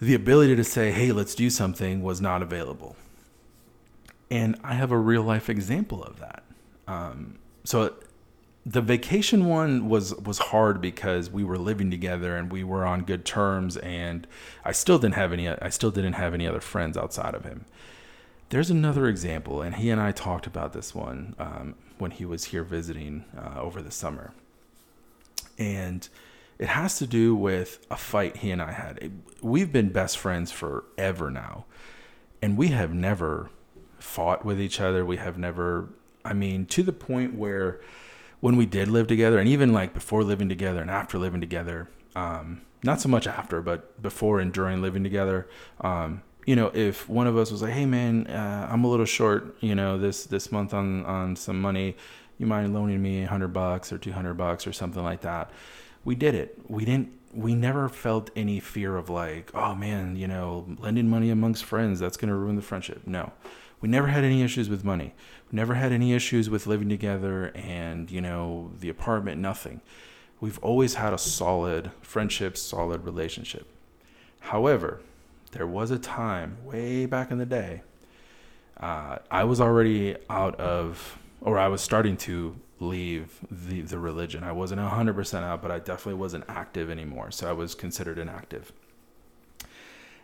the 0.00 0.14
ability 0.14 0.56
to 0.56 0.64
say, 0.64 0.90
"Hey, 0.90 1.12
let's 1.12 1.34
do 1.34 1.50
something," 1.50 2.02
was 2.02 2.20
not 2.20 2.42
available. 2.42 2.96
And 4.30 4.58
I 4.62 4.74
have 4.74 4.92
a 4.92 4.98
real 4.98 5.22
life 5.22 5.48
example 5.48 6.02
of 6.04 6.20
that. 6.20 6.44
Um, 6.86 7.38
so 7.64 7.94
the 8.66 8.80
vacation 8.80 9.46
one 9.46 9.88
was 9.88 10.14
was 10.14 10.38
hard 10.38 10.80
because 10.80 11.30
we 11.30 11.44
were 11.44 11.58
living 11.58 11.90
together 11.90 12.36
and 12.36 12.52
we 12.52 12.62
were 12.62 12.84
on 12.84 13.02
good 13.02 13.24
terms 13.24 13.76
and 13.78 14.26
I 14.64 14.72
still 14.72 14.98
didn't 14.98 15.14
have 15.14 15.32
any 15.32 15.48
I 15.48 15.70
still 15.70 15.90
didn't 15.90 16.14
have 16.14 16.34
any 16.34 16.46
other 16.46 16.60
friends 16.60 16.96
outside 16.96 17.34
of 17.34 17.44
him. 17.44 17.64
There's 18.50 18.70
another 18.70 19.06
example, 19.06 19.62
and 19.62 19.76
he 19.76 19.90
and 19.90 20.00
I 20.00 20.10
talked 20.10 20.44
about 20.46 20.72
this 20.72 20.92
one 20.92 21.36
um, 21.38 21.76
when 21.98 22.10
he 22.10 22.24
was 22.24 22.46
here 22.46 22.64
visiting 22.64 23.24
uh, 23.38 23.60
over 23.60 23.80
the 23.80 23.92
summer, 23.92 24.32
and 25.56 26.08
it 26.58 26.66
has 26.66 26.98
to 26.98 27.06
do 27.06 27.36
with 27.36 27.86
a 27.92 27.96
fight 27.96 28.38
he 28.38 28.50
and 28.50 28.60
I 28.60 28.72
had. 28.72 29.22
We've 29.40 29.70
been 29.70 29.90
best 29.90 30.18
friends 30.18 30.50
forever 30.50 31.30
now, 31.30 31.64
and 32.42 32.58
we 32.58 32.68
have 32.68 32.92
never 32.92 33.50
fought 34.00 34.44
with 34.44 34.60
each 34.60 34.80
other. 34.80 35.04
We 35.04 35.16
have 35.18 35.38
never, 35.38 35.88
I 36.24 36.32
mean, 36.32 36.66
to 36.66 36.82
the 36.82 36.92
point 36.92 37.34
where 37.34 37.80
when 38.40 38.56
we 38.56 38.66
did 38.66 38.88
live 38.88 39.06
together, 39.06 39.38
and 39.38 39.48
even 39.48 39.72
like 39.72 39.94
before 39.94 40.24
living 40.24 40.48
together 40.48 40.80
and 40.80 40.90
after 40.90 41.18
living 41.18 41.40
together, 41.40 41.88
um, 42.16 42.62
not 42.82 43.00
so 43.00 43.08
much 43.08 43.26
after, 43.26 43.60
but 43.60 44.00
before 44.02 44.40
and 44.40 44.52
during 44.52 44.80
living 44.80 45.02
together, 45.04 45.46
um, 45.82 46.22
you 46.46 46.56
know, 46.56 46.70
if 46.74 47.08
one 47.08 47.26
of 47.26 47.36
us 47.36 47.50
was 47.50 47.62
like, 47.62 47.72
"Hey, 47.72 47.84
man, 47.86 48.26
uh, 48.26 48.68
I'm 48.70 48.84
a 48.84 48.88
little 48.88 49.06
short, 49.06 49.56
you 49.60 49.74
know, 49.74 49.98
this 49.98 50.24
this 50.24 50.50
month 50.50 50.72
on 50.72 51.04
on 51.04 51.36
some 51.36 51.60
money, 51.60 51.96
you 52.38 52.46
mind 52.46 52.72
loaning 52.72 53.02
me 53.02 53.24
a 53.24 53.26
hundred 53.28 53.52
bucks 53.52 53.92
or 53.92 53.98
two 53.98 54.12
hundred 54.12 54.34
bucks 54.34 54.66
or 54.66 54.72
something 54.72 55.02
like 55.02 55.20
that?" 55.20 55.50
We 56.04 56.14
did 56.14 56.34
it. 56.34 56.58
We 56.68 56.84
didn't. 56.86 57.10
We 57.32 57.54
never 57.54 57.88
felt 57.88 58.30
any 58.34 58.58
fear 58.58 58.96
of 58.96 59.10
like, 59.10 59.50
"Oh 59.54 59.74
man, 59.74 60.16
you 60.16 60.26
know, 60.26 60.66
lending 60.78 61.08
money 61.10 61.30
amongst 61.30 61.64
friends 61.64 62.00
that's 62.00 62.16
going 62.16 62.30
to 62.30 62.34
ruin 62.34 62.56
the 62.56 62.62
friendship." 62.62 63.06
No, 63.06 63.32
we 63.80 63.88
never 63.88 64.08
had 64.08 64.24
any 64.24 64.42
issues 64.42 64.68
with 64.68 64.84
money. 64.84 65.14
We 65.50 65.56
never 65.56 65.74
had 65.74 65.92
any 65.92 66.12
issues 66.12 66.50
with 66.50 66.66
living 66.66 66.88
together 66.88 67.46
and, 67.54 68.10
you 68.10 68.20
know, 68.20 68.72
the 68.78 68.88
apartment, 68.88 69.40
nothing. 69.40 69.80
We've 70.40 70.58
always 70.58 70.94
had 70.94 71.12
a 71.12 71.18
solid 71.18 71.90
friendship, 72.02 72.56
solid 72.56 73.04
relationship. 73.04 73.66
However, 74.40 75.00
there 75.52 75.66
was 75.66 75.90
a 75.90 75.98
time 75.98 76.58
way 76.64 77.06
back 77.06 77.30
in 77.30 77.38
the 77.38 77.46
day, 77.46 77.82
uh, 78.78 79.18
I 79.30 79.44
was 79.44 79.60
already 79.60 80.16
out 80.30 80.58
of, 80.58 81.18
or 81.40 81.58
I 81.58 81.68
was 81.68 81.82
starting 81.82 82.16
to 82.18 82.56
leave 82.78 83.38
the, 83.50 83.82
the 83.82 83.98
religion. 83.98 84.42
I 84.42 84.52
wasn't 84.52 84.80
100% 84.80 85.42
out, 85.42 85.60
but 85.60 85.70
I 85.70 85.78
definitely 85.78 86.14
wasn't 86.14 86.44
active 86.48 86.88
anymore. 86.90 87.30
So 87.30 87.48
I 87.48 87.52
was 87.52 87.74
considered 87.74 88.18
inactive 88.18 88.72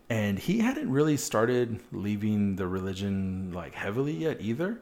and 0.08 0.38
he 0.38 0.58
hadn't 0.58 0.90
really 0.90 1.16
started 1.16 1.80
leaving 1.92 2.56
the 2.56 2.66
religion 2.66 3.52
like 3.52 3.74
heavily 3.74 4.12
yet 4.12 4.40
either. 4.40 4.78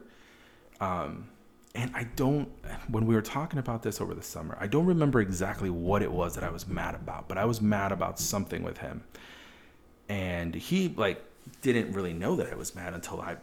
Um, 0.79 1.29
and 1.75 1.91
i 1.93 2.03
don't 2.15 2.49
when 2.87 3.05
we 3.05 3.13
were 3.13 3.21
talking 3.21 3.59
about 3.59 3.83
this 3.83 3.99
over 4.01 4.13
the 4.13 4.23
summer 4.23 4.57
i 4.59 4.65
don't 4.65 4.85
remember 4.85 5.19
exactly 5.19 5.69
what 5.69 6.01
it 6.01 6.11
was 6.11 6.35
that 6.35 6.43
i 6.43 6.49
was 6.49 6.65
mad 6.67 6.95
about 6.95 7.27
but 7.27 7.37
i 7.37 7.45
was 7.45 7.61
mad 7.61 7.91
about 7.91 8.19
something 8.19 8.63
with 8.63 8.79
him. 8.79 9.03
And 10.07 10.53
he 10.53 10.89
like 10.89 11.23
didn't 11.61 11.91
really 11.93 12.13
know 12.13 12.35
that 12.35 12.51
i 12.51 12.55
was 12.55 12.73
mad 12.75 12.93
until 12.93 13.21
i 13.21 13.35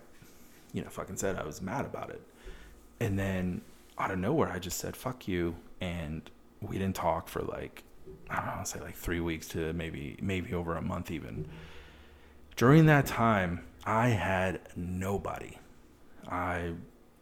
you 0.73 0.83
know 0.83 0.89
fucking 0.89 1.17
said 1.17 1.37
i 1.37 1.45
was 1.45 1.61
mad 1.61 1.85
about 1.85 2.11
it. 2.11 2.23
And 3.01 3.19
then 3.19 3.61
out 3.99 4.11
of 4.11 4.19
nowhere 4.19 4.51
i 4.51 4.59
just 4.59 4.79
said 4.79 4.97
fuck 4.97 5.29
you. 5.29 5.57
And 5.81 6.23
we 6.61 6.79
didn't 6.79 6.97
talk 6.97 7.29
for 7.29 7.43
like 7.43 7.83
I 8.31 8.37
don't 8.37 8.47
know, 8.47 8.65
say 8.65 8.81
like 8.81 8.97
three 8.97 9.21
weeks 9.21 9.47
to 9.49 9.73
maybe 9.73 10.17
maybe 10.23 10.55
over 10.55 10.77
a 10.77 10.83
month 10.83 11.11
even 11.11 11.49
during 12.57 12.87
that 12.87 13.07
time, 13.07 13.65
I 13.85 14.09
had 14.09 14.61
nobody. 14.77 15.59
I 16.29 16.73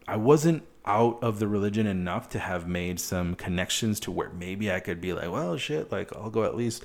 I 0.06 0.16
wasn't 0.16 0.64
out 0.84 1.22
of 1.22 1.38
the 1.38 1.46
religion 1.46 1.86
enough 1.86 2.28
to 2.30 2.38
have 2.38 2.66
made 2.66 2.98
some 2.98 3.34
connections 3.34 4.00
to 4.00 4.10
where 4.10 4.30
maybe 4.30 4.72
I 4.72 4.80
could 4.80 5.00
be 5.00 5.12
like, 5.12 5.30
well, 5.30 5.56
shit, 5.56 5.92
like 5.92 6.14
I'll 6.16 6.30
go 6.30 6.44
at 6.44 6.56
least 6.56 6.84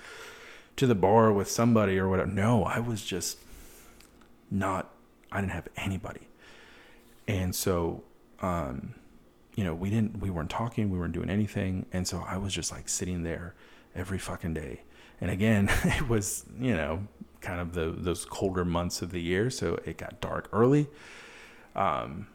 to 0.75 0.85
the 0.85 0.95
bar 0.95 1.31
with 1.31 1.49
somebody 1.49 1.97
or 1.97 2.07
whatever. 2.09 2.29
No, 2.29 2.63
I 2.63 2.79
was 2.79 3.03
just 3.03 3.39
not. 4.51 4.91
I 5.31 5.41
didn't 5.41 5.53
have 5.53 5.67
anybody, 5.75 6.27
and 7.27 7.53
so, 7.53 8.03
um, 8.41 8.93
you 9.55 9.63
know, 9.63 9.73
we 9.73 9.89
didn't. 9.89 10.19
We 10.19 10.29
weren't 10.29 10.49
talking. 10.51 10.89
We 10.89 10.99
weren't 10.99 11.13
doing 11.13 11.29
anything, 11.29 11.85
and 11.91 12.07
so 12.07 12.23
I 12.27 12.37
was 12.37 12.53
just 12.53 12.71
like 12.71 12.87
sitting 12.87 13.23
there 13.23 13.55
every 13.95 14.19
fucking 14.19 14.53
day. 14.53 14.81
And 15.19 15.31
again, 15.31 15.69
it 15.83 16.07
was 16.07 16.45
you 16.59 16.75
know 16.75 17.07
kind 17.45 17.61
of 17.61 17.73
the 17.73 17.93
those 17.95 18.25
colder 18.25 18.65
months 18.65 19.01
of 19.01 19.11
the 19.11 19.21
year, 19.21 19.49
so 19.49 19.79
it 19.85 19.97
got 19.97 20.19
dark 20.19 20.49
early. 20.51 20.87
Um, 21.75 22.27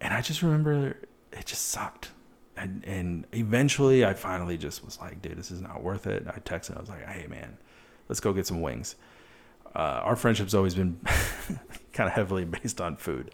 and 0.00 0.12
I 0.12 0.20
just 0.20 0.42
remember 0.42 0.96
it 1.32 1.46
just 1.46 1.68
sucked. 1.68 2.10
And, 2.56 2.84
and 2.84 3.26
eventually, 3.32 4.04
I 4.04 4.14
finally 4.14 4.58
just 4.58 4.84
was 4.84 4.98
like, 4.98 5.22
dude, 5.22 5.36
this 5.36 5.52
is 5.52 5.60
not 5.60 5.82
worth 5.82 6.08
it. 6.08 6.26
I 6.26 6.40
texted, 6.40 6.76
I 6.76 6.80
was 6.80 6.88
like, 6.88 7.06
hey, 7.06 7.28
man, 7.28 7.56
let's 8.08 8.18
go 8.18 8.32
get 8.32 8.48
some 8.48 8.60
wings. 8.60 8.96
Uh, 9.76 10.00
our 10.02 10.16
friendship's 10.16 10.54
always 10.54 10.74
been 10.74 10.98
kind 11.92 12.08
of 12.08 12.12
heavily 12.14 12.44
based 12.44 12.80
on 12.80 12.96
food. 12.96 13.32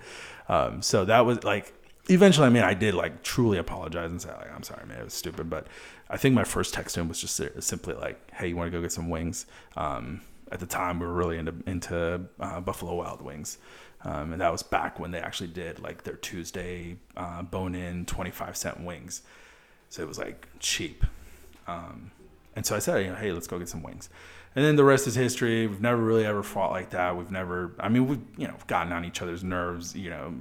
Um, 0.48 0.82
so 0.82 1.06
that 1.06 1.20
was 1.24 1.42
like, 1.42 1.72
eventually, 2.10 2.46
I 2.46 2.50
mean, 2.50 2.64
I 2.64 2.74
did 2.74 2.92
like 2.92 3.22
truly 3.22 3.56
apologize 3.56 4.10
and 4.10 4.20
say, 4.20 4.28
like, 4.28 4.54
I'm 4.54 4.62
sorry, 4.62 4.84
man, 4.86 5.00
it 5.00 5.04
was 5.04 5.14
stupid. 5.14 5.48
But 5.48 5.68
I 6.10 6.18
think 6.18 6.34
my 6.34 6.44
first 6.44 6.74
text 6.74 6.96
to 6.96 7.00
him 7.00 7.08
was 7.08 7.18
just 7.18 7.40
simply 7.60 7.94
like, 7.94 8.30
hey, 8.32 8.48
you 8.48 8.56
want 8.56 8.70
to 8.70 8.76
go 8.76 8.82
get 8.82 8.92
some 8.92 9.08
wings? 9.08 9.46
Um, 9.74 10.20
at 10.54 10.60
the 10.60 10.66
time 10.66 11.00
we 11.00 11.06
were 11.06 11.12
really 11.12 11.36
into 11.36 11.52
into 11.66 12.22
uh, 12.38 12.60
Buffalo 12.60 12.94
Wild 12.94 13.20
Wings, 13.20 13.58
um, 14.02 14.32
and 14.32 14.40
that 14.40 14.52
was 14.52 14.62
back 14.62 15.00
when 15.00 15.10
they 15.10 15.18
actually 15.18 15.48
did 15.48 15.80
like 15.80 16.04
their 16.04 16.14
Tuesday 16.14 16.96
uh, 17.16 17.42
bone 17.42 17.74
in 17.74 18.06
twenty 18.06 18.30
five 18.30 18.56
cent 18.56 18.80
wings, 18.80 19.22
so 19.90 20.00
it 20.00 20.08
was 20.08 20.16
like 20.16 20.46
cheap. 20.60 21.04
Um, 21.66 22.12
and 22.54 22.64
so 22.64 22.76
I 22.76 22.78
said, 22.78 23.04
you 23.04 23.10
know, 23.10 23.16
hey, 23.16 23.32
let's 23.32 23.48
go 23.48 23.58
get 23.58 23.68
some 23.68 23.82
wings. 23.82 24.08
And 24.54 24.64
then 24.64 24.76
the 24.76 24.84
rest 24.84 25.08
is 25.08 25.16
history. 25.16 25.66
We've 25.66 25.80
never 25.80 26.00
really 26.00 26.24
ever 26.24 26.44
fought 26.44 26.70
like 26.70 26.90
that. 26.90 27.16
We've 27.16 27.32
never, 27.32 27.74
I 27.80 27.88
mean, 27.88 28.06
we've 28.06 28.22
you 28.38 28.46
know 28.46 28.54
gotten 28.68 28.92
on 28.92 29.04
each 29.04 29.20
other's 29.20 29.42
nerves. 29.42 29.96
You 29.96 30.10
know, 30.10 30.34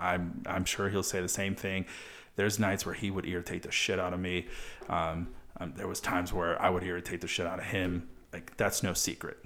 I'm 0.00 0.42
I'm 0.44 0.64
sure 0.64 0.88
he'll 0.88 1.04
say 1.04 1.20
the 1.20 1.28
same 1.28 1.54
thing. 1.54 1.86
There's 2.34 2.58
nights 2.58 2.84
where 2.84 2.96
he 2.96 3.12
would 3.12 3.26
irritate 3.26 3.62
the 3.62 3.70
shit 3.70 4.00
out 4.00 4.12
of 4.12 4.18
me. 4.18 4.46
Um, 4.88 5.28
um, 5.60 5.72
there 5.76 5.88
was 5.88 6.00
times 6.00 6.32
where 6.32 6.60
I 6.60 6.70
would 6.70 6.82
irritate 6.82 7.20
the 7.20 7.26
shit 7.28 7.46
out 7.46 7.58
of 7.60 7.64
him 7.66 8.08
like 8.32 8.56
that's 8.56 8.82
no 8.82 8.92
secret. 8.92 9.38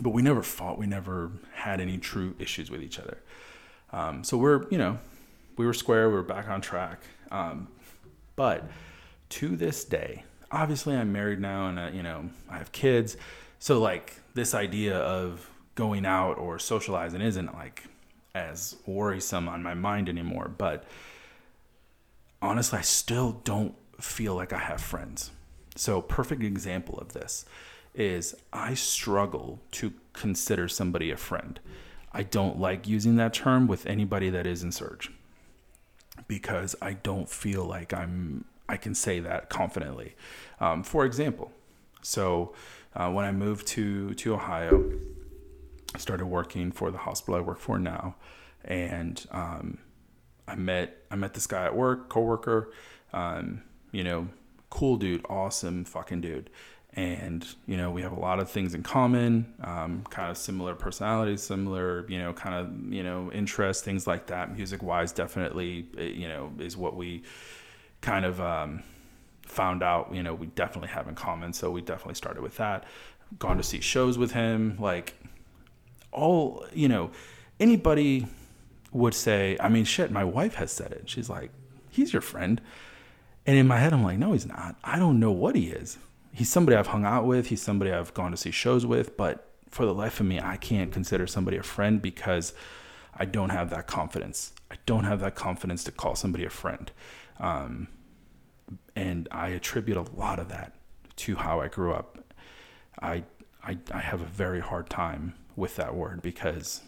But 0.00 0.10
we 0.10 0.22
never 0.22 0.42
fought. 0.42 0.78
We 0.78 0.86
never 0.86 1.32
had 1.54 1.80
any 1.80 1.98
true 1.98 2.34
issues 2.38 2.70
with 2.70 2.82
each 2.82 2.98
other. 2.98 3.18
Um, 3.92 4.24
so 4.24 4.36
we're 4.36 4.68
you 4.70 4.78
know 4.78 4.98
we 5.56 5.66
were 5.66 5.74
square. 5.74 6.08
We 6.08 6.14
were 6.16 6.22
back 6.22 6.48
on 6.48 6.60
track. 6.60 7.00
Um, 7.30 7.68
but 8.36 8.64
to 9.30 9.56
this 9.56 9.84
day, 9.84 10.24
obviously 10.50 10.96
I'm 10.96 11.12
married 11.12 11.40
now, 11.40 11.68
and 11.68 11.94
you 11.94 12.02
know 12.02 12.30
I 12.50 12.58
have 12.58 12.72
kids. 12.72 13.16
So 13.58 13.80
like 13.80 14.16
this 14.34 14.54
idea 14.54 14.98
of 14.98 15.48
going 15.74 16.04
out 16.04 16.38
or 16.38 16.58
socializing 16.58 17.20
isn't 17.20 17.52
like 17.54 17.84
as 18.34 18.76
worrisome 18.86 19.48
on 19.48 19.62
my 19.62 19.74
mind 19.74 20.08
anymore. 20.08 20.48
But 20.56 20.84
honestly, 22.40 22.78
I 22.78 22.82
still 22.82 23.40
don't 23.44 23.74
feel 24.00 24.34
like 24.34 24.52
I 24.52 24.58
have 24.58 24.80
friends 24.80 25.30
So, 25.76 26.02
perfect 26.02 26.42
example 26.42 26.98
of 26.98 27.12
this 27.12 27.44
is 27.94 28.34
I 28.52 28.74
struggle 28.74 29.60
to 29.72 29.92
consider 30.12 30.68
somebody 30.68 31.10
a 31.10 31.16
friend. 31.16 31.60
I 32.12 32.22
don't 32.22 32.58
like 32.58 32.86
using 32.86 33.16
that 33.16 33.34
term 33.34 33.66
with 33.66 33.86
anybody 33.86 34.30
that 34.30 34.46
is 34.46 34.62
in 34.62 34.72
Serge 34.72 35.10
because 36.28 36.76
I 36.80 36.94
don't 36.94 37.28
feel 37.28 37.64
like 37.64 37.92
I'm 37.92 38.44
I 38.68 38.76
can 38.76 38.94
say 38.94 39.20
that 39.20 39.50
confidently. 39.50 40.14
Um, 40.60 40.82
for 40.82 41.04
example, 41.04 41.52
so 42.00 42.54
uh, 42.94 43.10
when 43.10 43.24
I 43.24 43.32
moved 43.32 43.66
to 43.68 44.14
to 44.14 44.34
Ohio, 44.34 44.90
I 45.94 45.98
started 45.98 46.26
working 46.26 46.72
for 46.72 46.90
the 46.90 46.98
hospital 46.98 47.34
I 47.34 47.40
work 47.40 47.58
for 47.58 47.78
now, 47.78 48.14
and 48.64 49.24
um, 49.30 49.78
I 50.46 50.54
met 50.54 50.96
I 51.10 51.16
met 51.16 51.34
this 51.34 51.46
guy 51.46 51.64
at 51.64 51.76
work, 51.76 52.08
coworker, 52.08 52.72
um, 53.12 53.62
you 53.90 54.04
know, 54.04 54.28
cool 54.70 54.96
dude, 54.96 55.24
awesome 55.28 55.84
fucking 55.84 56.20
dude, 56.20 56.50
and 56.94 57.46
you 57.66 57.76
know 57.76 57.90
we 57.90 58.02
have 58.02 58.12
a 58.12 58.20
lot 58.20 58.38
of 58.38 58.50
things 58.50 58.74
in 58.74 58.82
common 58.82 59.50
um, 59.62 60.04
kind 60.10 60.30
of 60.30 60.36
similar 60.36 60.74
personalities 60.74 61.42
similar 61.42 62.06
you 62.08 62.18
know 62.18 62.34
kind 62.34 62.54
of 62.54 62.92
you 62.92 63.02
know 63.02 63.30
interests 63.32 63.82
things 63.82 64.06
like 64.06 64.26
that. 64.26 64.54
Music 64.54 64.82
wise 64.82 65.12
definitely 65.12 65.86
eh, 65.96 66.02
you 66.02 66.28
know 66.28 66.52
is 66.58 66.76
what 66.76 66.94
we 66.94 67.22
kind 68.02 68.24
of 68.24 68.40
um, 68.40 68.82
found 69.46 69.82
out 69.82 70.14
you 70.14 70.22
know 70.22 70.34
we 70.34 70.46
definitely 70.48 70.88
have 70.88 71.08
in 71.08 71.14
common. 71.14 71.52
So 71.52 71.70
we 71.70 71.80
definitely 71.80 72.14
started 72.14 72.42
with 72.42 72.56
that. 72.56 72.84
Gone 73.38 73.56
to 73.56 73.62
see 73.62 73.80
shows 73.80 74.18
with 74.18 74.32
him. 74.32 74.76
Like 74.78 75.14
all 76.10 76.66
you 76.74 76.88
know 76.88 77.10
anybody 77.58 78.26
would 78.92 79.14
say 79.14 79.56
i 79.60 79.68
mean 79.70 79.86
shit 79.86 80.10
my 80.10 80.24
wife 80.24 80.54
has 80.54 80.70
said 80.70 80.92
it. 80.92 81.08
She's 81.08 81.30
like 81.30 81.50
he's 81.88 82.12
your 82.12 82.22
friend. 82.22 82.60
And 83.46 83.56
in 83.56 83.66
my 83.66 83.78
head 83.78 83.94
i'm 83.94 84.04
like 84.04 84.18
no 84.18 84.32
he's 84.32 84.44
not. 84.44 84.76
I 84.84 84.98
don't 84.98 85.18
know 85.18 85.32
what 85.32 85.56
he 85.56 85.68
is 85.68 85.96
he's 86.32 86.48
somebody 86.48 86.76
I've 86.76 86.88
hung 86.88 87.04
out 87.04 87.26
with. 87.26 87.48
He's 87.48 87.62
somebody 87.62 87.92
I've 87.92 88.14
gone 88.14 88.30
to 88.30 88.36
see 88.36 88.50
shows 88.50 88.84
with. 88.86 89.16
But 89.16 89.48
for 89.70 89.86
the 89.86 89.94
life 89.94 90.20
of 90.20 90.26
me, 90.26 90.40
I 90.40 90.56
can't 90.56 90.92
consider 90.92 91.26
somebody 91.26 91.56
a 91.56 91.62
friend 91.62 92.00
because 92.00 92.54
I 93.14 93.24
don't 93.24 93.50
have 93.50 93.70
that 93.70 93.86
confidence. 93.86 94.52
I 94.70 94.76
don't 94.86 95.04
have 95.04 95.20
that 95.20 95.34
confidence 95.34 95.84
to 95.84 95.92
call 95.92 96.14
somebody 96.14 96.44
a 96.44 96.50
friend. 96.50 96.90
Um, 97.38 97.88
and 98.96 99.28
I 99.30 99.48
attribute 99.48 99.96
a 99.96 100.02
lot 100.02 100.38
of 100.38 100.48
that 100.48 100.74
to 101.16 101.36
how 101.36 101.60
I 101.60 101.68
grew 101.68 101.92
up. 101.92 102.18
I, 103.00 103.24
I, 103.62 103.78
I 103.92 103.98
have 103.98 104.20
a 104.20 104.26
very 104.26 104.60
hard 104.60 104.88
time 104.88 105.34
with 105.56 105.76
that 105.76 105.94
word 105.94 106.22
because 106.22 106.80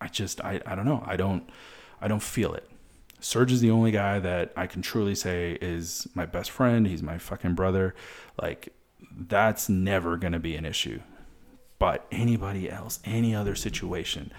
I 0.00 0.08
just, 0.08 0.40
I, 0.44 0.60
I 0.64 0.74
don't 0.74 0.84
know. 0.84 1.02
I 1.06 1.16
don't, 1.16 1.48
I 2.00 2.08
don't 2.08 2.22
feel 2.22 2.54
it. 2.54 2.68
Serge 3.20 3.52
is 3.52 3.60
the 3.60 3.70
only 3.70 3.90
guy 3.90 4.18
that 4.18 4.52
I 4.56 4.66
can 4.66 4.82
truly 4.82 5.14
say 5.14 5.58
is 5.60 6.06
my 6.14 6.26
best 6.26 6.50
friend. 6.50 6.86
He's 6.86 7.02
my 7.02 7.18
fucking 7.18 7.54
brother. 7.54 7.94
Like, 8.40 8.72
that's 9.16 9.68
never 9.68 10.16
going 10.16 10.32
to 10.32 10.38
be 10.38 10.56
an 10.56 10.64
issue. 10.64 11.00
But 11.78 12.06
anybody 12.10 12.70
else, 12.70 13.00
any 13.04 13.34
other 13.34 13.54
situation, 13.54 14.32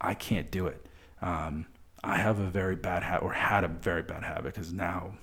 I 0.00 0.14
can't 0.14 0.50
do 0.50 0.66
it. 0.66 0.86
Um, 1.20 1.66
I 2.04 2.16
have 2.16 2.38
a 2.38 2.46
very 2.46 2.76
bad 2.76 3.02
habit, 3.02 3.24
or 3.24 3.32
had 3.32 3.64
a 3.64 3.68
very 3.68 4.02
bad 4.02 4.22
habit, 4.22 4.54
because 4.54 4.72
now, 4.72 5.14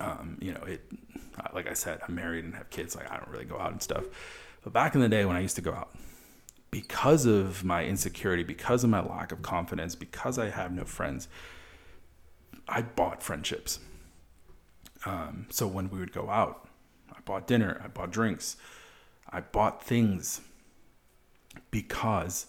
um, 0.00 0.38
you 0.40 0.52
know, 0.52 0.62
it. 0.62 0.82
Like 1.52 1.68
I 1.68 1.72
said, 1.72 1.98
I'm 2.06 2.14
married 2.14 2.44
and 2.44 2.54
have 2.54 2.70
kids. 2.70 2.94
Like 2.94 3.10
I 3.10 3.16
don't 3.16 3.28
really 3.28 3.44
go 3.44 3.58
out 3.58 3.72
and 3.72 3.82
stuff. 3.82 4.04
But 4.62 4.72
back 4.72 4.94
in 4.94 5.00
the 5.00 5.08
day 5.08 5.24
when 5.24 5.34
I 5.34 5.40
used 5.40 5.56
to 5.56 5.62
go 5.62 5.72
out, 5.72 5.90
because 6.70 7.26
of 7.26 7.64
my 7.64 7.84
insecurity, 7.84 8.44
because 8.44 8.84
of 8.84 8.90
my 8.90 9.00
lack 9.00 9.32
of 9.32 9.42
confidence, 9.42 9.96
because 9.96 10.38
I 10.38 10.50
have 10.50 10.70
no 10.72 10.84
friends, 10.84 11.26
I 12.68 12.82
bought 12.82 13.22
friendships. 13.22 13.80
Um, 15.06 15.46
so 15.50 15.66
when 15.66 15.90
we 15.90 15.98
would 15.98 16.12
go 16.12 16.30
out, 16.30 16.68
I 17.12 17.18
bought 17.24 17.46
dinner, 17.46 17.80
I 17.84 17.88
bought 17.88 18.10
drinks, 18.10 18.56
I 19.30 19.40
bought 19.40 19.84
things 19.84 20.40
because 21.70 22.46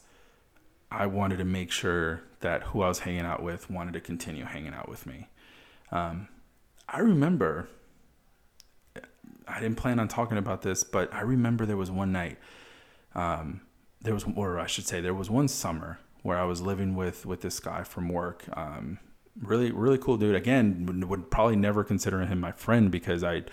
I 0.91 1.07
wanted 1.07 1.37
to 1.37 1.45
make 1.45 1.71
sure 1.71 2.21
that 2.39 2.63
who 2.63 2.81
I 2.81 2.87
was 2.87 2.99
hanging 2.99 3.21
out 3.21 3.43
with 3.43 3.69
wanted 3.69 3.93
to 3.93 3.99
continue 3.99 4.45
hanging 4.45 4.73
out 4.73 4.87
with 4.87 5.05
me. 5.05 5.27
Um, 5.91 6.27
I 6.87 6.99
remember, 6.99 7.67
I 9.47 9.59
didn't 9.59 9.77
plan 9.77 9.99
on 9.99 10.07
talking 10.07 10.37
about 10.37 10.61
this, 10.61 10.83
but 10.83 11.13
I 11.13 11.21
remember 11.21 11.65
there 11.65 11.77
was 11.77 11.91
one 11.91 12.11
night, 12.11 12.37
um, 13.13 13.61
there 14.01 14.13
was, 14.13 14.25
or 14.35 14.59
I 14.59 14.67
should 14.67 14.87
say, 14.87 15.01
there 15.01 15.13
was 15.13 15.29
one 15.29 15.47
summer 15.47 15.99
where 16.21 16.37
I 16.37 16.43
was 16.45 16.61
living 16.61 16.95
with 16.95 17.25
with 17.25 17.41
this 17.41 17.59
guy 17.59 17.83
from 17.83 18.09
work. 18.09 18.45
Um, 18.53 18.99
really 19.41 19.71
really 19.71 19.97
cool 19.97 20.17
dude. 20.17 20.35
Again 20.35 20.85
would, 20.85 21.03
would 21.05 21.31
probably 21.31 21.55
never 21.55 21.83
consider 21.83 22.21
him 22.21 22.39
my 22.39 22.51
friend 22.51 22.91
because 22.91 23.23
i 23.23 23.43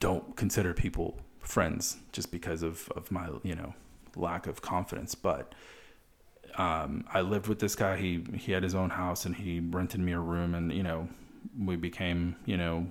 don't 0.00 0.34
consider 0.34 0.72
people 0.72 1.20
friends 1.38 1.98
just 2.12 2.32
because 2.32 2.62
of, 2.62 2.88
of 2.96 3.12
my 3.12 3.28
you 3.42 3.54
know 3.54 3.74
lack 4.16 4.46
of 4.46 4.60
confidence. 4.62 5.14
But 5.14 5.54
um, 6.56 7.04
i 7.12 7.20
lived 7.20 7.46
with 7.46 7.60
this 7.60 7.76
guy. 7.76 7.96
He 7.96 8.24
he 8.34 8.52
had 8.52 8.62
his 8.62 8.74
own 8.74 8.90
house 8.90 9.24
and 9.24 9.36
he 9.36 9.60
rented 9.60 10.00
me 10.00 10.12
a 10.12 10.18
room 10.18 10.54
and 10.54 10.72
you 10.72 10.82
know 10.82 11.08
we 11.58 11.76
became 11.76 12.36
you 12.44 12.56
know 12.56 12.86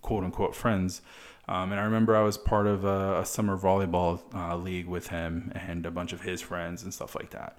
quote 0.00 0.24
unquote 0.24 0.54
friends. 0.54 1.02
Um, 1.46 1.72
and 1.72 1.80
i 1.80 1.84
remember 1.84 2.16
i 2.16 2.22
was 2.22 2.38
part 2.38 2.66
of 2.66 2.86
a, 2.86 3.20
a 3.20 3.26
summer 3.26 3.58
volleyball 3.58 4.22
uh, 4.34 4.56
league 4.56 4.86
with 4.86 5.08
him 5.08 5.52
and 5.54 5.84
a 5.84 5.90
bunch 5.90 6.14
of 6.14 6.22
his 6.22 6.40
friends 6.40 6.82
and 6.82 6.94
stuff 6.94 7.14
like 7.14 7.30
that. 7.30 7.58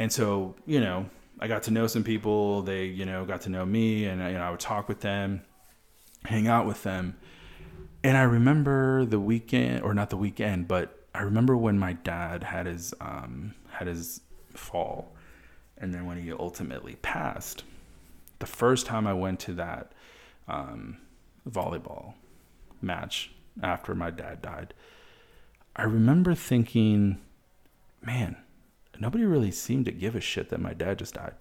And 0.00 0.10
so 0.10 0.56
you 0.66 0.80
know 0.80 1.08
I 1.40 1.48
got 1.48 1.64
to 1.64 1.70
know 1.70 1.86
some 1.86 2.04
people. 2.04 2.62
They, 2.62 2.84
you 2.86 3.04
know, 3.04 3.24
got 3.24 3.42
to 3.42 3.50
know 3.50 3.66
me, 3.66 4.06
and 4.06 4.20
you 4.20 4.38
know, 4.38 4.42
I 4.42 4.50
would 4.50 4.60
talk 4.60 4.88
with 4.88 5.00
them, 5.00 5.42
hang 6.24 6.46
out 6.46 6.66
with 6.66 6.82
them. 6.82 7.16
And 8.04 8.16
I 8.16 8.22
remember 8.22 9.04
the 9.04 9.20
weekend, 9.20 9.82
or 9.82 9.94
not 9.94 10.10
the 10.10 10.16
weekend, 10.16 10.68
but 10.68 10.98
I 11.14 11.22
remember 11.22 11.56
when 11.56 11.78
my 11.78 11.92
dad 11.92 12.42
had 12.42 12.66
his 12.66 12.94
um, 13.00 13.54
had 13.70 13.86
his 13.86 14.20
fall, 14.54 15.12
and 15.78 15.92
then 15.92 16.06
when 16.06 16.22
he 16.22 16.32
ultimately 16.32 16.96
passed. 16.96 17.64
The 18.38 18.46
first 18.46 18.86
time 18.86 19.06
I 19.06 19.12
went 19.12 19.38
to 19.40 19.54
that 19.54 19.92
um, 20.48 20.98
volleyball 21.48 22.14
match 22.80 23.30
after 23.62 23.94
my 23.94 24.10
dad 24.10 24.42
died, 24.42 24.74
I 25.76 25.84
remember 25.84 26.34
thinking, 26.34 27.18
man, 28.04 28.36
nobody 29.02 29.24
really 29.24 29.50
seemed 29.50 29.84
to 29.86 29.92
give 29.92 30.14
a 30.14 30.20
shit 30.20 30.48
that 30.50 30.60
my 30.60 30.72
dad 30.72 30.98
just 31.00 31.14
died. 31.14 31.34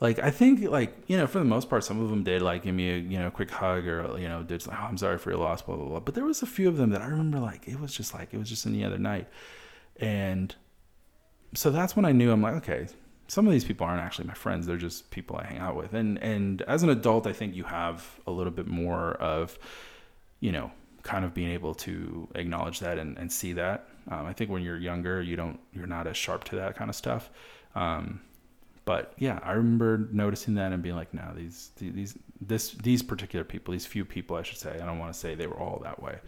Like 0.00 0.18
I 0.18 0.30
think 0.30 0.62
like 0.62 0.96
you 1.06 1.16
know 1.16 1.26
for 1.26 1.38
the 1.38 1.44
most 1.44 1.68
part 1.68 1.84
some 1.84 2.00
of 2.00 2.08
them 2.08 2.22
did 2.22 2.40
like 2.40 2.62
give 2.62 2.74
me 2.74 2.90
a 2.90 2.96
you 2.96 3.18
know 3.18 3.30
quick 3.30 3.50
hug 3.50 3.86
or 3.86 4.18
you 4.18 4.28
know 4.28 4.42
did 4.42 4.66
like 4.66 4.78
oh, 4.80 4.84
I'm 4.84 4.96
sorry 4.96 5.18
for 5.18 5.30
your 5.30 5.40
loss 5.40 5.62
blah 5.62 5.76
blah 5.76 5.86
blah. 5.86 6.00
But 6.00 6.14
there 6.14 6.24
was 6.24 6.40
a 6.42 6.46
few 6.46 6.68
of 6.68 6.76
them 6.76 6.90
that 6.90 7.02
I 7.02 7.06
remember 7.06 7.38
like 7.40 7.68
it 7.68 7.78
was 7.78 7.92
just 7.94 8.14
like 8.14 8.32
it 8.32 8.38
was 8.38 8.48
just 8.48 8.66
any 8.66 8.84
other 8.84 8.98
night. 8.98 9.28
And 10.00 10.54
so 11.54 11.70
that's 11.70 11.96
when 11.96 12.04
I 12.04 12.12
knew 12.12 12.30
I'm 12.32 12.42
like 12.42 12.54
okay 12.54 12.88
some 13.26 13.46
of 13.46 13.52
these 13.52 13.64
people 13.64 13.86
aren't 13.86 14.00
actually 14.00 14.26
my 14.26 14.34
friends. 14.34 14.66
They're 14.66 14.78
just 14.78 15.10
people 15.10 15.36
I 15.36 15.44
hang 15.44 15.58
out 15.58 15.76
with. 15.76 15.92
And 15.94 16.16
and 16.22 16.62
as 16.62 16.82
an 16.84 16.90
adult 16.90 17.26
I 17.26 17.32
think 17.32 17.56
you 17.56 17.64
have 17.64 18.20
a 18.26 18.30
little 18.30 18.52
bit 18.52 18.68
more 18.68 19.14
of 19.14 19.58
you 20.40 20.52
know 20.52 20.70
kind 21.02 21.24
of 21.24 21.34
being 21.34 21.50
able 21.50 21.74
to 21.74 22.28
acknowledge 22.34 22.80
that 22.80 22.98
and, 22.98 23.18
and 23.18 23.32
see 23.32 23.52
that 23.54 23.88
um, 24.10 24.26
I 24.26 24.32
think 24.32 24.50
when 24.50 24.62
you're 24.62 24.78
younger, 24.78 25.20
you 25.20 25.36
don't, 25.36 25.58
you're 25.72 25.86
not 25.86 26.06
as 26.06 26.16
sharp 26.16 26.44
to 26.44 26.56
that 26.56 26.76
kind 26.76 26.88
of 26.88 26.96
stuff. 26.96 27.30
Um, 27.74 28.20
but 28.84 29.12
yeah, 29.18 29.38
I 29.42 29.52
remember 29.52 30.08
noticing 30.12 30.54
that 30.54 30.72
and 30.72 30.82
being 30.82 30.96
like, 30.96 31.12
no, 31.12 31.32
these, 31.36 31.70
these, 31.76 32.16
this, 32.40 32.70
these 32.70 33.02
particular 33.02 33.44
people, 33.44 33.72
these 33.72 33.84
few 33.84 34.04
people, 34.04 34.36
I 34.36 34.42
should 34.42 34.56
say, 34.58 34.80
I 34.80 34.86
don't 34.86 34.98
want 34.98 35.12
to 35.12 35.18
say 35.18 35.34
they 35.34 35.46
were 35.46 35.58
all 35.58 35.80
that 35.84 36.02
way, 36.02 36.18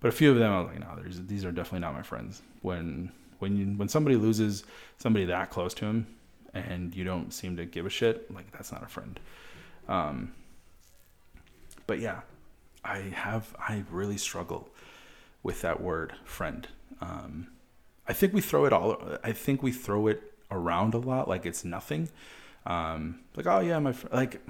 but 0.00 0.08
a 0.08 0.12
few 0.12 0.30
of 0.30 0.36
them, 0.36 0.52
I 0.52 0.60
was 0.60 0.68
like, 0.68 0.80
no, 0.80 1.02
these 1.26 1.46
are 1.46 1.52
definitely 1.52 1.80
not 1.80 1.94
my 1.94 2.02
friends. 2.02 2.42
When, 2.60 3.10
when 3.38 3.56
you, 3.56 3.66
when 3.78 3.88
somebody 3.88 4.16
loses 4.16 4.64
somebody 4.98 5.24
that 5.26 5.48
close 5.48 5.72
to 5.74 5.86
him 5.86 6.06
and 6.52 6.94
you 6.94 7.04
don't 7.04 7.32
seem 7.32 7.56
to 7.56 7.64
give 7.64 7.86
a 7.86 7.90
shit, 7.90 8.30
like 8.34 8.50
that's 8.52 8.70
not 8.70 8.82
a 8.82 8.86
friend. 8.86 9.18
Um, 9.88 10.32
but 11.86 12.00
yeah, 12.00 12.20
I 12.84 12.98
have, 12.98 13.54
I 13.58 13.82
really 13.90 14.18
struggle 14.18 14.68
with 15.42 15.62
that 15.62 15.80
word 15.80 16.12
friend 16.26 16.68
um, 17.00 17.48
I 18.06 18.12
think 18.12 18.32
we 18.32 18.40
throw 18.40 18.64
it 18.64 18.72
all. 18.72 19.18
I 19.22 19.32
think 19.32 19.62
we 19.62 19.72
throw 19.72 20.06
it 20.06 20.22
around 20.50 20.94
a 20.94 20.98
lot, 20.98 21.28
like 21.28 21.46
it's 21.46 21.64
nothing. 21.64 22.08
Um, 22.66 23.20
like, 23.36 23.46
oh 23.46 23.60
yeah, 23.60 23.78
my 23.78 23.92
fr-. 23.92 24.08
like, 24.12 24.40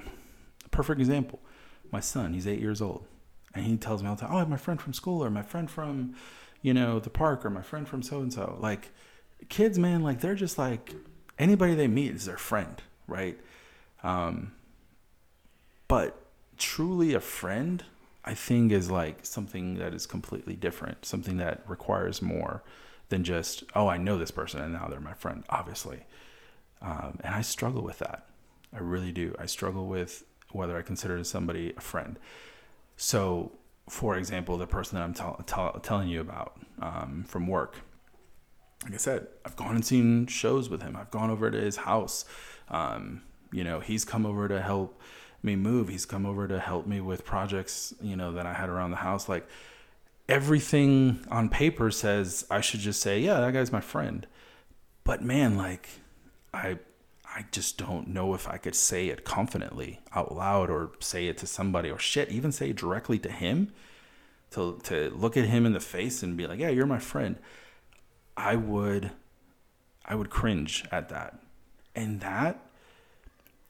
perfect 0.71 0.99
example. 0.99 1.39
My 1.91 1.99
son, 1.99 2.33
he's 2.33 2.47
eight 2.47 2.59
years 2.59 2.81
old, 2.81 3.05
and 3.53 3.65
he 3.65 3.77
tells 3.77 4.01
me 4.03 4.09
all 4.09 4.15
the 4.15 4.21
time, 4.21 4.35
"Oh, 4.35 4.45
my 4.45 4.57
friend 4.57 4.81
from 4.81 4.93
school, 4.93 5.23
or 5.23 5.29
my 5.29 5.41
friend 5.43 5.69
from, 5.69 6.15
you 6.61 6.73
know, 6.73 6.99
the 6.99 7.09
park, 7.09 7.45
or 7.45 7.49
my 7.49 7.61
friend 7.61 7.87
from 7.87 8.01
so 8.01 8.19
and 8.19 8.33
so." 8.33 8.57
Like, 8.59 8.91
kids, 9.49 9.77
man, 9.77 10.03
like 10.03 10.21
they're 10.21 10.35
just 10.35 10.57
like 10.57 10.93
anybody 11.37 11.75
they 11.75 11.87
meet 11.87 12.13
is 12.15 12.25
their 12.25 12.37
friend, 12.37 12.81
right? 13.07 13.37
Um, 14.03 14.53
but 15.87 16.17
truly 16.57 17.13
a 17.13 17.19
friend 17.19 17.83
I 18.25 18.33
think 18.33 18.71
is 18.71 18.89
like 18.89 19.25
something 19.25 19.75
that 19.75 19.93
is 19.93 20.05
completely 20.05 20.55
different, 20.55 21.05
something 21.05 21.37
that 21.37 21.61
requires 21.67 22.21
more 22.21 22.63
than 23.09 23.23
just, 23.23 23.63
oh, 23.75 23.87
I 23.87 23.97
know 23.97 24.17
this 24.17 24.31
person 24.31 24.61
and 24.61 24.73
now 24.73 24.87
they're 24.89 24.99
my 24.99 25.13
friend, 25.13 25.43
obviously. 25.49 26.05
Um, 26.81 27.19
and 27.23 27.35
I 27.35 27.41
struggle 27.41 27.83
with 27.83 27.99
that. 27.99 28.25
I 28.73 28.79
really 28.79 29.11
do. 29.11 29.35
I 29.39 29.45
struggle 29.45 29.87
with 29.87 30.23
whether 30.51 30.75
I 30.75 30.81
consider 30.81 31.23
somebody 31.23 31.73
a 31.77 31.81
friend. 31.81 32.17
So 32.97 33.51
for 33.87 34.17
example, 34.17 34.57
the 34.57 34.67
person 34.67 34.97
that 34.97 35.03
I'm 35.03 35.13
tell, 35.13 35.41
tell, 35.45 35.73
telling 35.83 36.09
you 36.09 36.21
about 36.21 36.59
um, 36.81 37.25
from 37.27 37.47
work. 37.47 37.75
Like 38.83 38.93
I 38.93 38.97
said, 38.97 39.27
I've 39.45 39.55
gone 39.55 39.75
and 39.75 39.85
seen 39.85 40.27
shows 40.27 40.69
with 40.69 40.81
him. 40.81 40.95
I've 40.95 41.11
gone 41.11 41.29
over 41.29 41.49
to 41.49 41.59
his 41.59 41.77
house. 41.77 42.25
Um, 42.69 43.21
you 43.51 43.63
know, 43.63 43.79
he's 43.79 44.03
come 44.03 44.25
over 44.25 44.47
to 44.47 44.61
help 44.61 44.99
me 45.45 45.55
move. 45.55 45.87
He's 45.87 46.05
come 46.05 46.25
over 46.25 46.47
to 46.47 46.59
help 46.59 46.87
me 46.87 46.99
with 46.99 47.23
projects, 47.23 47.93
you 48.01 48.15
know, 48.15 48.33
that 48.33 48.45
I 48.45 48.53
had 48.53 48.69
around 48.69 48.91
the 48.91 48.97
house. 48.97 49.29
Like 49.29 49.47
everything 50.27 51.25
on 51.29 51.49
paper 51.49 51.91
says 51.91 52.45
I 52.49 52.61
should 52.61 52.81
just 52.81 53.01
say, 53.01 53.19
yeah, 53.19 53.39
that 53.39 53.53
guy's 53.53 53.71
my 53.71 53.81
friend. 53.81 54.25
But 55.03 55.21
man, 55.23 55.55
like 55.55 55.87
I 56.53 56.79
I 57.35 57.45
just 57.51 57.77
don't 57.77 58.07
know 58.07 58.33
if 58.33 58.47
I 58.47 58.57
could 58.57 58.75
say 58.75 59.09
it 59.09 59.25
confidently 59.25 59.99
out 60.13 60.33
loud 60.33 60.69
or 60.69 60.91
say 60.99 61.27
it 61.27 61.37
to 61.39 61.47
somebody 61.47 61.89
or 61.89 61.99
shit, 61.99 62.29
even 62.29 62.51
say 62.51 62.69
it 62.69 62.77
directly 62.77 63.19
to 63.19 63.31
him. 63.31 63.71
To 64.51 64.79
to 64.83 65.09
look 65.09 65.35
at 65.37 65.45
him 65.45 65.65
in 65.65 65.73
the 65.73 65.79
face 65.79 66.23
and 66.23 66.37
be 66.37 66.47
like, 66.47 66.59
"Yeah, 66.59 66.69
you're 66.69 66.85
my 66.85 66.99
friend." 66.99 67.37
I 68.37 68.55
would 68.55 69.11
I 70.05 70.15
would 70.15 70.29
cringe 70.29 70.85
at 70.91 71.09
that. 71.09 71.39
And 71.95 72.21
that 72.21 72.59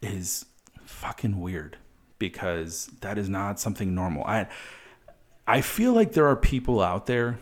is 0.02 0.46
fucking 0.86 1.40
weird 1.40 1.78
because 2.20 2.92
that 3.02 3.18
is 3.18 3.30
not 3.30 3.60
something 3.60 3.94
normal. 3.94 4.24
I 4.26 4.48
I 5.48 5.62
feel 5.62 5.94
like 5.94 6.14
there 6.14 6.28
are 6.28 6.36
people 6.36 6.82
out 6.82 7.06
there 7.06 7.38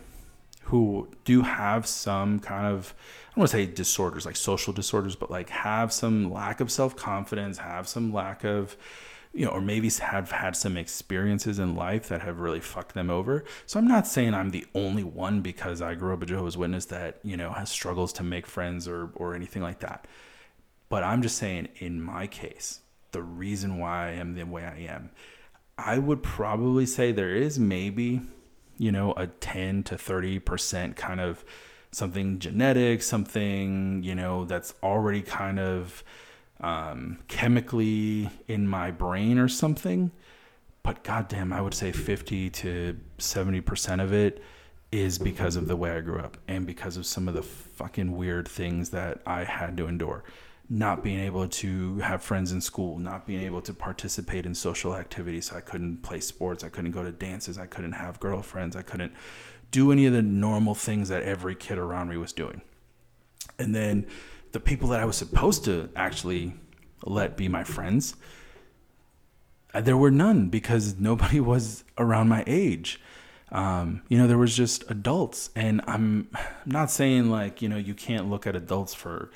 who 0.64 1.08
do 1.24 1.42
have 1.42 1.86
some 1.86 2.40
kind 2.40 2.66
of 2.66 2.94
I 3.28 3.30
don't 3.30 3.42
want 3.42 3.50
to 3.50 3.56
say 3.56 3.66
disorders 3.66 4.26
like 4.26 4.36
social 4.36 4.72
disorders, 4.72 5.16
but 5.16 5.30
like 5.30 5.50
have 5.50 5.92
some 5.92 6.32
lack 6.32 6.60
of 6.60 6.70
self 6.70 6.96
confidence, 6.96 7.58
have 7.58 7.88
some 7.88 8.12
lack 8.12 8.44
of 8.44 8.76
you 9.34 9.44
know, 9.44 9.50
or 9.50 9.60
maybe 9.60 9.90
have 9.90 10.30
had 10.30 10.54
some 10.54 10.76
experiences 10.76 11.58
in 11.58 11.74
life 11.74 12.08
that 12.08 12.22
have 12.22 12.38
really 12.38 12.60
fucked 12.60 12.94
them 12.94 13.10
over. 13.10 13.44
So 13.66 13.80
I'm 13.80 13.88
not 13.88 14.06
saying 14.06 14.32
I'm 14.32 14.50
the 14.50 14.64
only 14.76 15.02
one 15.02 15.40
because 15.40 15.82
I 15.82 15.96
grew 15.96 16.14
up 16.14 16.22
a 16.22 16.26
Jehovah's 16.26 16.56
Witness 16.56 16.84
that, 16.86 17.18
you 17.24 17.36
know, 17.36 17.50
has 17.50 17.68
struggles 17.68 18.12
to 18.14 18.22
make 18.22 18.46
friends 18.46 18.86
or 18.86 19.10
or 19.16 19.34
anything 19.34 19.62
like 19.62 19.80
that. 19.80 20.06
But 20.88 21.02
I'm 21.02 21.22
just 21.22 21.36
saying 21.36 21.68
in 21.76 22.00
my 22.00 22.28
case, 22.28 22.80
the 23.14 23.22
reason 23.22 23.78
why 23.78 24.08
I 24.08 24.10
am 24.10 24.34
the 24.34 24.44
way 24.44 24.64
I 24.64 24.92
am. 24.92 25.10
I 25.78 25.98
would 25.98 26.22
probably 26.22 26.84
say 26.84 27.12
there 27.12 27.34
is 27.34 27.58
maybe, 27.58 28.20
you 28.76 28.92
know, 28.92 29.12
a 29.12 29.28
10 29.28 29.84
to 29.84 29.94
30% 29.94 30.96
kind 30.96 31.20
of 31.20 31.44
something 31.92 32.40
genetic, 32.40 33.02
something, 33.02 34.02
you 34.02 34.14
know, 34.14 34.44
that's 34.44 34.74
already 34.82 35.22
kind 35.22 35.58
of 35.58 36.04
um, 36.60 37.20
chemically 37.28 38.28
in 38.48 38.66
my 38.66 38.90
brain 38.90 39.38
or 39.38 39.48
something. 39.48 40.10
But 40.82 41.04
goddamn, 41.04 41.52
I 41.52 41.60
would 41.60 41.74
say 41.74 41.92
50 41.92 42.50
to 42.50 42.98
70% 43.18 44.02
of 44.02 44.12
it 44.12 44.42
is 44.92 45.18
because 45.18 45.56
of 45.56 45.68
the 45.68 45.76
way 45.76 45.92
I 45.92 46.00
grew 46.00 46.18
up 46.18 46.36
and 46.48 46.66
because 46.66 46.96
of 46.96 47.06
some 47.06 47.28
of 47.28 47.34
the 47.34 47.42
fucking 47.42 48.16
weird 48.16 48.48
things 48.48 48.90
that 48.90 49.20
I 49.24 49.44
had 49.44 49.76
to 49.76 49.86
endure 49.86 50.24
not 50.68 51.02
being 51.02 51.20
able 51.20 51.46
to 51.46 51.98
have 51.98 52.22
friends 52.22 52.50
in 52.50 52.60
school, 52.60 52.98
not 52.98 53.26
being 53.26 53.42
able 53.42 53.60
to 53.60 53.74
participate 53.74 54.46
in 54.46 54.54
social 54.54 54.94
activities. 54.94 55.52
I 55.52 55.60
couldn't 55.60 56.02
play 56.02 56.20
sports. 56.20 56.64
I 56.64 56.68
couldn't 56.68 56.92
go 56.92 57.02
to 57.02 57.12
dances. 57.12 57.58
I 57.58 57.66
couldn't 57.66 57.92
have 57.92 58.18
girlfriends. 58.18 58.74
I 58.74 58.82
couldn't 58.82 59.12
do 59.70 59.92
any 59.92 60.06
of 60.06 60.12
the 60.12 60.22
normal 60.22 60.74
things 60.74 61.08
that 61.10 61.22
every 61.22 61.54
kid 61.54 61.78
around 61.78 62.08
me 62.08 62.16
was 62.16 62.32
doing. 62.32 62.62
And 63.58 63.74
then 63.74 64.06
the 64.52 64.60
people 64.60 64.88
that 64.90 65.00
I 65.00 65.04
was 65.04 65.16
supposed 65.16 65.64
to 65.66 65.90
actually 65.94 66.54
let 67.04 67.36
be 67.36 67.48
my 67.48 67.64
friends, 67.64 68.14
uh, 69.74 69.80
there 69.80 69.96
were 69.96 70.10
none 70.10 70.48
because 70.48 70.98
nobody 70.98 71.40
was 71.52 71.84
around 71.98 72.28
my 72.28 72.42
age. 72.46 73.00
Um, 73.52 74.02
you 74.08 74.16
know, 74.16 74.26
there 74.26 74.38
was 74.38 74.56
just 74.56 74.90
adults. 74.90 75.50
And 75.54 75.82
I'm 75.86 76.28
not 76.64 76.90
saying 76.90 77.30
like, 77.30 77.60
you 77.60 77.68
know, 77.68 77.76
you 77.76 77.94
can't 77.94 78.30
look 78.30 78.46
at 78.46 78.56
adults 78.56 78.94
for 78.94 79.30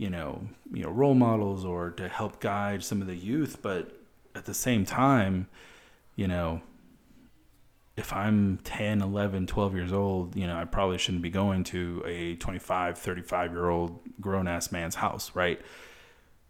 you 0.00 0.08
know, 0.08 0.40
you 0.72 0.82
know, 0.82 0.88
role 0.88 1.12
models 1.12 1.62
or 1.62 1.90
to 1.90 2.08
help 2.08 2.40
guide 2.40 2.82
some 2.82 3.02
of 3.02 3.06
the 3.06 3.14
youth, 3.14 3.58
but 3.60 3.92
at 4.34 4.46
the 4.46 4.54
same 4.54 4.86
time, 4.86 5.46
you 6.16 6.26
know, 6.26 6.62
if 7.98 8.10
I'm 8.10 8.56
10, 8.64 9.02
11, 9.02 9.46
12 9.46 9.74
years 9.74 9.92
old, 9.92 10.34
you 10.34 10.46
know, 10.46 10.56
I 10.56 10.64
probably 10.64 10.96
shouldn't 10.96 11.22
be 11.22 11.28
going 11.28 11.64
to 11.64 12.02
a 12.06 12.36
25, 12.36 12.96
35 12.96 13.52
year 13.52 13.68
old 13.68 14.00
grown 14.22 14.48
ass 14.48 14.72
man's 14.72 14.94
house, 14.94 15.32
right? 15.34 15.60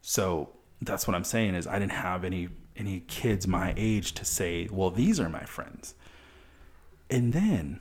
So 0.00 0.50
that's 0.80 1.08
what 1.08 1.16
I'm 1.16 1.24
saying 1.24 1.56
is 1.56 1.66
I 1.66 1.80
didn't 1.80 1.90
have 1.90 2.22
any 2.22 2.50
any 2.76 3.00
kids 3.00 3.48
my 3.48 3.74
age 3.76 4.12
to 4.12 4.24
say, 4.24 4.68
well, 4.70 4.92
these 4.92 5.18
are 5.18 5.28
my 5.28 5.42
friends. 5.42 5.96
And 7.10 7.32
then 7.32 7.80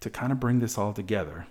to 0.00 0.10
kind 0.10 0.32
of 0.32 0.38
bring 0.38 0.58
this 0.58 0.76
all 0.76 0.92
together, 0.92 1.46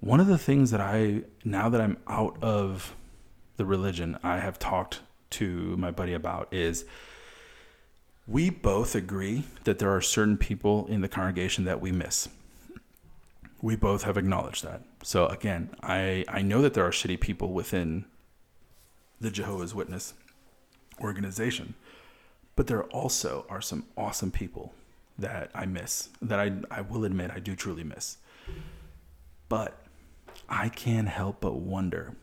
one 0.00 0.20
of 0.20 0.26
the 0.26 0.38
things 0.38 0.70
that 0.70 0.80
I, 0.80 1.22
now 1.44 1.68
that 1.68 1.80
I'm 1.80 1.96
out 2.06 2.42
of 2.42 2.94
the 3.56 3.64
religion, 3.64 4.18
I 4.22 4.38
have 4.38 4.58
talked 4.58 5.00
to 5.30 5.76
my 5.76 5.90
buddy 5.90 6.14
about 6.14 6.48
is 6.52 6.84
we 8.26 8.50
both 8.50 8.94
agree 8.94 9.44
that 9.64 9.78
there 9.78 9.94
are 9.94 10.00
certain 10.00 10.36
people 10.36 10.86
in 10.86 11.00
the 11.00 11.08
congregation 11.08 11.64
that 11.64 11.80
we 11.80 11.92
miss. 11.92 12.28
We 13.62 13.76
both 13.76 14.02
have 14.02 14.16
acknowledged 14.18 14.64
that. 14.64 14.82
So 15.02 15.26
again, 15.26 15.70
I, 15.82 16.24
I 16.28 16.42
know 16.42 16.60
that 16.62 16.74
there 16.74 16.84
are 16.84 16.90
shitty 16.90 17.20
people 17.20 17.52
within 17.52 18.04
the 19.20 19.30
Jehovah's 19.30 19.74
Witness 19.74 20.14
organization, 21.00 21.74
but 22.54 22.66
there 22.66 22.84
also 22.84 23.46
are 23.48 23.62
some 23.62 23.86
awesome 23.96 24.30
people 24.30 24.74
that 25.18 25.50
I 25.54 25.64
miss, 25.64 26.10
that 26.20 26.38
I, 26.38 26.52
I 26.70 26.82
will 26.82 27.04
admit 27.04 27.30
I 27.34 27.38
do 27.38 27.56
truly 27.56 27.84
miss. 27.84 28.18
But 29.48 29.85
I 30.48 30.68
can't 30.68 31.08
help 31.08 31.40
but 31.40 31.56
wonder 31.56 32.16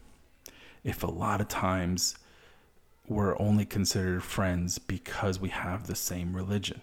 if 0.84 1.04
a 1.04 1.08
lot 1.08 1.42
of 1.42 1.48
times 1.48 2.16
we're 3.08 3.40
only 3.40 3.66
considered 3.66 4.24
friends 4.24 4.80
because 4.80 5.40
we 5.40 5.50
have 5.50 5.88
the 5.88 5.96
same 5.96 6.36
religion. 6.36 6.82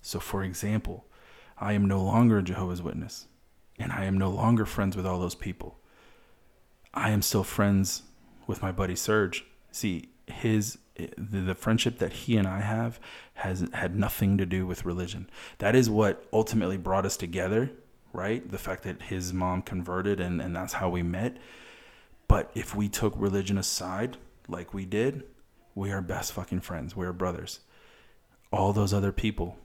So, 0.00 0.20
for 0.20 0.42
example, 0.42 1.06
I 1.58 1.72
am 1.72 1.86
no 1.86 2.02
longer 2.02 2.38
a 2.38 2.42
Jehovah's 2.42 2.82
Witness, 2.82 3.26
and 3.78 3.92
I 3.92 4.04
am 4.04 4.18
no 4.18 4.30
longer 4.30 4.66
friends 4.66 4.96
with 4.96 5.06
all 5.06 5.20
those 5.20 5.34
people. 5.34 5.78
I 6.92 7.10
am 7.10 7.22
still 7.22 7.44
friends 7.44 8.02
with 8.46 8.60
my 8.60 8.72
buddy 8.72 8.96
Serge. 8.96 9.44
See, 9.70 10.10
his 10.26 10.78
the, 11.16 11.54
friendship 11.54 11.98
that 11.98 12.12
he 12.12 12.36
and 12.36 12.46
I 12.46 12.60
have 12.60 13.00
has 13.34 13.66
had 13.72 13.96
nothing 13.96 14.36
to 14.38 14.46
do 14.46 14.66
with 14.66 14.84
religion. 14.84 15.28
That 15.58 15.74
is 15.74 15.88
what 15.88 16.26
ultimately 16.32 16.76
brought 16.76 17.06
us 17.06 17.16
together 17.16 17.70
right? 18.12 18.48
The 18.50 18.58
fact 18.58 18.82
that 18.84 19.02
his 19.02 19.32
mom 19.32 19.62
converted 19.62 20.20
and, 20.20 20.40
and 20.40 20.54
that's 20.54 20.74
how 20.74 20.88
we 20.88 21.02
met. 21.02 21.36
But 22.28 22.50
if 22.54 22.74
we 22.74 22.88
took 22.88 23.14
religion 23.16 23.58
aside, 23.58 24.16
like 24.48 24.74
we 24.74 24.84
did, 24.84 25.24
we 25.74 25.90
are 25.90 26.02
best 26.02 26.32
fucking 26.32 26.60
friends. 26.60 26.94
We 26.96 27.06
are 27.06 27.12
brothers. 27.12 27.60
All 28.52 28.72
those 28.72 28.92
other 28.92 29.12
people, 29.12 29.58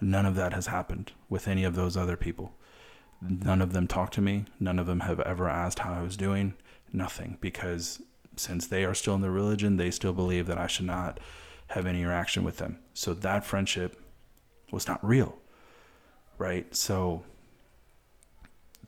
none 0.00 0.26
of 0.26 0.34
that 0.34 0.52
has 0.52 0.66
happened 0.66 1.12
with 1.28 1.48
any 1.48 1.64
of 1.64 1.74
those 1.74 1.96
other 1.96 2.16
people. 2.16 2.52
None 3.20 3.62
of 3.62 3.72
them 3.72 3.86
talk 3.86 4.10
to 4.12 4.20
me. 4.20 4.44
None 4.60 4.78
of 4.78 4.86
them 4.86 5.00
have 5.00 5.20
ever 5.20 5.48
asked 5.48 5.80
how 5.80 5.94
I 5.94 6.02
was 6.02 6.16
doing. 6.16 6.54
Nothing. 6.92 7.38
Because 7.40 8.02
since 8.36 8.66
they 8.66 8.84
are 8.84 8.94
still 8.94 9.14
in 9.14 9.22
the 9.22 9.30
religion, 9.30 9.76
they 9.76 9.90
still 9.90 10.12
believe 10.12 10.46
that 10.46 10.58
I 10.58 10.66
should 10.66 10.86
not 10.86 11.18
have 11.68 11.86
any 11.86 12.00
interaction 12.00 12.44
with 12.44 12.58
them. 12.58 12.78
So 12.94 13.14
that 13.14 13.44
friendship 13.44 14.00
was 14.70 14.86
not 14.86 15.04
real. 15.04 15.38
Right? 16.38 16.74
So 16.76 17.24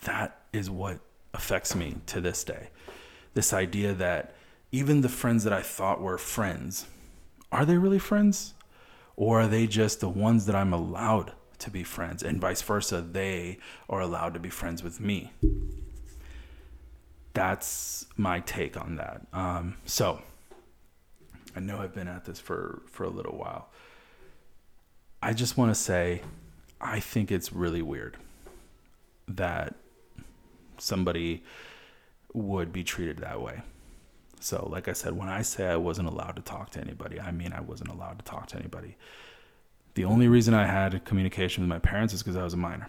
that 0.03 0.41
is 0.53 0.71
what 0.71 0.99
affects 1.35 1.75
me 1.75 1.97
to 2.07 2.21
this 2.21 2.45
day. 2.45 2.69
This 3.35 3.53
idea 3.53 3.95
that 3.95 4.35
even 4.73 5.01
the 5.01 5.09
friends 5.09 5.45
that 5.45 5.53
I 5.53 5.63
thought 5.63 6.01
were 6.01 6.19
friends, 6.19 6.87
are 7.53 7.65
they 7.65 7.77
really 7.77 7.99
friends? 7.99 8.55
Or 9.17 9.43
are 9.43 9.47
they 9.47 9.67
just 9.67 10.01
the 10.01 10.09
ones 10.09 10.47
that 10.47 10.55
I'm 10.55 10.73
allowed 10.73 11.33
to 11.59 11.71
be 11.71 11.83
friends? 11.83 12.23
And 12.23 12.41
vice 12.41 12.63
versa, 12.63 13.01
they 13.01 13.59
are 13.89 14.01
allowed 14.01 14.35
to 14.35 14.41
be 14.41 14.49
friends 14.49 14.83
with 14.83 15.01
me. 15.01 15.33
That's 17.35 18.07
my 18.17 18.41
take 18.41 18.77
on 18.77 18.97
that. 18.97 19.27
Um, 19.33 19.77
so, 19.85 20.23
I 21.55 21.61
know 21.61 21.79
I've 21.79 21.95
been 21.95 22.09
at 22.09 22.25
this 22.25 22.41
for, 22.41 22.83
for 22.87 23.05
a 23.05 23.09
little 23.11 23.37
while. 23.37 23.69
I 25.23 25.33
just 25.33 25.57
want 25.57 25.71
to 25.71 25.75
say, 25.75 26.23
I 26.81 27.01
think 27.01 27.31
it's 27.31 27.53
really 27.53 27.83
weird 27.83 28.17
that 29.29 29.75
somebody 30.81 31.43
would 32.33 32.73
be 32.73 32.85
treated 32.85 33.19
that 33.19 33.41
way. 33.41 33.63
So, 34.41 34.69
like 34.71 34.89
I 34.89 34.93
said, 34.93 35.13
when 35.17 35.29
I 35.29 35.43
say 35.43 35.67
I 35.67 35.77
wasn't 35.77 36.09
allowed 36.09 36.37
to 36.37 36.43
talk 36.43 36.71
to 36.71 36.81
anybody, 36.81 37.21
I 37.21 37.31
mean 37.31 37.53
I 37.53 37.61
wasn't 37.61 37.91
allowed 37.91 38.19
to 38.19 38.25
talk 38.25 38.47
to 38.49 38.57
anybody. 38.57 38.97
The 39.95 40.05
only 40.05 40.29
reason 40.29 40.55
I 40.55 40.67
had 40.67 41.05
communication 41.05 41.63
with 41.63 41.69
my 41.69 41.79
parents 41.79 42.15
is 42.15 42.23
because 42.23 42.37
I 42.37 42.45
was 42.45 42.55
a 42.55 42.59
minor. 42.59 42.89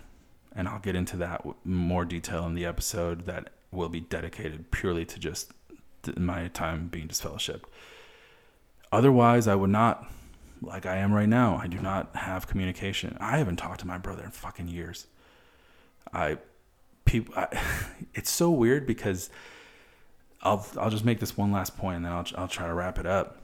And 0.54 0.68
I'll 0.68 0.80
get 0.80 0.96
into 0.96 1.18
that 1.18 1.46
more 1.66 2.06
detail 2.06 2.46
in 2.46 2.56
the 2.56 2.66
episode 2.66 3.26
that 3.26 3.50
will 3.72 3.90
be 3.90 4.02
dedicated 4.02 4.72
purely 4.72 5.06
to 5.06 5.20
just 5.20 5.52
my 6.18 6.48
time 6.50 6.88
being 6.88 7.08
disfellowshipped. 7.08 7.64
Otherwise, 8.92 9.48
I 9.48 9.56
would 9.56 9.70
not 9.70 10.10
like 10.62 10.86
I 10.86 10.98
am 10.98 11.14
right 11.14 11.30
now. 11.30 11.60
I 11.62 11.68
do 11.68 11.80
not 11.80 12.16
have 12.16 12.48
communication. 12.48 13.18
I 13.20 13.38
haven't 13.38 13.56
talked 13.58 13.80
to 13.82 13.88
my 13.88 13.98
brother 13.98 14.24
in 14.24 14.32
fucking 14.32 14.68
years. 14.68 15.08
I 16.14 16.38
people 17.06 17.34
I, 17.36 17.48
it's 18.14 18.32
so 18.32 18.50
weird 18.50 18.86
because 18.86 19.30
I'll 20.42 20.66
I'll 20.78 20.90
just 20.90 21.06
make 21.06 21.20
this 21.20 21.38
one 21.38 21.52
last 21.52 21.78
point 21.78 21.98
and 21.98 22.06
then 22.06 22.12
I'll 22.12 22.26
I'll 22.36 22.48
try 22.48 22.68
to 22.68 22.74
wrap 22.74 22.98
it 22.98 23.06
up. 23.06 23.38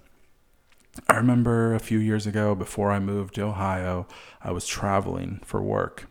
I 1.07 1.15
remember 1.17 1.75
a 1.75 1.79
few 1.79 1.99
years 1.99 2.25
ago 2.25 2.55
before 2.55 2.91
I 2.91 2.99
moved 2.99 3.35
to 3.35 3.43
Ohio, 3.43 4.07
I 4.41 4.51
was 4.51 4.65
traveling 4.65 5.41
for 5.45 5.61
work. 5.61 6.07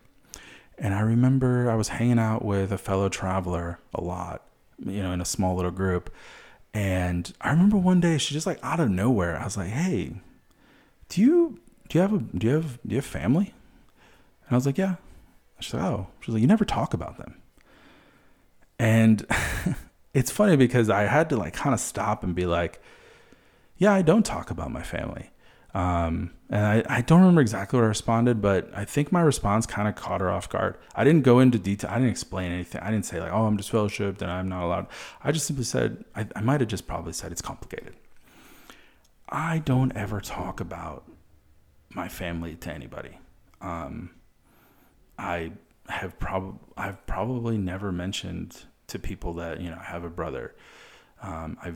And 0.78 0.94
I 0.94 1.00
remember 1.00 1.70
I 1.70 1.74
was 1.74 1.88
hanging 1.88 2.18
out 2.18 2.44
with 2.44 2.70
a 2.70 2.78
fellow 2.78 3.08
traveler 3.08 3.80
a 3.94 4.00
lot, 4.00 4.42
you 4.78 5.02
know, 5.02 5.10
in 5.10 5.20
a 5.20 5.24
small 5.24 5.56
little 5.56 5.70
group. 5.70 6.12
And 6.74 7.32
I 7.40 7.50
remember 7.50 7.78
one 7.78 8.00
day 8.00 8.18
she 8.18 8.34
just 8.34 8.46
like 8.46 8.60
out 8.62 8.78
of 8.78 8.90
nowhere, 8.90 9.38
I 9.40 9.44
was 9.44 9.56
like, 9.56 9.70
"Hey, 9.70 10.12
do 11.08 11.22
you 11.22 11.60
do 11.88 11.98
you 11.98 12.02
have 12.02 12.12
a 12.12 12.18
do 12.18 12.46
you 12.46 12.52
have 12.52 12.78
do 12.86 12.90
you 12.90 12.96
have 12.96 13.06
family?" 13.06 13.54
And 14.46 14.52
I 14.52 14.54
was 14.54 14.66
like, 14.66 14.78
"Yeah." 14.78 14.96
She's 15.60 15.74
like, 15.74 15.82
"Oh." 15.82 16.06
She's 16.20 16.34
like, 16.34 16.40
"You 16.40 16.46
never 16.46 16.64
talk 16.64 16.94
about 16.94 17.18
them." 17.18 17.40
And 18.78 19.26
it's 20.14 20.30
funny 20.30 20.56
because 20.56 20.90
I 20.90 21.02
had 21.02 21.28
to 21.30 21.36
like 21.36 21.54
kind 21.54 21.74
of 21.74 21.80
stop 21.80 22.22
and 22.22 22.34
be 22.34 22.46
like, 22.46 22.80
"Yeah, 23.76 23.92
I 23.92 24.02
don't 24.02 24.24
talk 24.24 24.50
about 24.50 24.70
my 24.70 24.82
family." 24.82 25.30
Um, 25.76 26.30
and 26.48 26.64
I, 26.64 26.82
I 26.88 27.00
don't 27.02 27.20
remember 27.20 27.42
exactly 27.42 27.78
what 27.78 27.84
I 27.84 27.88
responded, 27.88 28.40
but 28.40 28.70
I 28.74 28.86
think 28.86 29.12
my 29.12 29.20
response 29.20 29.66
kind 29.66 29.86
of 29.86 29.94
caught 29.94 30.22
her 30.22 30.30
off 30.30 30.48
guard. 30.48 30.78
I 30.94 31.04
didn't 31.04 31.20
go 31.20 31.38
into 31.38 31.58
detail. 31.58 31.90
I 31.90 31.96
didn't 31.96 32.12
explain 32.12 32.50
anything. 32.50 32.80
I 32.80 32.90
didn't 32.90 33.04
say 33.04 33.20
like, 33.20 33.30
oh, 33.30 33.44
I'm 33.44 33.58
disfellowshipped 33.58 34.22
and 34.22 34.30
I'm 34.30 34.48
not 34.48 34.64
allowed. 34.64 34.86
I 35.22 35.32
just 35.32 35.46
simply 35.46 35.64
said, 35.64 36.02
I, 36.14 36.26
I 36.34 36.40
might 36.40 36.60
have 36.60 36.70
just 36.70 36.86
probably 36.86 37.12
said 37.12 37.30
it's 37.30 37.42
complicated. 37.42 37.94
I 39.28 39.58
don't 39.58 39.92
ever 39.94 40.22
talk 40.22 40.60
about 40.60 41.04
my 41.90 42.08
family 42.08 42.54
to 42.54 42.72
anybody. 42.72 43.18
Um, 43.60 44.12
I 45.36 45.52
have 45.88 46.18
probably 46.18 46.58
I've 46.76 47.06
probably 47.06 47.58
never 47.58 47.92
mentioned 47.92 48.64
to 48.88 48.98
people 48.98 49.34
that 49.34 49.60
you 49.60 49.70
know 49.70 49.78
I 49.78 49.84
have 49.84 50.04
a 50.04 50.10
brother. 50.10 50.54
Um, 51.22 51.58
I 51.62 51.72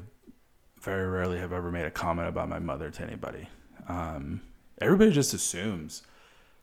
very 0.80 1.08
rarely 1.08 1.38
have 1.38 1.52
ever 1.52 1.70
made 1.70 1.84
a 1.84 1.90
comment 1.90 2.28
about 2.28 2.48
my 2.48 2.58
mother 2.58 2.90
to 2.90 3.02
anybody. 3.02 3.48
Um, 3.88 4.40
everybody 4.80 5.10
just 5.10 5.34
assumes 5.34 6.02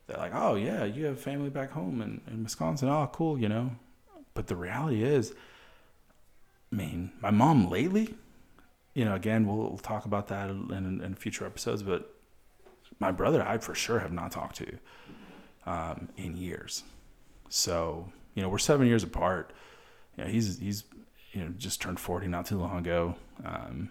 that 0.07 0.17
like, 0.17 0.31
oh 0.33 0.55
yeah, 0.55 0.85
you 0.85 1.05
have 1.05 1.19
family 1.19 1.49
back 1.49 1.71
home 1.71 2.01
in, 2.01 2.21
in 2.27 2.43
Wisconsin. 2.43 2.89
Oh, 2.89 3.09
cool, 3.11 3.37
you 3.37 3.49
know. 3.49 3.71
But 4.33 4.47
the 4.47 4.55
reality 4.55 5.03
is, 5.03 5.33
I 6.71 6.75
mean, 6.75 7.11
my 7.21 7.31
mom 7.31 7.69
lately, 7.69 8.15
you 8.93 9.05
know, 9.05 9.15
again, 9.15 9.45
we'll, 9.45 9.57
we'll 9.57 9.77
talk 9.77 10.05
about 10.05 10.27
that 10.27 10.49
in, 10.49 11.01
in, 11.03 11.15
future 11.15 11.45
episodes. 11.45 11.83
But 11.83 12.13
my 12.99 13.11
brother, 13.11 13.43
I 13.43 13.57
for 13.57 13.75
sure 13.75 13.99
have 13.99 14.13
not 14.13 14.31
talked 14.31 14.55
to 14.57 14.77
um, 15.67 16.09
in 16.17 16.35
years. 16.35 16.83
So 17.49 18.11
you 18.33 18.41
know, 18.41 18.49
we're 18.49 18.57
seven 18.57 18.87
years 18.87 19.03
apart. 19.03 19.51
You 20.17 20.23
know, 20.23 20.29
he's 20.29 20.57
he's 20.57 20.85
you 21.33 21.41
know 21.43 21.53
just 21.57 21.81
turned 21.81 21.99
forty 21.99 22.27
not 22.27 22.47
too 22.47 22.57
long 22.57 22.79
ago. 22.79 23.15
Um, 23.45 23.89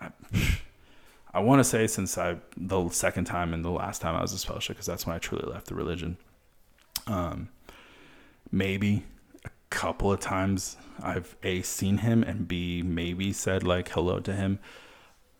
I, 0.00 0.10
I 1.34 1.40
want 1.40 1.60
to 1.60 1.64
say 1.64 1.86
since 1.86 2.18
I 2.18 2.38
the 2.56 2.88
second 2.88 3.26
time 3.26 3.54
and 3.54 3.64
the 3.64 3.70
last 3.70 4.00
time 4.00 4.16
I 4.16 4.22
was 4.22 4.32
a 4.32 4.44
fellowship 4.44 4.76
because 4.76 4.86
that's 4.86 5.06
when 5.06 5.14
I 5.14 5.18
truly 5.18 5.48
left 5.48 5.66
the 5.66 5.74
religion. 5.76 6.16
Um, 7.06 7.50
maybe 8.50 9.04
a 9.44 9.50
couple 9.68 10.12
of 10.12 10.20
times 10.20 10.76
I've 11.02 11.36
a 11.42 11.62
seen 11.62 11.98
him 11.98 12.22
and 12.22 12.48
b 12.48 12.82
maybe 12.82 13.32
said 13.32 13.62
like 13.62 13.90
hello 13.90 14.18
to 14.20 14.32
him. 14.32 14.58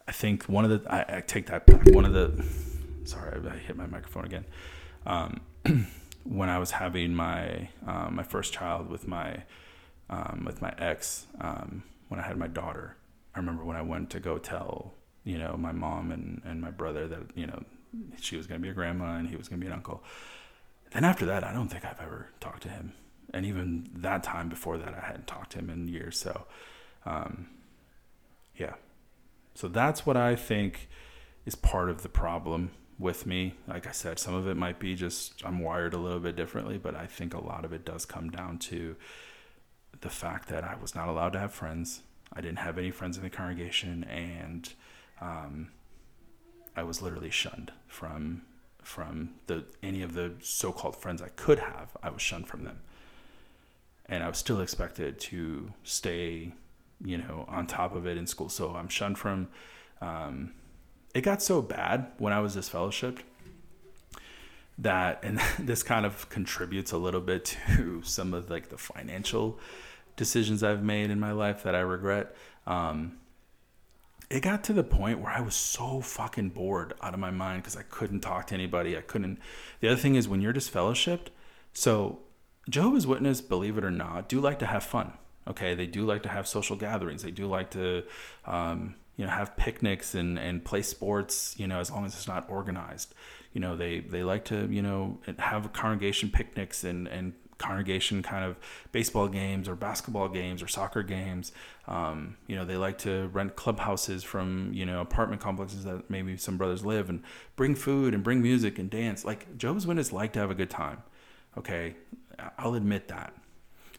I 0.07 0.13
think 0.13 0.45
one 0.45 0.65
of 0.65 0.71
the 0.71 0.93
I, 0.93 1.19
I 1.19 1.21
take 1.23 1.47
that 1.47 1.67
back. 1.67 1.87
One 1.95 2.05
of 2.05 2.13
the 2.13 2.45
sorry 3.05 3.41
I, 3.49 3.55
I 3.55 3.59
hit 3.59 3.77
my 3.77 3.87
microphone 3.87 4.25
again. 4.25 4.45
Um, 5.07 5.41
when 6.25 6.49
I 6.49 6.59
was 6.59 6.73
having 6.73 7.15
my 7.15 7.69
um, 7.87 8.15
my 8.17 8.23
first 8.23 8.53
child 8.53 8.89
with 8.89 9.09
my 9.09 9.43
um, 10.09 10.45
with 10.47 10.61
my 10.61 10.75
ex 10.79 11.27
um, 11.41 11.83
when 12.09 12.21
I 12.21 12.25
had 12.25 12.37
my 12.37 12.49
daughter, 12.49 12.97
I 13.35 13.39
remember 13.39 13.65
when 13.65 13.77
I 13.77 13.83
went 13.83 14.11
to 14.11 14.21
go 14.21 14.39
tell 14.39 14.95
you 15.25 15.39
know, 15.39 15.57
my 15.57 15.73
mom 15.73 16.11
and, 16.13 16.41
and 16.45 16.61
my 16.61 16.71
brother 16.71 17.07
that, 17.09 17.21
you 17.35 17.47
know, 17.47 17.63
she 18.21 18.37
was 18.37 18.47
going 18.47 18.61
to 18.61 18.63
be 18.63 18.71
a 18.71 18.75
grandma 18.75 19.17
and 19.17 19.29
he 19.29 19.37
was 19.37 19.49
going 19.49 19.61
to 19.61 19.65
be 19.65 19.71
an 19.71 19.77
uncle. 19.77 20.03
Then 20.93 21.05
after 21.05 21.27
that, 21.27 21.45
I 21.45 21.53
don't 21.53 21.69
think 21.69 21.85
I've 21.85 22.01
ever 22.01 22.29
talked 22.41 22.63
to 22.65 22.69
him. 22.69 22.93
And 23.33 23.47
even 23.47 23.89
that 23.95 24.23
time 24.23 24.49
before 24.49 24.79
that, 24.79 24.95
I 24.95 25.07
hadn't 25.07 25.27
talked 25.27 25.53
to 25.53 25.59
him 25.59 25.71
in 25.71 25.89
years. 25.89 26.19
So, 26.19 26.47
um, 27.07 27.49
yeah. 28.57 28.75
So 29.55 29.69
that's 29.69 30.05
what 30.05 30.17
I 30.17 30.35
think 30.35 30.89
is 31.47 31.55
part 31.55 31.91
of 31.91 32.03
the 32.03 32.09
problem 32.09 32.71
with 33.01 33.27
me. 33.27 33.55
Like 33.67 33.87
I 33.87 33.93
said, 33.93 34.19
some 34.19 34.35
of 34.35 34.47
it 34.47 34.57
might 34.57 34.79
be 34.79 34.95
just 34.95 35.43
I'm 35.45 35.59
wired 35.61 35.95
a 35.95 35.99
little 35.99 36.21
bit 36.21 36.37
differently, 36.37 36.79
but 36.79 36.95
I 36.95 37.07
think 37.07 37.35
a 37.35 37.43
lot 37.43 37.65
of 37.65 37.73
it 37.73 37.85
does 37.85 38.05
come 38.05 38.31
down 38.31 38.59
to 38.59 38.95
the 40.03 40.11
fact 40.11 40.49
that 40.51 40.63
I 40.63 40.77
was 40.81 40.95
not 40.95 41.09
allowed 41.09 41.33
to 41.33 41.39
have 41.39 41.53
friends. 41.53 42.03
I 42.33 42.41
didn't 42.41 42.59
have 42.59 42.79
any 42.79 42.91
friends 42.91 43.17
in 43.17 43.25
the 43.25 43.31
congregation, 43.31 44.05
and 44.05 44.73
um, 45.21 45.71
I 46.77 46.85
was 46.85 47.03
literally 47.03 47.31
shunned 47.31 47.73
from 47.89 48.43
from 48.83 49.31
the 49.47 49.65
any 49.83 50.03
of 50.03 50.15
the 50.15 50.33
so-called 50.41 50.97
friends 50.97 51.21
I 51.23 51.29
could 51.29 51.59
have. 51.59 51.97
I 52.03 52.11
was 52.11 52.23
shunned 52.23 52.49
from 52.49 52.65
them, 52.65 52.81
and 54.07 54.23
I 54.23 54.29
was 54.29 54.39
still 54.39 54.61
expected 54.61 55.19
to 55.21 55.73
stay, 55.85 56.53
you 57.03 57.19
know, 57.19 57.47
on 57.49 57.67
top 57.67 57.95
of 57.95 58.07
it 58.07 58.19
in 58.19 58.27
school. 58.27 58.51
So 58.51 58.75
I'm 58.77 58.89
shunned 58.89 59.19
from. 59.19 59.49
Um, 60.03 60.53
it 61.15 61.23
got 61.23 61.43
so 61.43 61.63
bad 61.63 62.07
when 62.19 62.33
I 62.33 62.41
was 62.41 62.57
disfellowshipped 62.57 63.21
that, 64.79 65.21
and 65.23 65.41
this 65.59 65.83
kind 65.83 66.07
of 66.07 66.29
contributes 66.29 66.93
a 66.93 66.99
little 66.99 67.21
bit 67.21 67.57
to 67.77 68.03
some 68.05 68.35
of 68.35 68.51
like 68.51 68.69
the 68.69 68.79
financial 68.79 69.59
decisions 70.17 70.63
I've 70.63 70.83
made 70.83 71.11
in 71.11 71.21
my 71.21 71.33
life 71.33 71.63
that 71.63 71.75
I 71.75 71.81
regret. 71.81 72.35
Um, 72.67 73.17
it 74.29 74.41
got 74.41 74.63
to 74.65 74.73
the 74.73 74.85
point 74.85 75.19
where 75.19 75.33
I 75.33 75.41
was 75.41 75.55
so 75.55 76.01
fucking 76.01 76.51
bored 76.51 76.95
out 77.03 77.15
of 77.15 77.21
my 77.21 77.31
mind 77.31 77.63
because 77.63 77.77
I 77.77 77.83
couldn't 77.83 78.21
talk 78.21 78.47
to 78.49 78.55
anybody. 78.55 78.97
I 78.97 79.01
couldn't. 79.01 79.41
The 79.81 79.89
other 79.89 80.01
thing 80.01 80.15
is 80.15 80.29
when 80.29 80.41
you're 80.41 80.53
disfellowshipped, 80.53 81.29
so 81.73 82.21
Jehovah's 82.69 83.07
Witness, 83.07 83.41
believe 83.41 83.77
it 83.77 83.85
or 83.85 83.91
not, 83.91 84.29
do 84.29 84.41
like 84.41 84.61
to 84.61 84.67
have 84.67 84.85
fun. 84.85 85.15
Okay, 85.49 85.75
they 85.75 85.87
do 85.87 86.05
like 86.05 86.23
to 86.23 86.29
have 86.29 86.47
social 86.47 86.77
gatherings. 86.77 87.23
They 87.23 87.33
do 87.33 87.47
like 87.47 87.71
to, 87.71 88.05
um, 88.45 88.95
you 89.21 89.27
know, 89.27 89.33
have 89.33 89.55
picnics 89.59 90.15
and 90.15 90.39
and 90.39 90.65
play 90.65 90.81
sports. 90.81 91.55
You 91.59 91.67
know, 91.67 91.79
as 91.79 91.91
long 91.91 92.07
as 92.07 92.15
it's 92.15 92.27
not 92.27 92.49
organized. 92.49 93.15
You 93.53 93.61
know, 93.61 93.77
they 93.77 94.01
they 94.01 94.25
like 94.25 94.47
to 94.47 94.67
you 94.73 94.81
know 94.81 95.19
have 95.39 95.71
congregation 95.75 96.31
picnics 96.31 96.85
and 96.85 97.07
and 97.07 97.35
congregation 97.59 98.23
kind 98.23 98.43
of 98.43 98.57
baseball 98.91 99.29
games 99.29 99.69
or 99.69 99.77
basketball 99.77 100.31
games 100.31 100.63
or 100.63 100.69
soccer 100.69 101.03
games. 101.03 101.53
Um, 101.87 102.39
you 102.47 102.57
know, 102.57 102.65
they 102.65 102.79
like 102.79 102.97
to 102.99 103.29
rent 103.29 103.55
clubhouses 103.55 104.25
from, 104.25 104.71
you 104.73 104.87
know, 104.87 105.03
apartment 105.03 105.43
complexes 105.43 105.85
that 105.85 106.09
maybe 106.09 106.39
some 106.39 106.57
brothers 106.57 106.87
live 106.87 107.11
and 107.11 107.23
bring 107.57 107.75
food 107.75 108.15
and 108.15 108.25
bring 108.25 108.41
music 108.41 108.79
and 108.79 108.89
dance. 108.89 109.27
Like 109.27 109.59
Jehovah's 109.59 109.87
Witnesses 109.87 110.13
like 110.13 110.33
to 110.33 110.39
have 110.39 110.51
a 110.51 110.55
good 110.55 110.71
time. 110.71 111.03
Okay. 111.59 111.97
I'll 112.59 112.75
admit 112.75 113.09
that. 113.09 113.35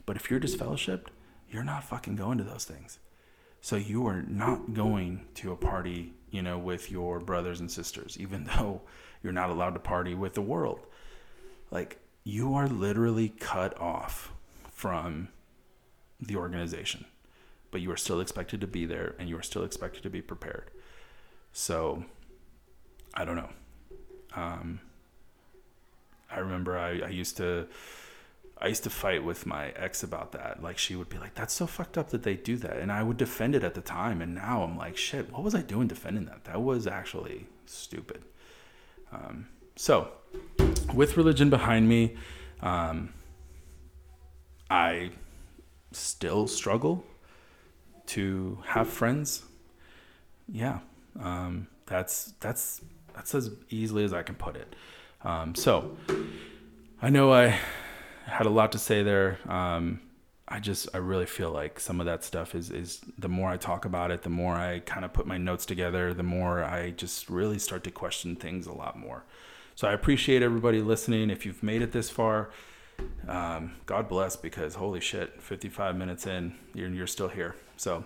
But 0.07 0.15
if 0.15 0.31
you're 0.31 0.39
disfellowshipped, 0.39 1.07
you're 1.51 1.63
not 1.63 1.83
fucking 1.83 2.15
going 2.15 2.39
to 2.39 2.43
those 2.43 2.65
things. 2.65 2.97
So 3.61 3.75
you 3.75 4.07
are 4.07 4.23
not 4.23 4.73
going 4.73 5.27
to 5.35 5.51
a 5.51 5.55
party, 5.55 6.13
you 6.31 6.41
know, 6.41 6.57
with 6.57 6.91
your 6.91 7.19
brothers 7.19 7.59
and 7.59 7.71
sisters, 7.71 8.17
even 8.19 8.43
though 8.57 8.81
you're 9.23 9.31
not 9.31 9.51
allowed 9.51 9.75
to 9.75 9.79
party 9.79 10.15
with 10.15 10.33
the 10.33 10.41
world. 10.41 10.79
Like 11.69 11.99
you 12.23 12.55
are 12.55 12.67
literally 12.67 13.29
cut 13.29 13.79
off 13.79 14.33
from 14.71 15.29
the 16.19 16.35
organization, 16.35 17.05
but 17.69 17.81
you 17.81 17.91
are 17.91 17.97
still 17.97 18.19
expected 18.19 18.61
to 18.61 18.67
be 18.67 18.85
there 18.85 19.15
and 19.19 19.29
you 19.29 19.37
are 19.37 19.43
still 19.43 19.63
expected 19.63 20.03
to 20.03 20.09
be 20.09 20.21
prepared. 20.21 20.71
So, 21.53 22.05
I 23.13 23.25
don't 23.25 23.35
know. 23.35 23.49
Um, 24.33 24.79
I 26.31 26.39
remember 26.39 26.77
I, 26.77 27.01
I 27.01 27.09
used 27.09 27.37
to. 27.37 27.67
I 28.61 28.67
used 28.67 28.83
to 28.83 28.91
fight 28.91 29.23
with 29.23 29.45
my 29.45 29.69
ex 29.69 30.03
about 30.03 30.33
that. 30.33 30.61
Like 30.61 30.77
she 30.77 30.95
would 30.95 31.09
be 31.09 31.17
like, 31.17 31.33
"That's 31.33 31.53
so 31.53 31.65
fucked 31.65 31.97
up 31.97 32.09
that 32.09 32.23
they 32.23 32.35
do 32.35 32.57
that," 32.57 32.77
and 32.77 32.91
I 32.91 33.01
would 33.01 33.17
defend 33.17 33.55
it 33.55 33.63
at 33.63 33.73
the 33.73 33.81
time. 33.81 34.21
And 34.21 34.35
now 34.35 34.63
I'm 34.63 34.77
like, 34.77 34.97
"Shit, 34.97 35.31
what 35.31 35.41
was 35.43 35.55
I 35.55 35.61
doing 35.61 35.87
defending 35.87 36.25
that? 36.25 36.43
That 36.45 36.61
was 36.61 36.85
actually 36.85 37.47
stupid." 37.65 38.23
Um, 39.11 39.47
so, 39.75 40.11
with 40.93 41.17
religion 41.17 41.49
behind 41.49 41.89
me, 41.89 42.15
um, 42.61 43.13
I 44.69 45.11
still 45.91 46.47
struggle 46.47 47.03
to 48.07 48.59
have 48.67 48.87
friends. 48.87 49.43
Yeah, 50.47 50.79
um, 51.19 51.67
that's 51.87 52.33
that's 52.39 52.81
that's 53.13 53.33
as 53.33 53.49
easily 53.69 54.03
as 54.03 54.13
I 54.13 54.21
can 54.21 54.35
put 54.35 54.55
it. 54.55 54.75
Um, 55.23 55.55
so, 55.55 55.97
I 57.01 57.09
know 57.09 57.33
I 57.33 57.59
had 58.25 58.45
a 58.45 58.49
lot 58.49 58.71
to 58.73 58.79
say 58.79 59.03
there. 59.03 59.39
Um, 59.47 60.01
I 60.47 60.59
just 60.59 60.89
I 60.93 60.97
really 60.97 61.25
feel 61.25 61.51
like 61.51 61.79
some 61.79 61.99
of 62.01 62.05
that 62.07 62.23
stuff 62.23 62.55
is 62.55 62.69
is 62.71 62.99
the 63.17 63.29
more 63.29 63.49
I 63.49 63.57
talk 63.57 63.85
about 63.85 64.11
it, 64.11 64.23
the 64.23 64.29
more 64.29 64.55
I 64.55 64.79
kind 64.79 65.05
of 65.05 65.13
put 65.13 65.25
my 65.25 65.37
notes 65.37 65.65
together, 65.65 66.13
the 66.13 66.23
more 66.23 66.63
I 66.63 66.91
just 66.91 67.29
really 67.29 67.57
start 67.57 67.83
to 67.85 67.91
question 67.91 68.35
things 68.35 68.67
a 68.67 68.73
lot 68.73 68.99
more. 68.99 69.23
So 69.75 69.87
I 69.87 69.93
appreciate 69.93 70.43
everybody 70.43 70.81
listening. 70.81 71.29
If 71.29 71.45
you've 71.45 71.63
made 71.63 71.81
it 71.81 71.93
this 71.93 72.09
far, 72.09 72.51
um, 73.27 73.75
God 73.85 74.09
bless 74.09 74.35
because 74.35 74.75
holy 74.75 74.99
shit, 74.99 75.41
55 75.41 75.95
minutes 75.95 76.27
in, 76.27 76.53
you're, 76.73 76.89
you're 76.89 77.07
still 77.07 77.29
here. 77.29 77.55
So 77.77 78.03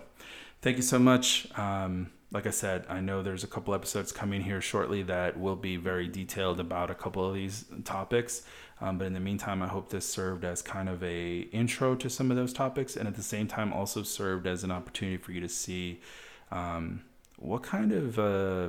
thank 0.62 0.76
you 0.76 0.82
so 0.82 0.98
much. 0.98 1.48
Um, 1.58 2.12
like 2.30 2.46
I 2.46 2.50
said, 2.50 2.86
I 2.88 3.00
know 3.00 3.22
there's 3.22 3.44
a 3.44 3.48
couple 3.48 3.74
episodes 3.74 4.12
coming 4.12 4.42
here 4.42 4.60
shortly 4.60 5.02
that 5.04 5.38
will 5.38 5.56
be 5.56 5.76
very 5.76 6.08
detailed 6.08 6.60
about 6.60 6.90
a 6.90 6.94
couple 6.94 7.26
of 7.28 7.34
these 7.34 7.64
topics. 7.84 8.42
Um, 8.80 8.98
but 8.98 9.06
in 9.06 9.14
the 9.14 9.20
meantime, 9.20 9.62
I 9.62 9.68
hope 9.68 9.88
this 9.88 10.06
served 10.08 10.44
as 10.44 10.60
kind 10.60 10.88
of 10.88 11.02
a 11.02 11.38
intro 11.52 11.94
to 11.96 12.10
some 12.10 12.30
of 12.30 12.36
those 12.36 12.52
topics, 12.52 12.96
and 12.96 13.08
at 13.08 13.14
the 13.14 13.22
same 13.22 13.48
time, 13.48 13.72
also 13.72 14.02
served 14.02 14.46
as 14.46 14.64
an 14.64 14.70
opportunity 14.70 15.16
for 15.16 15.32
you 15.32 15.40
to 15.40 15.48
see 15.48 16.00
um, 16.50 17.02
what 17.38 17.62
kind 17.62 17.92
of 17.92 18.18
uh, 18.18 18.68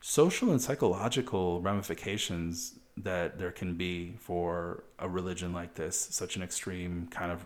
social 0.00 0.50
and 0.50 0.62
psychological 0.62 1.60
ramifications 1.60 2.78
that 2.96 3.38
there 3.38 3.52
can 3.52 3.74
be 3.74 4.14
for 4.18 4.84
a 4.98 5.08
religion 5.08 5.52
like 5.52 5.74
this, 5.74 5.96
such 5.96 6.36
an 6.36 6.42
extreme 6.42 7.06
kind 7.10 7.30
of 7.30 7.44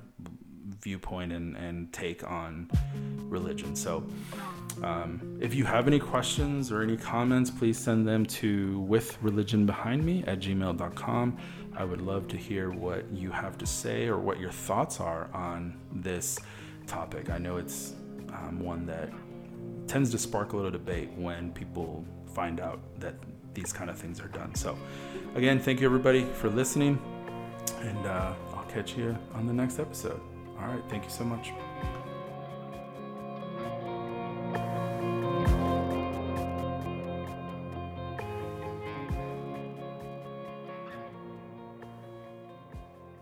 viewpoint 0.80 1.32
and, 1.32 1.56
and 1.56 1.92
take 1.92 2.28
on 2.28 2.70
religion. 3.28 3.74
So, 3.74 4.04
um, 4.82 5.38
if 5.40 5.54
you 5.54 5.64
have 5.64 5.86
any 5.86 5.98
questions 5.98 6.72
or 6.72 6.82
any 6.82 6.96
comments, 6.96 7.50
please 7.50 7.78
send 7.78 8.06
them 8.06 8.24
to 8.26 8.80
with 8.80 9.20
religion 9.22 9.66
behind 9.66 10.04
me 10.04 10.24
at 10.26 10.40
gmail.com. 10.40 11.38
I 11.76 11.84
would 11.84 12.00
love 12.00 12.28
to 12.28 12.36
hear 12.36 12.70
what 12.70 13.10
you 13.12 13.30
have 13.30 13.56
to 13.58 13.66
say 13.66 14.06
or 14.06 14.18
what 14.18 14.38
your 14.38 14.50
thoughts 14.50 15.00
are 15.00 15.28
on 15.32 15.74
this 15.92 16.38
topic. 16.86 17.30
I 17.30 17.38
know 17.38 17.56
it's 17.56 17.94
um, 18.30 18.60
one 18.60 18.86
that 18.86 19.10
tends 19.86 20.10
to 20.10 20.18
spark 20.18 20.52
a 20.52 20.56
little 20.56 20.70
debate 20.70 21.10
when 21.16 21.52
people 21.52 22.04
find 22.34 22.60
out 22.60 22.80
that 23.00 23.14
these 23.54 23.72
kind 23.72 23.90
of 23.90 23.98
things 23.98 24.20
are 24.20 24.28
done. 24.28 24.54
So, 24.54 24.76
again, 25.34 25.58
thank 25.58 25.80
you 25.80 25.86
everybody 25.86 26.24
for 26.34 26.48
listening, 26.48 26.98
and 27.80 28.06
uh, 28.06 28.32
I'll 28.54 28.64
catch 28.64 28.96
you 28.96 29.16
on 29.34 29.46
the 29.46 29.52
next 29.52 29.78
episode. 29.78 30.20
All 30.60 30.68
right, 30.68 30.82
thank 30.88 31.04
you 31.04 31.10
so 31.10 31.24
much. 31.24 31.52